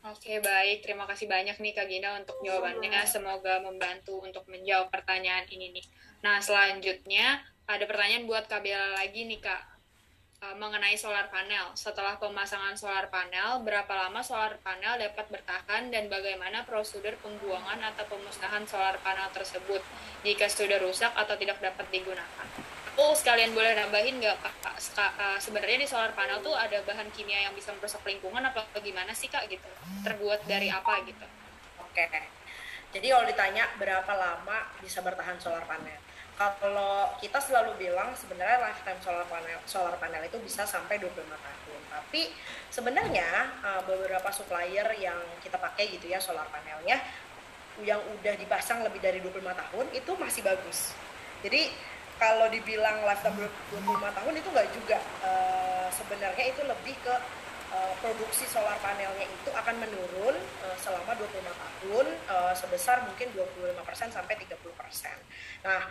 [0.07, 3.07] Oke baik, terima kasih banyak nih Kak Gina untuk jawabannya.
[3.07, 5.79] Semoga membantu untuk menjawab pertanyaan ini.
[5.79, 5.87] Nih.
[6.27, 9.76] Nah selanjutnya ada pertanyaan buat Kak Bella lagi nih Kak
[10.37, 11.73] Eh, mengenai solar panel.
[11.73, 18.05] Setelah pemasangan solar panel, berapa lama solar panel dapat bertahan dan bagaimana prosedur pembuangan atau
[18.05, 19.81] pemusnahan solar panel tersebut
[20.29, 22.47] jika sudah rusak atau tidak dapat digunakan?
[23.01, 24.77] Oh, sekalian boleh nambahin nggak Kak?
[24.77, 29.17] Eh, sebenarnya di solar panel tuh ada bahan kimia yang bisa merusak lingkungan apa bagaimana
[29.17, 29.65] sih Kak gitu?
[30.05, 31.25] Terbuat dari apa gitu?
[31.81, 32.05] Oke.
[32.93, 35.97] Jadi kalau ditanya berapa lama bisa bertahan solar panel?
[36.37, 41.81] Kalau kita selalu bilang sebenarnya lifetime solar panel solar panel itu bisa sampai 25 tahun.
[41.89, 42.29] Tapi
[42.69, 47.01] sebenarnya uh, beberapa supplier yang kita pakai gitu ya solar panelnya
[47.81, 50.93] yang udah dipasang lebih dari 25 tahun itu masih bagus.
[51.41, 51.73] Jadi
[52.21, 57.15] kalau dibilang lifetime 25 tahun itu enggak juga uh, sebenarnya itu lebih ke
[57.77, 64.17] uh, produksi solar panelnya itu akan menurun uh, selama 25 tahun uh, sebesar mungkin 25%
[64.17, 64.57] sampai 30%.
[65.67, 65.83] Nah,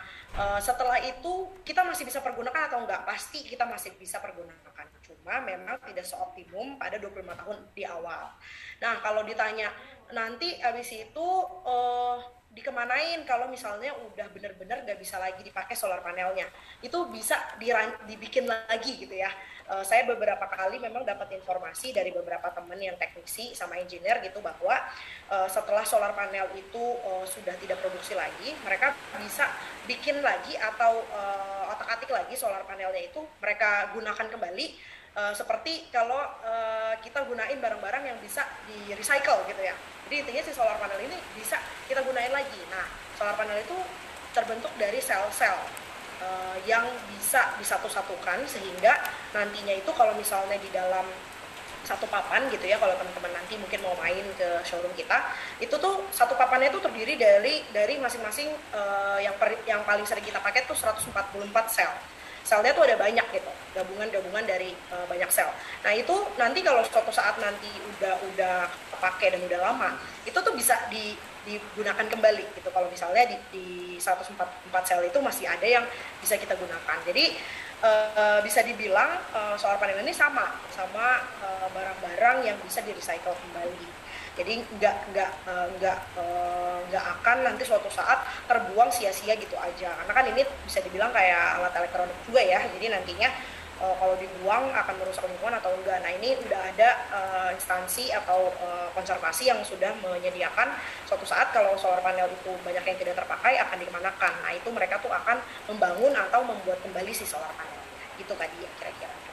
[0.59, 3.07] setelah itu kita masih bisa pergunakan atau enggak?
[3.07, 4.87] Pasti kita masih bisa pergunakan.
[5.03, 8.35] Cuma memang tidak seoptimum pada 25 tahun di awal.
[8.83, 9.71] Nah, kalau ditanya
[10.11, 11.27] nanti habis itu
[11.65, 12.19] uh,
[12.55, 16.47] dikemanain kalau misalnya udah bener-bener gak bisa lagi dipakai solar panelnya
[16.79, 17.35] itu bisa
[18.07, 19.27] dibikin lagi gitu ya
[19.69, 24.41] uh, saya beberapa kali memang dapat informasi dari beberapa teman yang teknisi sama engineer gitu
[24.41, 24.75] bahwa
[25.29, 29.49] uh, setelah solar panel itu uh, sudah tidak produksi lagi mereka bisa
[29.89, 36.19] bikin lagi atau uh, otak-atik lagi solar panelnya itu mereka gunakan kembali Uh, seperti kalau
[36.43, 39.71] uh, kita gunain barang-barang yang bisa di recycle gitu ya.
[40.11, 41.55] Jadi intinya si solar panel ini bisa
[41.87, 42.59] kita gunain lagi.
[42.67, 42.83] Nah,
[43.15, 43.79] solar panel itu
[44.35, 45.55] terbentuk dari sel-sel
[46.21, 48.95] uh, yang bisa disatu-satukan sehingga
[49.35, 51.05] nantinya itu kalau misalnya di dalam
[51.85, 55.21] satu papan gitu ya kalau teman-teman nanti mungkin mau main ke showroom kita
[55.61, 60.25] itu tuh satu papannya itu terdiri dari dari masing-masing uh, yang per, yang paling sering
[60.25, 61.13] kita pakai tuh 144
[61.69, 61.93] sel.
[62.45, 65.49] Selnya tuh ada banyak gitu gabungan-gabungan dari uh, banyak sel.
[65.85, 68.57] Nah itu nanti kalau suatu saat nanti udah udah
[68.97, 69.89] kepake dan udah lama
[70.25, 71.13] itu tuh bisa di
[71.45, 72.69] digunakan kembali gitu.
[72.73, 73.67] Kalau misalnya di, di
[74.01, 74.35] 144
[74.83, 75.85] sel itu masih ada yang
[76.19, 76.97] bisa kita gunakan.
[77.05, 77.37] Jadi
[77.85, 81.23] uh, bisa dibilang uh, solar panel ini sama sama
[81.71, 83.87] barang-barang uh, yang bisa di recycle kembali.
[84.35, 85.31] Jadi nggak nggak
[85.79, 85.99] nggak
[86.91, 89.95] nggak akan nanti suatu saat terbuang sia-sia gitu aja.
[89.95, 92.59] Karena kan ini bisa dibilang kayak alat elektronik juga ya.
[92.75, 93.31] Jadi nantinya
[93.85, 96.01] uh, kalau dibuang akan merusak lingkungan atau enggak.
[96.01, 100.73] Nah ini udah ada uh, instansi atau uh, konservasi yang sudah menyediakan
[101.05, 104.33] suatu saat kalau solar panel itu banyak yang tidak terpakai akan dikemanakan.
[104.41, 105.37] Nah itu mereka tuh akan
[105.69, 107.81] membangun atau membuat kembali si solar panel.
[108.17, 109.24] Itu tadi ya kira-kira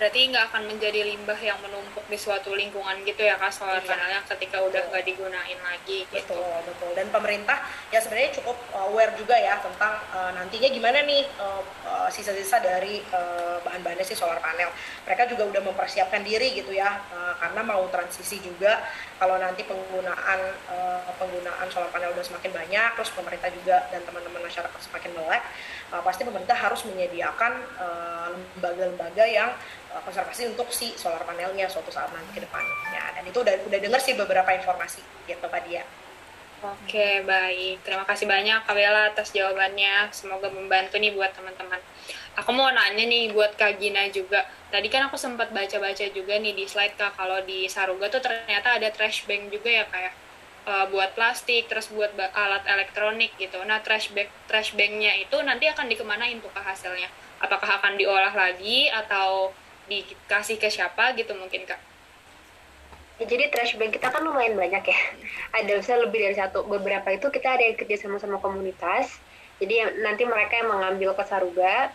[0.00, 3.84] berarti nggak akan menjadi limbah yang menumpuk di suatu lingkungan gitu ya kak solar iya.
[3.84, 6.32] panelnya ketika udah nggak digunain lagi gitu.
[6.32, 7.60] betul betul dan pemerintah
[7.92, 12.64] ya sebenarnya cukup uh, aware juga ya tentang uh, nantinya gimana nih uh, uh, sisa-sisa
[12.64, 14.72] dari uh, bahan-bahannya si solar panel
[15.04, 18.80] mereka juga udah mempersiapkan diri gitu ya uh, karena mau transisi juga
[19.20, 20.40] kalau nanti penggunaan
[20.72, 25.44] uh, penggunaan solar panel udah semakin banyak terus pemerintah juga dan teman-teman masyarakat semakin melek
[25.92, 27.52] uh, pasti pemerintah harus menyediakan
[28.32, 29.50] lembaga-lembaga uh, yang
[29.89, 33.78] uh, konservasi untuk si solar panelnya suatu saat nanti ke depannya dan itu udah udah
[33.82, 35.82] dengar sih beberapa informasi gitu Pak Dia.
[36.60, 37.80] Oke, baik.
[37.80, 40.12] Terima kasih banyak Kak Bella atas jawabannya.
[40.12, 41.80] Semoga membantu nih buat teman-teman.
[42.36, 44.44] Aku mau nanya nih buat Kak Gina juga.
[44.68, 48.76] Tadi kan aku sempat baca-baca juga nih di slide Kak, kalau di Saruga tuh ternyata
[48.76, 50.12] ada trash bank juga ya kayak
[50.68, 53.56] uh, buat plastik, terus buat alat elektronik gitu.
[53.64, 57.08] Nah, trash bag trash banknya itu nanti akan dikemanain tuh hasilnya?
[57.40, 59.48] Apakah akan diolah lagi atau
[59.90, 61.80] dikasih ke siapa gitu mungkin Kak?
[63.20, 64.98] Ya, jadi trash bag kita kan lumayan banyak ya.
[65.52, 66.64] Ada bisa lebih dari satu.
[66.64, 69.20] Beberapa itu kita ada yang kerja sama sama komunitas.
[69.60, 71.92] Jadi yang, nanti mereka yang mengambil ke Saruga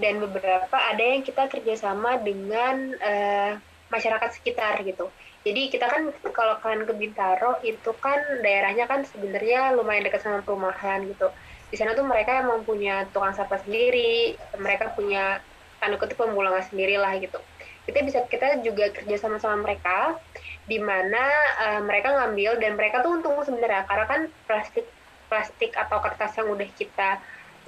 [0.00, 3.60] dan beberapa ada yang kita kerjasama dengan uh,
[3.92, 5.12] masyarakat sekitar gitu.
[5.44, 10.40] Jadi kita kan kalau kalian ke Bintaro itu kan daerahnya kan sebenarnya lumayan dekat sama
[10.40, 11.28] perumahan gitu.
[11.68, 15.44] Di sana tuh mereka emang punya tukang sampah sendiri, mereka punya
[15.82, 17.42] tanda kutip pemulangan sendiri lah gitu.
[17.82, 20.14] Kita bisa kita juga kerja sama sama mereka
[20.70, 21.22] di mana
[21.58, 24.86] uh, mereka ngambil dan mereka tuh untung sebenarnya karena kan plastik
[25.26, 27.18] plastik atau kertas yang udah kita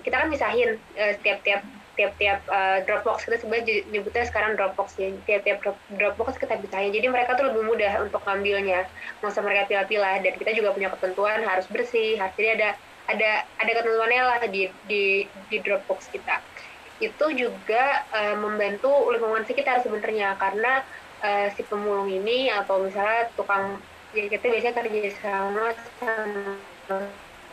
[0.07, 5.63] kita kan misahin uh, tiap-tiap tiap-tiap uh, Dropbox kita sebenarnya nyebutnya sekarang Dropbox ya tiap-tiap
[5.99, 8.87] Dropbox kita bisahin jadi mereka tuh lebih mudah untuk ngambilnya.
[9.19, 12.19] Nggak usah mereka pilah-pilah dan kita juga punya ketentuan harus bersih.
[12.19, 12.69] Harus jadi ada
[13.05, 13.31] ada
[13.61, 16.54] ada ketentuannya lah di di di Dropbox kita
[17.11, 20.37] itu juga uh, membantu lingkungan sekitar sebenarnya.
[20.41, 20.81] Karena
[21.21, 23.81] uh, si pemulung ini atau misalnya tukang
[24.15, 25.67] ya kita biasanya kerja sama
[25.99, 26.55] sama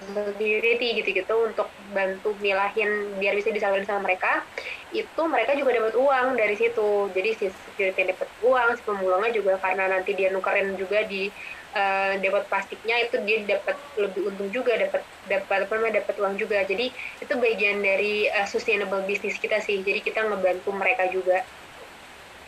[0.02, 4.42] security gitu-gitu untuk bantu milahin biar bisa disalurkan sama mereka.
[4.90, 7.10] Itu mereka juga dapat uang dari situ.
[7.14, 11.30] Jadi si security dapat uang si pemulungnya juga karena nanti dia nukerin juga di
[11.76, 16.36] uh, dapat plastiknya itu dia dapat lebih untung juga dapat dapat apa namanya dapat uang
[16.40, 21.44] juga jadi itu bagian dari uh, sustainable business kita sih jadi kita ngebantu mereka juga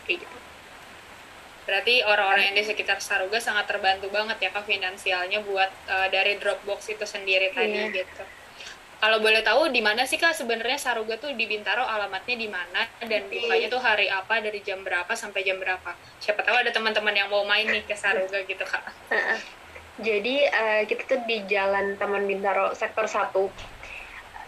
[0.06, 0.36] kayak gitu
[1.64, 6.36] Berarti orang-orang yang di sekitar Saruga sangat terbantu banget ya kak finansialnya buat uh, dari
[6.36, 8.04] Dropbox itu sendiri tadi yeah.
[8.04, 8.24] gitu.
[9.04, 11.36] Kalau boleh tahu di mana sih kak sebenarnya Saruga tuh?
[11.36, 12.88] Di Bintaro alamatnya di mana?
[13.04, 14.40] Dan bukanya tuh hari apa?
[14.40, 15.92] Dari jam berapa sampai jam berapa?
[16.24, 18.80] Siapa tahu ada teman-teman yang mau main nih ke Saruga gitu kak.
[20.00, 23.36] Jadi uh, kita tuh di Jalan Taman Bintaro sektor 1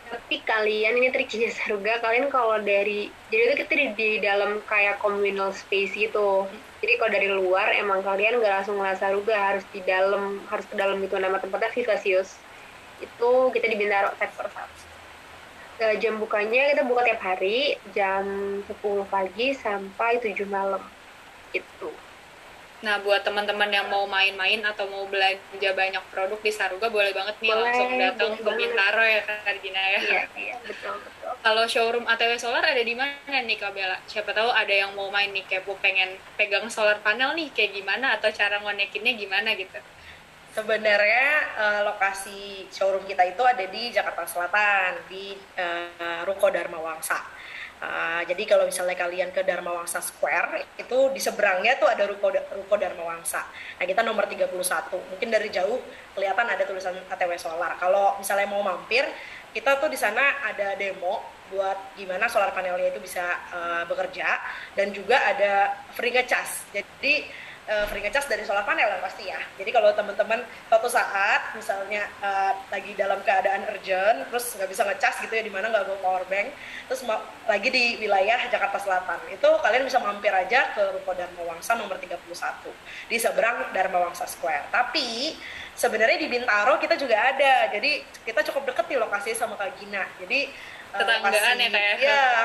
[0.06, 5.04] tapi kalian ini triknya Saruga kalian kalau dari jadi itu kita di, di dalam kayak
[5.04, 6.48] communal space gitu.
[6.80, 10.80] Jadi kalau dari luar emang kalian gak langsung ngerasa Saruga harus di dalam harus ke
[10.80, 12.45] dalam itu nama tempatnya Vivasius
[13.00, 18.24] itu kita di Bintaro sektor satu jam bukanya kita buka tiap hari jam
[18.64, 18.72] 10
[19.12, 20.80] pagi sampai 7 malam
[21.52, 21.92] gitu
[22.84, 27.40] Nah, buat teman-teman yang mau main-main atau mau belanja banyak produk di Saruga, boleh banget
[27.40, 28.44] nih Boleh, langsung datang ke.
[28.52, 30.00] Bintaro ya, Kak Gina ya.
[30.04, 33.96] iya iya betul betul Kalau showroom ATW Solar ada di mana nih, Kak Bella?
[34.04, 38.20] Siapa tahu ada yang mau main nih, kepo pengen pegang solar panel nih, kayak gimana,
[38.20, 39.80] atau cara ngonekinnya gimana gitu.
[40.56, 47.20] Sebenarnya eh, lokasi showroom kita itu ada di Jakarta Selatan di eh, Ruko Dharma Wangsa.
[47.76, 52.32] Eh, jadi kalau misalnya kalian ke Dharma Wangsa Square itu di seberangnya tuh ada Ruko
[52.32, 53.44] Ruko Dharma Wangsa.
[53.76, 54.48] Nah, kita nomor 31.
[55.12, 55.76] Mungkin dari jauh
[56.16, 57.76] kelihatan ada tulisan ATW Solar.
[57.76, 59.04] Kalau misalnya mau mampir,
[59.52, 61.20] kita tuh di sana ada demo
[61.52, 63.22] buat gimana solar panelnya itu bisa
[63.52, 64.40] eh, bekerja
[64.72, 66.72] dan juga ada free ngecas.
[66.72, 67.28] Jadi
[67.66, 69.38] uh, free ngecas dari solar panel yang pasti ya.
[69.58, 75.14] Jadi kalau teman-teman suatu saat misalnya uh, lagi dalam keadaan urgent, terus nggak bisa ngecas
[75.26, 76.54] gitu ya di mana nggak bawa power bank,
[76.86, 81.42] terus ma- lagi di wilayah Jakarta Selatan, itu kalian bisa mampir aja ke Ruko Dharma
[81.54, 82.16] Wangsa nomor 31
[83.10, 84.70] di seberang Dharma Wangsa Square.
[84.70, 85.34] Tapi
[85.76, 90.02] sebenarnya di Bintaro kita juga ada, jadi kita cukup deket nih lokasinya sama Kak Gina.
[90.22, 90.50] Jadi
[90.94, 91.94] Tetanggaan ya, Kak ya?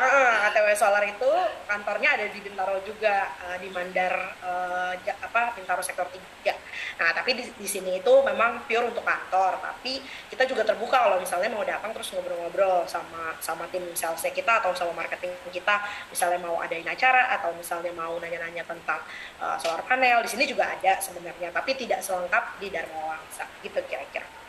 [0.01, 1.31] Heeh, ATW Solar itu
[1.69, 4.13] kantornya ada di Bintaro juga uh, di Mandar
[4.43, 6.51] uh, Ja- apa Bintaro sektor 3.
[6.99, 11.18] Nah, tapi di, di sini itu memang pure untuk kantor, tapi kita juga terbuka kalau
[11.22, 15.80] misalnya mau datang terus ngobrol-ngobrol sama sama tim salesnya kita atau sama marketing kita,
[16.11, 18.99] misalnya mau adain acara atau misalnya mau nanya-nanya tentang
[19.39, 23.80] uh, solar panel, di sini juga ada sebenarnya, tapi tidak selengkap di Dharma Wangsa gitu
[23.88, 24.40] kira-kira.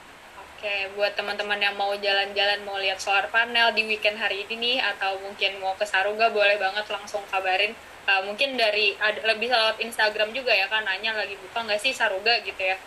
[0.62, 4.76] Oke, buat teman-teman yang mau jalan-jalan, mau lihat solar panel di weekend hari ini nih,
[4.94, 7.74] atau mungkin mau ke Saruga, boleh banget langsung kabarin.
[8.06, 11.90] Uh, mungkin dari, ada, lebih lewat Instagram juga ya kan, nanya lagi buka nggak sih
[11.90, 12.78] Saruga gitu ya.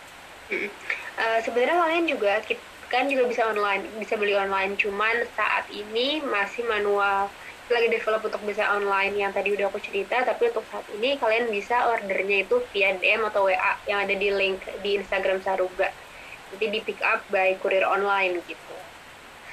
[1.20, 2.40] Eh, sebenarnya kalian juga
[2.88, 7.28] kan juga bisa online bisa beli online cuman saat ini masih manual
[7.68, 11.52] lagi develop untuk bisa online yang tadi udah aku cerita tapi untuk saat ini kalian
[11.52, 16.05] bisa ordernya itu via DM atau WA yang ada di link di Instagram Saruga
[16.54, 18.74] jadi di pick up by kurir online gitu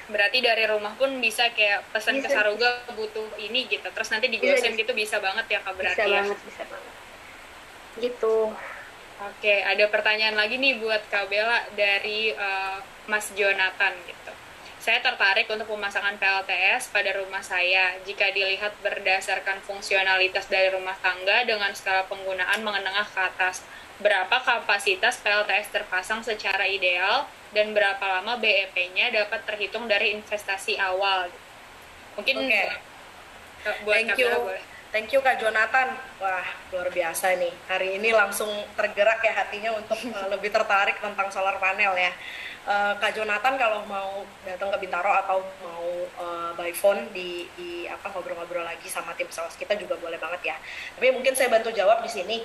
[0.04, 4.28] Berarti dari rumah pun bisa kayak pesan ke Bisa, Saruga butuh ini gitu, terus nanti
[4.28, 4.82] Bisa, digosen bisa.
[4.84, 6.22] gitu bisa banget ya Kak berarti bisa ya.
[6.22, 6.94] banget bisa banget
[8.04, 8.36] gitu
[9.24, 14.34] Oke, ada pertanyaan lagi nih buat Kak Bella dari eh, Mas Jonathan gitu.
[14.84, 17.96] Saya tertarik untuk pemasangan PLTS pada rumah saya.
[18.04, 23.64] Jika dilihat berdasarkan fungsionalitas dari rumah tangga dengan skala penggunaan menengah ke atas,
[24.02, 31.30] berapa kapasitas PLTS terpasang secara ideal dan berapa lama BEP-nya dapat terhitung dari investasi awal?
[32.18, 32.74] Mungkin eh,
[33.86, 34.30] buat Thank you.
[34.30, 34.74] Boleh.
[34.94, 35.90] Thank you Kak Jonathan.
[36.22, 37.50] Wah, luar biasa nih.
[37.66, 38.46] Hari ini langsung
[38.78, 42.14] tergerak ya hatinya untuk uh, lebih tertarik tentang solar panel ya.
[42.64, 45.86] Uh, Kak Jonathan kalau mau datang ke Bintaro atau mau
[46.22, 50.54] uh, by phone di, di apa ngobrol-ngobrol lagi sama tim sales kita juga boleh banget
[50.54, 50.56] ya.
[50.94, 52.38] Tapi mungkin saya bantu jawab di sini.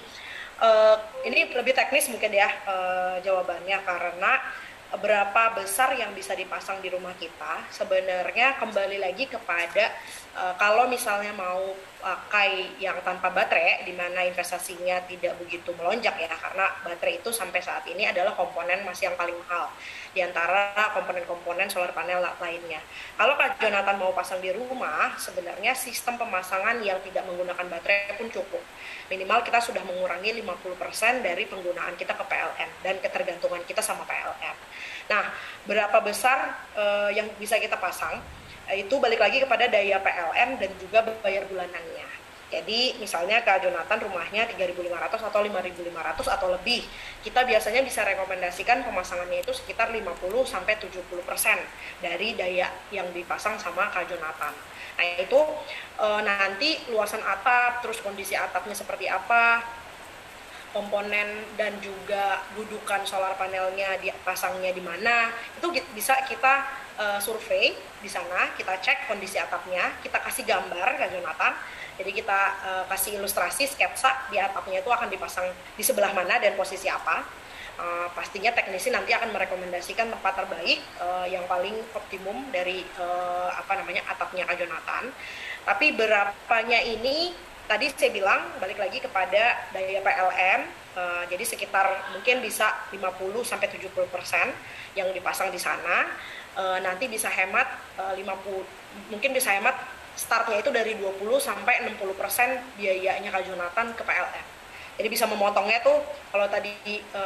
[0.59, 3.79] Uh, ini lebih teknis mungkin ya uh, jawabannya.
[3.87, 4.43] Karena
[4.89, 9.93] berapa besar yang bisa dipasang di rumah kita sebenarnya kembali lagi kepada
[10.33, 16.31] uh, kalau misalnya mau pakai yang tanpa baterai di mana investasinya tidak begitu melonjak ya
[16.31, 19.67] karena baterai itu sampai saat ini adalah komponen masih yang paling mahal
[20.15, 22.81] di antara komponen-komponen solar panel la- lainnya.
[23.19, 28.31] Kalau Kak Jonathan mau pasang di rumah, sebenarnya sistem pemasangan yang tidak menggunakan baterai pun
[28.31, 28.63] cukup.
[29.11, 34.57] Minimal kita sudah mengurangi 50% dari penggunaan kita ke PLN dan ketergantungan kita sama PLN.
[35.11, 35.25] Nah,
[35.67, 38.38] berapa besar eh, yang bisa kita pasang?
[38.75, 42.09] Itu balik lagi kepada daya PLN dan juga bayar bulanannya.
[42.49, 46.81] Jadi misalnya Kak Jonathan rumahnya 3.500 atau 5.500 atau lebih.
[47.21, 50.09] Kita biasanya bisa rekomendasikan pemasangannya itu sekitar 50
[50.49, 51.13] sampai 70%
[52.01, 54.57] dari daya yang dipasang sama Kak Jonathan.
[54.97, 55.41] Nah, itu
[56.01, 59.61] eh, nanti luasan atap, terus kondisi atapnya seperti apa,
[60.71, 66.55] komponen dan juga dudukan solar panelnya dipasangnya di mana itu bisa kita
[67.01, 71.55] eh, survei di sana kita cek kondisi atapnya kita kasih gambar Kak Jonathan
[71.99, 76.55] jadi kita eh, kasih ilustrasi sketsa di atapnya itu akan dipasang di sebelah mana dan
[76.55, 77.27] posisi apa.
[77.79, 83.83] Eh, pastinya teknisi nanti akan merekomendasikan tempat terbaik eh, yang paling optimum dari eh, apa
[83.83, 85.11] namanya atapnya Kak Jonathan.
[85.67, 87.35] Tapi berapanya ini
[87.69, 90.61] tadi saya bilang balik lagi kepada daya PLN
[90.97, 92.99] eh, jadi sekitar mungkin bisa 50
[93.45, 96.11] sampai 70% yang dipasang di sana
[96.59, 97.71] uh, nanti bisa hemat
[98.03, 99.79] uh, 50 mungkin bisa hemat
[100.19, 104.58] startnya itu dari 20 sampai 60 persen biayanya Kak Jonathan ke PLN.
[104.99, 105.95] Jadi bisa memotongnya tuh
[106.35, 106.75] kalau tadi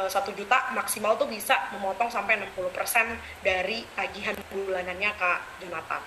[0.05, 5.97] satu e, juta maksimal tuh bisa memotong sampai 60 persen dari tagihan bulanannya Kak Jonathan.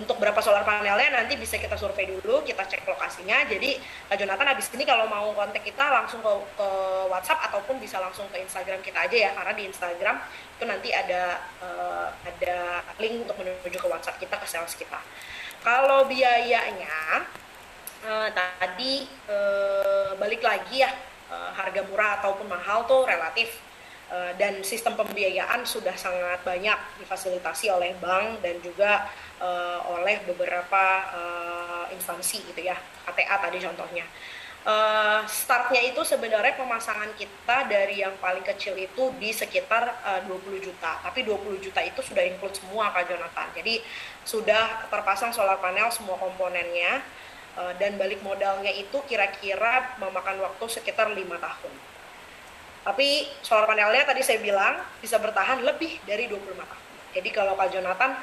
[0.00, 3.44] Untuk berapa solar panelnya nanti bisa kita survei dulu, kita cek lokasinya.
[3.44, 3.76] Jadi
[4.08, 6.68] Kak Jonathan habis ini kalau mau kontak kita langsung ke, ke
[7.12, 10.16] WhatsApp ataupun bisa langsung ke Instagram kita aja ya karena di Instagram
[10.56, 14.96] itu nanti ada uh, ada link untuk menuju ke WhatsApp kita ke sales kita.
[15.60, 17.28] Kalau biayanya
[18.08, 23.48] uh, tadi uh, balik lagi ya uh, harga murah ataupun mahal tuh relatif.
[24.10, 29.06] Uh, dan sistem pembiayaan sudah sangat banyak difasilitasi oleh bank dan juga
[29.38, 30.82] uh, oleh beberapa
[31.94, 32.74] instansi gitu ya.
[33.06, 34.02] KTA tadi contohnya.
[35.30, 40.98] Startnya itu sebenarnya pemasangan kita dari yang paling kecil itu di sekitar uh, 20 juta.
[41.06, 43.46] Tapi 20 juta itu sudah include semua Kak Jonathan.
[43.54, 43.78] Jadi
[44.26, 46.98] sudah terpasang solar panel semua komponennya
[47.58, 51.72] uh, dan balik modalnya itu kira-kira memakan waktu sekitar lima tahun.
[52.80, 56.84] Tapi solar panelnya tadi saya bilang bisa bertahan lebih dari 25 tahun.
[57.10, 58.16] Jadi kalau Kak Jonathan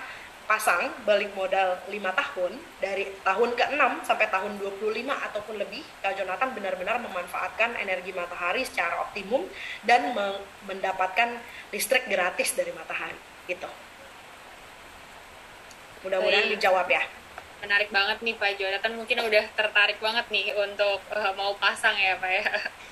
[0.48, 6.56] pasang balik modal 5 tahun dari tahun ke-6 sampai tahun 25 ataupun lebih Kak Jonathan
[6.56, 9.44] benar-benar memanfaatkan energi matahari secara optimum
[9.84, 10.16] dan
[10.64, 11.36] mendapatkan
[11.70, 13.20] listrik gratis dari matahari.
[13.46, 13.68] Gitu.
[16.08, 17.04] Mudah-mudahan dijawab ya
[17.64, 18.94] menarik banget nih Pak Jonathan.
[18.98, 22.46] Mungkin udah tertarik banget nih untuk uh, mau pasang ya Pak ya.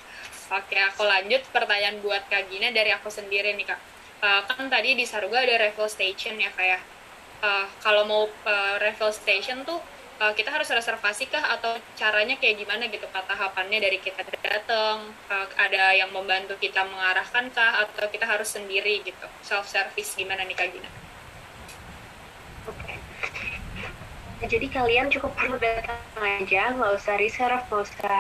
[0.60, 1.42] Oke aku lanjut.
[1.50, 3.80] Pertanyaan buat Kak Gina dari aku sendiri nih Kak.
[4.22, 6.80] Uh, kan tadi di Saruga ada refill station ya Kak ya.
[7.44, 9.78] Uh, kalau mau uh, refill station tuh
[10.22, 11.44] uh, kita harus reservasi kah?
[11.56, 16.84] Atau caranya kayak gimana gitu kata tahapannya dari kita datang uh, ada yang membantu kita
[16.88, 17.86] mengarahkan kah?
[17.88, 19.28] Atau kita harus sendiri gitu?
[19.44, 20.90] Self service gimana nih kak Gina?
[22.66, 22.82] Oke.
[22.82, 22.95] Okay.
[24.44, 28.20] Jadi kalian cukup perlu datang aja, nggak usah reserve, nggak usah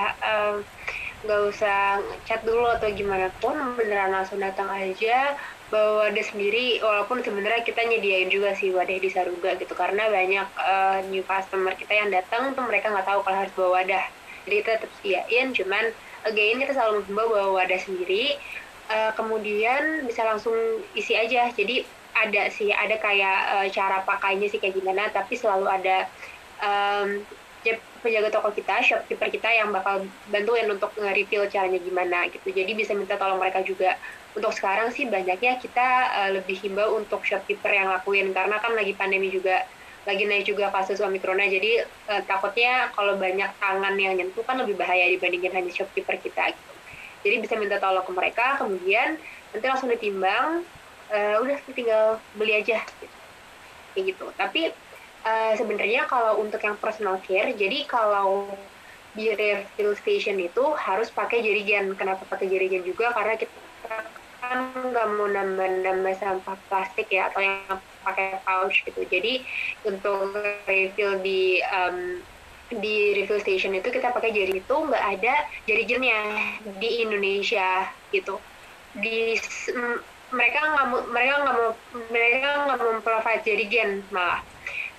[1.25, 5.35] nggak um, usah chat dulu atau gimana pun, beneran langsung datang aja
[5.73, 10.47] bawa wadah sendiri walaupun sebenarnya kita nyediain juga sih wadah di Saruga gitu karena banyak
[10.61, 14.05] uh, new customer kita yang datang tuh mereka nggak tahu kalau harus bawa wadah.
[14.45, 15.89] Jadi kita tetap sediain cuman
[16.29, 18.37] again kita selalu menghimbau bawa wadah sendiri
[18.93, 20.53] uh, kemudian bisa langsung
[20.93, 21.49] isi aja.
[21.49, 21.81] Jadi
[22.15, 26.07] ada sih ada kayak uh, cara pakainya sih kayak gimana tapi selalu ada
[26.63, 27.21] um,
[28.05, 32.53] penjaga toko kita, shopkeeper kita yang bakal bantuin untuk nge-reveal caranya gimana gitu.
[32.53, 33.97] Jadi bisa minta tolong mereka juga.
[34.37, 38.93] Untuk sekarang sih banyaknya kita uh, lebih himbau untuk shopkeeper yang lakuin karena kan lagi
[38.93, 39.65] pandemi juga
[40.05, 44.77] lagi naik juga kasus omikronnya jadi uh, takutnya kalau banyak tangan yang nyentuh kan lebih
[44.77, 46.73] bahaya dibandingin hanya shopkeeper kita gitu.
[47.25, 49.17] Jadi bisa minta tolong ke mereka kemudian
[49.49, 50.67] nanti langsung ditimbang
[51.11, 53.17] uh, udah tinggal beli aja gitu.
[53.93, 54.25] kayak gitu.
[54.37, 54.61] Tapi
[55.25, 58.49] uh, sebenarnya kalau untuk yang personal care jadi kalau
[59.15, 61.95] di refill station itu harus pakai jerigen.
[61.95, 63.15] Kenapa pakai jerigen juga?
[63.15, 63.55] Karena kita
[64.43, 69.01] kan nggak mau nambah-nambah sampah plastik ya atau yang pakai pouch gitu.
[69.07, 69.41] Jadi
[69.87, 70.35] untuk
[70.67, 72.19] refill di um,
[72.69, 75.33] di refill station itu kita pakai jari itu nggak ada
[75.69, 76.19] jari jernya
[76.77, 78.37] di Indonesia gitu.
[78.99, 79.39] Di
[80.33, 81.71] mereka nggak mereka nggak mau
[82.09, 84.41] mereka nggak mau provide jerigen malah.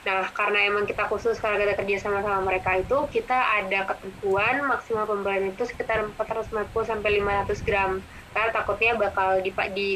[0.06, 4.62] Nah, karena emang kita khusus karena kita kerja sama sama mereka itu, kita ada ketentuan
[4.70, 7.98] maksimal pembelian itu sekitar 450 sampai 500 gram.
[8.30, 9.88] Karena takutnya bakal di, di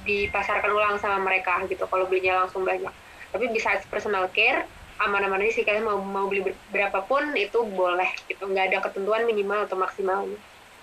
[0.00, 2.92] dipasarkan ulang sama mereka gitu kalau belinya langsung banyak.
[3.36, 4.64] Tapi bisa personal care
[4.96, 5.64] aman-aman aja sih.
[5.68, 8.48] Kalian mau mau beli berapapun itu boleh gitu.
[8.48, 10.24] Nggak ada ketentuan minimal atau maksimal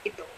[0.05, 0.36] gitu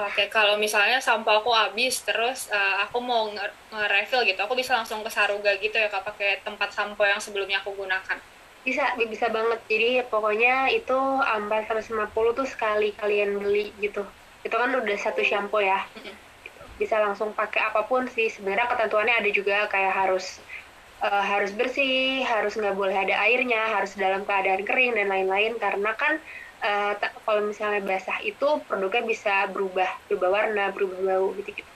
[0.00, 5.04] Oke, kalau misalnya sampah aku habis, terus uh, aku mau nge-refill gitu, aku bisa langsung
[5.04, 8.16] ke Saruga gitu ya, kak pakai tempat sampo yang sebelumnya aku gunakan?
[8.64, 9.60] Bisa, bisa banget.
[9.68, 14.04] Jadi pokoknya itu 450 tuh sekali kalian beli gitu.
[14.40, 15.84] Itu kan udah satu shampoo ya.
[16.80, 18.32] Bisa langsung pakai apa pun sih.
[18.32, 20.40] Sebenarnya ketentuannya ada juga kayak harus
[21.04, 25.56] uh, harus bersih harus nggak boleh ada airnya harus dalam keadaan kering dan lain-lain.
[25.56, 26.20] Karena kan
[26.60, 26.92] uh,
[27.24, 31.70] kalau misalnya basah itu produknya bisa berubah berubah warna berubah bau gitu gitu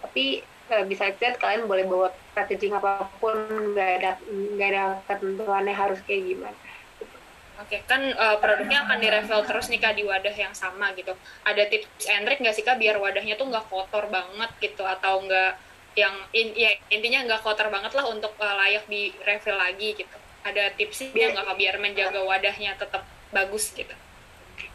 [0.00, 0.24] tapi
[0.72, 3.36] uh, bisa lihat kalian boleh bawa packaging apa pun
[3.74, 6.58] nggak ada nggak ada ketentuannya harus kayak gimana
[7.60, 11.12] Oke, kan uh, produknya akan direfill terus nih kak di wadah yang sama gitu.
[11.44, 15.20] Ada tips and trick nggak sih kak biar wadahnya tuh nggak kotor banget gitu atau
[15.20, 15.60] nggak
[15.92, 20.16] yang in, ya intinya nggak kotor banget lah untuk uh, layak di refill lagi gitu.
[20.40, 23.92] Ada tipsnya nggak kak biar menjaga wadahnya tetap bagus gitu?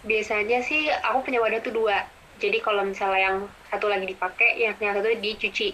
[0.06, 2.06] Biasanya sih aku punya wadah tuh dua.
[2.38, 3.38] Jadi kalau misalnya yang
[3.72, 5.74] satu lagi dipakai, yang yang satu dicuci.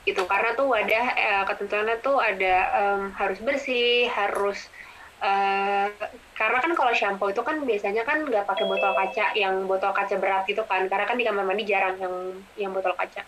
[0.00, 4.72] Gitu karena tuh wadah uh, ketentuannya tuh ada um, harus bersih harus
[5.20, 5.92] uh,
[6.32, 10.16] karena kan kalau shampoo itu kan biasanya kan nggak pakai botol kaca yang botol kaca
[10.16, 10.88] berat gitu kan.
[10.88, 12.14] Karena kan di kamar mandi jarang yang
[12.56, 13.22] yang botol kaca.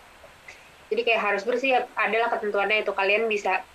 [0.93, 2.91] Jadi kayak harus bersih adalah ketentuannya itu.
[2.93, 3.65] Kalian bisa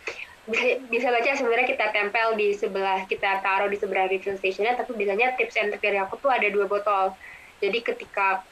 [0.48, 4.96] bisa bisa baca sebenarnya kita tempel di sebelah kita taruh di sebelah refill stationnya tapi
[4.96, 7.12] biasanya tips and trick dari aku tuh ada dua botol.
[7.60, 8.42] Jadi ketika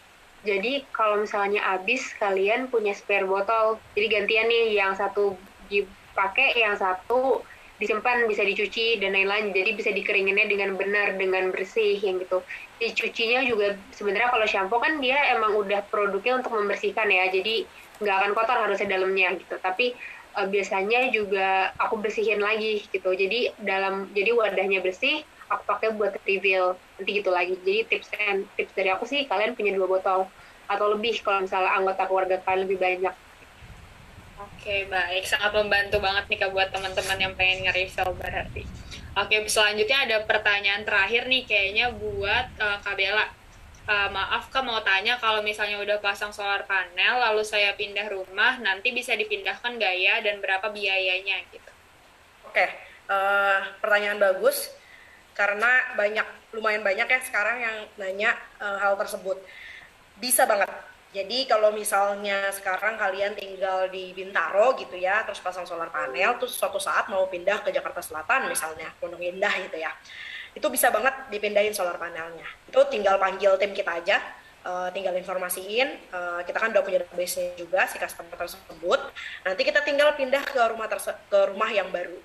[0.45, 3.83] jadi kalau misalnya habis kalian punya spare botol.
[3.97, 5.35] Jadi gantian nih yang satu
[5.67, 7.43] dipakai yang satu
[7.77, 9.51] disimpan bisa dicuci dan lain-lain.
[9.53, 12.45] Jadi bisa dikeringinnya dengan benar dengan bersih yang gitu.
[12.79, 17.27] Dicucinya juga sebenarnya kalau shampoo kan dia emang udah produknya untuk membersihkan ya.
[17.33, 17.67] Jadi
[18.01, 19.57] nggak akan kotor harusnya dalamnya gitu.
[19.59, 19.97] Tapi
[20.37, 23.11] uh, biasanya juga aku bersihin lagi gitu.
[23.17, 26.77] Jadi dalam jadi wadahnya bersih aku pakai buat reveal.
[27.01, 27.57] Nanti gitu lagi.
[27.65, 30.29] Jadi tips and tips dari aku sih kalian punya dua botol
[30.67, 33.15] atau lebih kalau misalnya anggota keluarga kalian lebih banyak.
[34.37, 35.25] Oke, baik.
[35.25, 38.69] Sangat membantu banget nih Kak buat teman-teman yang pengen nge-refill berarti.
[39.17, 43.25] Oke, selanjutnya ada pertanyaan terakhir nih kayaknya buat uh, Kak Bella
[43.87, 48.59] uh, maaf kak mau tanya kalau misalnya udah pasang solar panel lalu saya pindah rumah
[48.59, 51.73] nanti bisa dipindahkan gaya dan berapa biayanya gitu?
[52.47, 52.67] Oke
[53.11, 54.75] uh, pertanyaan bagus
[55.37, 56.27] karena banyak
[56.57, 59.37] lumayan banyak ya sekarang yang nanya uh, hal tersebut.
[60.17, 60.69] Bisa banget.
[61.13, 66.53] Jadi kalau misalnya sekarang kalian tinggal di Bintaro gitu ya, terus pasang solar panel, terus
[66.53, 69.93] suatu saat mau pindah ke Jakarta Selatan misalnya, Pondok Indah gitu ya
[70.57, 72.49] itu bisa banget dipindahin solar panelnya.
[72.65, 74.17] Itu tinggal panggil tim kita aja
[74.65, 79.01] uh, tinggal informasiin uh, kita kan udah punya database juga si customer tersebut.
[79.45, 82.17] Nanti kita tinggal pindah ke rumah ke rumah yang baru.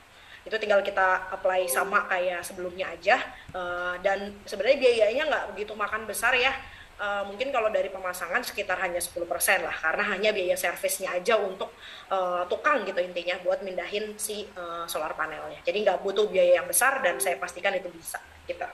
[0.42, 3.22] Itu tinggal kita apply sama kayak sebelumnya aja
[3.54, 6.50] uh, dan sebenarnya biayanya nggak begitu makan besar ya
[7.02, 9.26] uh, mungkin kalau dari pemasangan sekitar hanya 10%
[9.66, 11.74] lah karena hanya biaya servisnya aja untuk
[12.14, 15.58] uh, tukang gitu intinya buat mindahin si uh, solar panelnya.
[15.66, 18.70] Jadi nggak butuh biaya yang besar dan saya pastikan itu bisa gitu.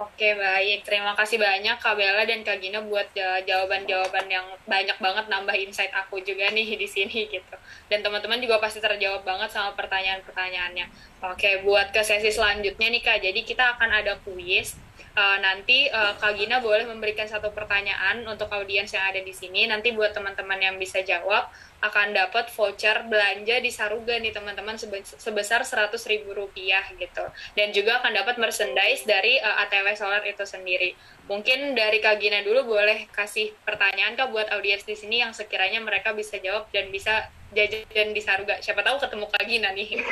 [0.00, 5.28] Oke baik, terima kasih banyak Kak Bella dan Kak Gina buat jawaban-jawaban yang banyak banget
[5.28, 7.56] nambah insight aku juga nih di sini gitu.
[7.92, 10.88] Dan teman-teman juga pasti terjawab banget sama pertanyaan-pertanyaannya.
[11.20, 14.80] Oke, buat ke sesi selanjutnya nih Kak, jadi kita akan ada kuis
[15.16, 19.66] uh, nanti uh, Kak Gina boleh memberikan satu pertanyaan untuk audiens yang ada di sini.
[19.66, 21.50] Nanti buat teman-teman yang bisa jawab
[21.80, 24.76] akan dapat voucher belanja di Saruga nih teman-teman
[25.16, 27.24] sebesar seratus ribu rupiah gitu.
[27.56, 30.92] Dan juga akan dapat merchandise dari uh, ATW Solar itu sendiri.
[31.26, 35.80] Mungkin dari Kak Gina dulu boleh kasih pertanyaan Kak buat audiens di sini yang sekiranya
[35.80, 38.62] mereka bisa jawab dan bisa jajan di Saruga.
[38.62, 39.88] Siapa tahu ketemu Kak Gina nih.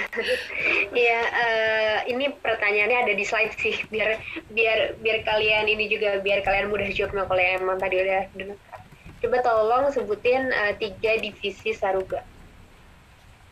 [0.88, 4.18] Iya, uh, ini pertanyaannya ada di slide sih biar
[4.50, 8.58] biar biar kalian ini juga biar kalian mudah jawab kalau emang tadi udah dengar.
[9.22, 12.26] Coba tolong sebutin uh, tiga divisi Saruga.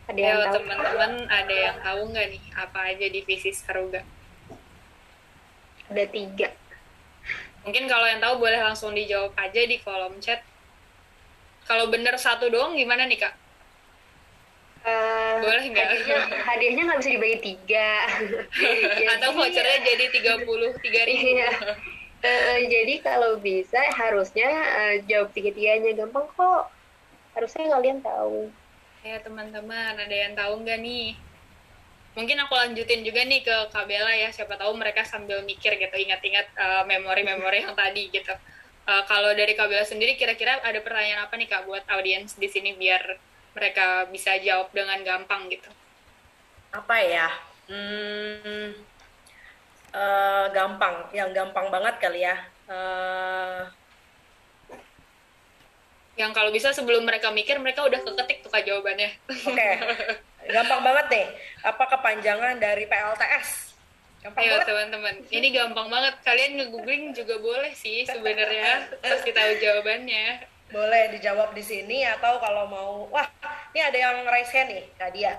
[0.06, 0.54] Ada yang tahu?
[0.62, 4.02] teman-teman ada yang tahu nggak nih apa aja divisi Saruga?
[5.86, 6.50] Ada tiga.
[7.62, 10.42] Mungkin kalau yang tahu boleh langsung dijawab aja di kolom chat.
[11.66, 13.45] Kalau bener satu doang gimana nih kak?
[14.86, 15.82] Uh, boleh nggak?
[15.82, 17.90] hadiahnya hadiahnya nggak bisa dibagi tiga.
[19.18, 21.26] Atau vouchernya jadi tiga puluh tiga ribu.
[21.26, 21.50] Iya.
[22.22, 26.70] uh, jadi kalau bisa harusnya uh, jawab tiga tiganya gampang kok.
[27.34, 28.46] Harusnya kalian tahu.
[29.02, 31.18] Ya teman-teman ada yang tahu nggak nih?
[32.14, 34.30] Mungkin aku lanjutin juga nih ke Kabela ya.
[34.30, 38.38] Siapa tahu mereka sambil mikir gitu ingat-ingat uh, memori-memori yang tadi gitu.
[38.86, 42.78] Uh, kalau dari Kabela sendiri kira-kira ada pertanyaan apa nih kak buat audiens di sini
[42.78, 43.18] biar
[43.56, 45.72] mereka bisa jawab dengan gampang gitu.
[46.76, 47.28] Apa ya?
[47.72, 48.76] Hmm,
[49.96, 51.08] uh, gampang.
[51.16, 52.36] Yang gampang banget kali ya.
[52.68, 53.64] Uh,
[56.20, 59.16] yang kalau bisa sebelum mereka mikir mereka udah keketik tuh kak jawabannya.
[59.32, 59.56] Oke.
[59.56, 59.72] Okay.
[60.54, 61.26] gampang banget nih.
[61.64, 63.66] Apa kepanjangan dari PLTS
[64.26, 65.14] gampang Ayo teman-teman.
[65.30, 66.14] Ini gampang banget.
[66.26, 68.90] Kalian nge-googling juga boleh sih sebenarnya.
[69.00, 73.26] Pasti tahu jawabannya boleh dijawab di sini atau kalau mau wah
[73.70, 75.38] ini ada yang raise hand nih Kak Dia.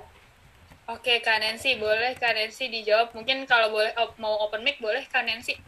[0.88, 3.12] Oke Kak Nancy boleh Kak Nancy dijawab.
[3.12, 5.60] Mungkin kalau boleh op, mau open mic boleh Kak Nancy.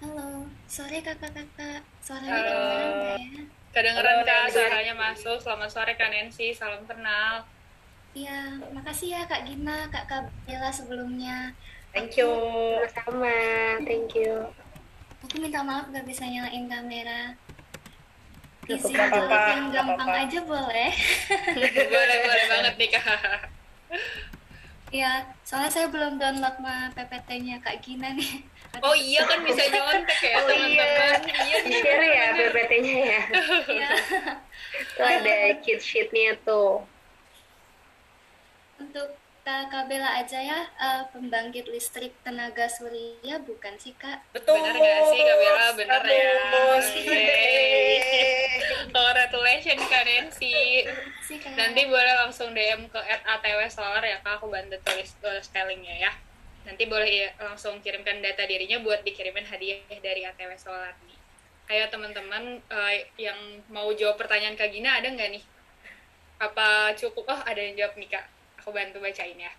[0.00, 0.48] Halo.
[0.64, 1.84] Sore kakak-kakak.
[2.00, 3.42] Suaranya kedengeran ya?
[3.76, 4.44] Kedengeran Kak.
[4.48, 5.36] Suaranya masuk.
[5.44, 6.56] Selamat sore Kak Nancy.
[6.56, 7.44] Salam kenal.
[8.14, 11.50] Iya, makasih ya Kak Gina, Kak Kabela sebelumnya.
[11.90, 12.30] Thank you.
[12.88, 13.36] Sama-sama,
[13.84, 14.54] thank you
[15.24, 17.32] aku minta maaf gak bisa nyalain kamera
[18.64, 20.24] isi jawab yang gampang apa -apa.
[20.28, 20.90] aja boleh
[21.92, 23.08] boleh boleh banget nih kak
[24.94, 28.46] Ya, soalnya saya belum download mah PPT-nya Kak Gina nih.
[28.78, 30.86] Oh iya kan bisa nyontek ya Oh iya.
[30.86, 31.18] teman-teman.
[31.34, 33.22] Iya Di share ya PPT-nya ya.
[33.66, 33.90] Ya.
[34.94, 35.34] Tuh ada
[35.66, 36.86] cheat sheet-nya tuh.
[38.78, 44.24] Untuk Kak Kabela aja ya, eh, pembangkit listrik tenaga surya bukan sih Kak?
[44.32, 44.56] Betul.
[44.56, 45.66] Benar nggak sih, Kak Bella?
[45.76, 46.32] Benar ya.
[48.88, 50.88] Congratulations Kak Nancy.
[51.60, 56.12] Nanti boleh langsung DM ke @atw solar ya Kak, aku bantu tulis tulis spellingnya ya.
[56.64, 61.20] Nanti boleh ya, langsung kirimkan data dirinya buat dikirimin hadiah dari ATW Solar nih.
[61.68, 63.36] Ayo teman-teman eh, yang
[63.68, 65.44] mau jawab pertanyaan Kak Gina ada nggak nih?
[66.40, 67.28] Apa cukup?
[67.28, 68.24] Oh ada yang jawab nih Kak.
[68.64, 69.52] Aku bantu bacain ya.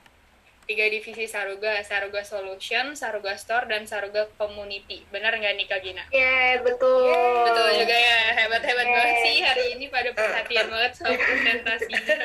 [0.66, 5.06] Tiga divisi Saruga, Saruga Solution, Saruga Store, dan Saruga Community.
[5.14, 6.02] Benar nggak nih Kak Gina?
[6.10, 7.14] Ya, betul.
[7.46, 8.98] Betul juga ya, hebat-hebat Yeay.
[8.98, 12.02] banget sih hari ini pada perhatian banget sama presentasinya.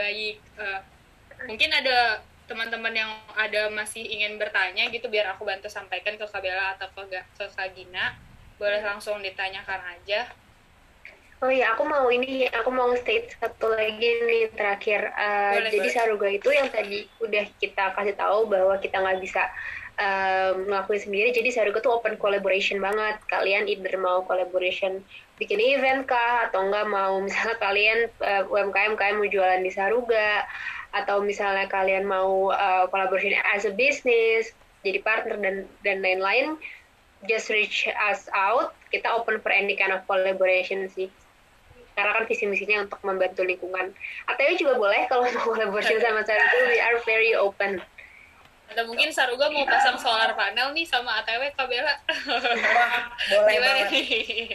[0.00, 0.80] Baik, eh,
[1.52, 6.80] mungkin ada teman-teman yang ada masih ingin bertanya gitu biar aku bantu sampaikan ke Kabela
[6.80, 8.16] atau ke, ke Kak Gina.
[8.56, 10.32] Boleh langsung ditanyakan aja.
[11.42, 15.12] Oh iya, aku mau ini, aku mau state satu lagi nih terakhir.
[15.12, 15.92] Uh, Boleh, jadi boleh.
[15.92, 19.42] Saruga itu yang tadi udah kita kasih tahu bahwa kita nggak bisa
[19.98, 21.28] um, ngelakuin sendiri.
[21.34, 23.18] Jadi Saruga tuh open collaboration banget.
[23.26, 25.02] Kalian either mau collaboration
[25.36, 30.46] bikin event kah, atau enggak mau misalnya kalian uh, UMKM kalian mau jualan di Saruga,
[30.94, 34.54] atau misalnya kalian mau uh, collaboration as a business,
[34.86, 36.54] jadi partner dan dan lain-lain.
[37.28, 38.76] Just reach us out.
[38.88, 41.12] Kita open for any kind of collaboration sih
[41.94, 43.94] karena kan visi misinya untuk membantu lingkungan.
[44.26, 47.78] ATW juga boleh kalau mau collaboration sama Saruga, we are very open.
[48.64, 51.94] Atau mungkin Saruga mau pasang solar panel nih sama ATW Kabela.
[52.74, 53.88] Wah, boleh Gimana banget.
[53.94, 54.06] nih?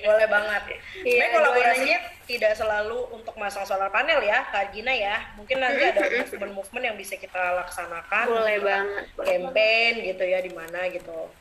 [0.03, 0.63] Boleh banget.
[0.67, 5.23] Iya, Sebenarnya kolaborasinya tidak selalu untuk masang solar panel ya, Kak Gina ya.
[5.39, 8.25] Mungkin nanti ada movement-movement yang bisa kita laksanakan.
[8.27, 9.03] Boleh banget.
[9.15, 11.31] Campaign gitu ya di mana gitu.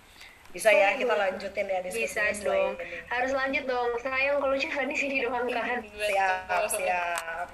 [0.59, 2.75] Bisa ya kita lanjutin ya Bisa diskusinya dong.
[2.83, 2.99] ini.
[3.07, 3.91] Harus lanjut dong.
[4.03, 5.79] Sayang kalau cuma di sini doang kan.
[5.87, 7.47] Siap, siap.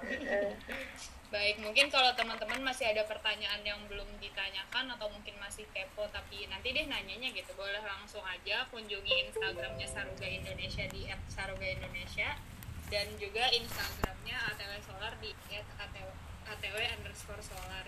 [1.28, 6.48] Baik, mungkin kalau teman-teman masih ada pertanyaan yang belum ditanyakan atau mungkin masih kepo tapi
[6.48, 12.38] nanti deh nanyanya gitu, boleh langsung aja kunjungi Instagramnya Saruga Indonesia di @saruga_indonesia
[12.86, 16.08] dan juga Instagramnya ATW Solar di @atw
[16.48, 17.84] atw underscore solar.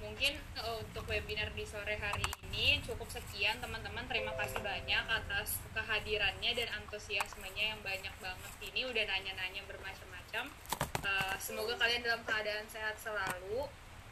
[0.00, 4.08] Mungkin eh, untuk webinar di sore hari ini cukup sekian teman-teman.
[4.08, 8.52] Terima kasih banyak atas kehadirannya dan antusiasmenya yang banyak banget.
[8.64, 10.44] Ini udah nanya-nanya bermacam-macam.
[11.04, 13.68] Eh, semoga kalian dalam keadaan sehat selalu.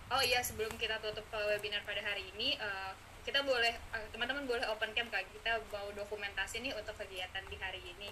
[0.09, 2.93] Oh iya, sebelum kita tutup ke webinar pada hari ini, eh,
[3.25, 5.25] kita boleh eh, teman-teman boleh open cam kak.
[5.33, 8.09] Kita mau dokumentasi nih untuk kegiatan di hari ini.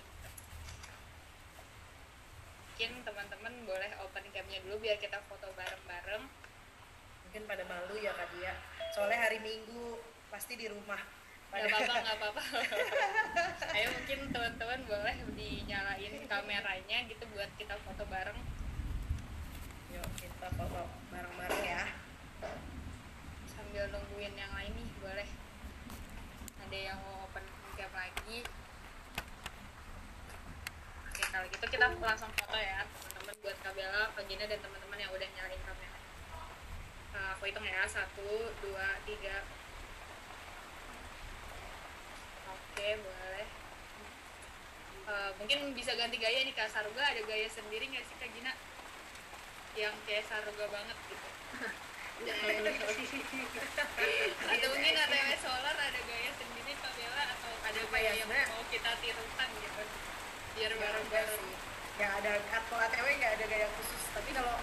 [2.76, 6.45] Mungkin teman-teman boleh open camnya dulu biar kita foto bareng-bareng.
[7.36, 8.56] Mungkin pada malu ya Kak Dia.
[8.96, 10.00] Soalnya hari Minggu
[10.32, 10.96] pasti di rumah.
[11.52, 12.42] Gak apa-apa, gak apa-apa.
[13.76, 18.40] Ayo mungkin teman-teman boleh dinyalain kameranya gitu buat kita foto bareng.
[19.92, 21.84] Yuk kita foto bareng-bareng ya.
[23.52, 25.28] Sambil nungguin yang lain nih, boleh.
[26.64, 27.44] Ada yang mau open
[27.76, 28.48] cam lagi.
[31.12, 32.80] Oke, kalau gitu kita langsung foto ya,
[33.12, 35.95] teman-teman buat Kabela, Pagina, dan teman-teman yang udah nyalain kamera.
[37.16, 38.28] Eh, aku hitung ya, satu,
[38.60, 39.40] dua, tiga.
[42.52, 43.46] Oke, boleh.
[45.06, 48.52] Eh, mungkin bisa ganti gaya nih Kak Saruga ada gaya sendiri nggak sih Kak Gina?
[49.72, 51.28] Yang kayak Saruga banget gitu.
[54.48, 58.28] atau mungkin ATW Solar ada gaya sendiri Kak Bella atau ada Apa ya, gaya yang
[58.28, 59.82] sebenarnya- mau kita tirukan gitu
[60.56, 61.44] biar Ya, bareng-bareng.
[61.96, 62.32] Yang ada
[62.68, 64.02] kalau ATW nggak ada gaya khusus.
[64.12, 64.56] Tapi kalau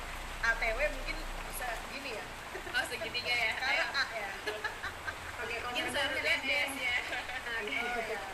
[0.44, 1.18] ATW mungkin
[1.50, 2.26] bisa gini ya.
[2.74, 3.86] Oh segitiga ya Karena.
[3.94, 4.28] A ya.
[5.44, 6.38] Oke, mungkin konser Saruga deh.
[6.42, 6.96] S ya
[7.44, 8.33] Oh, ya.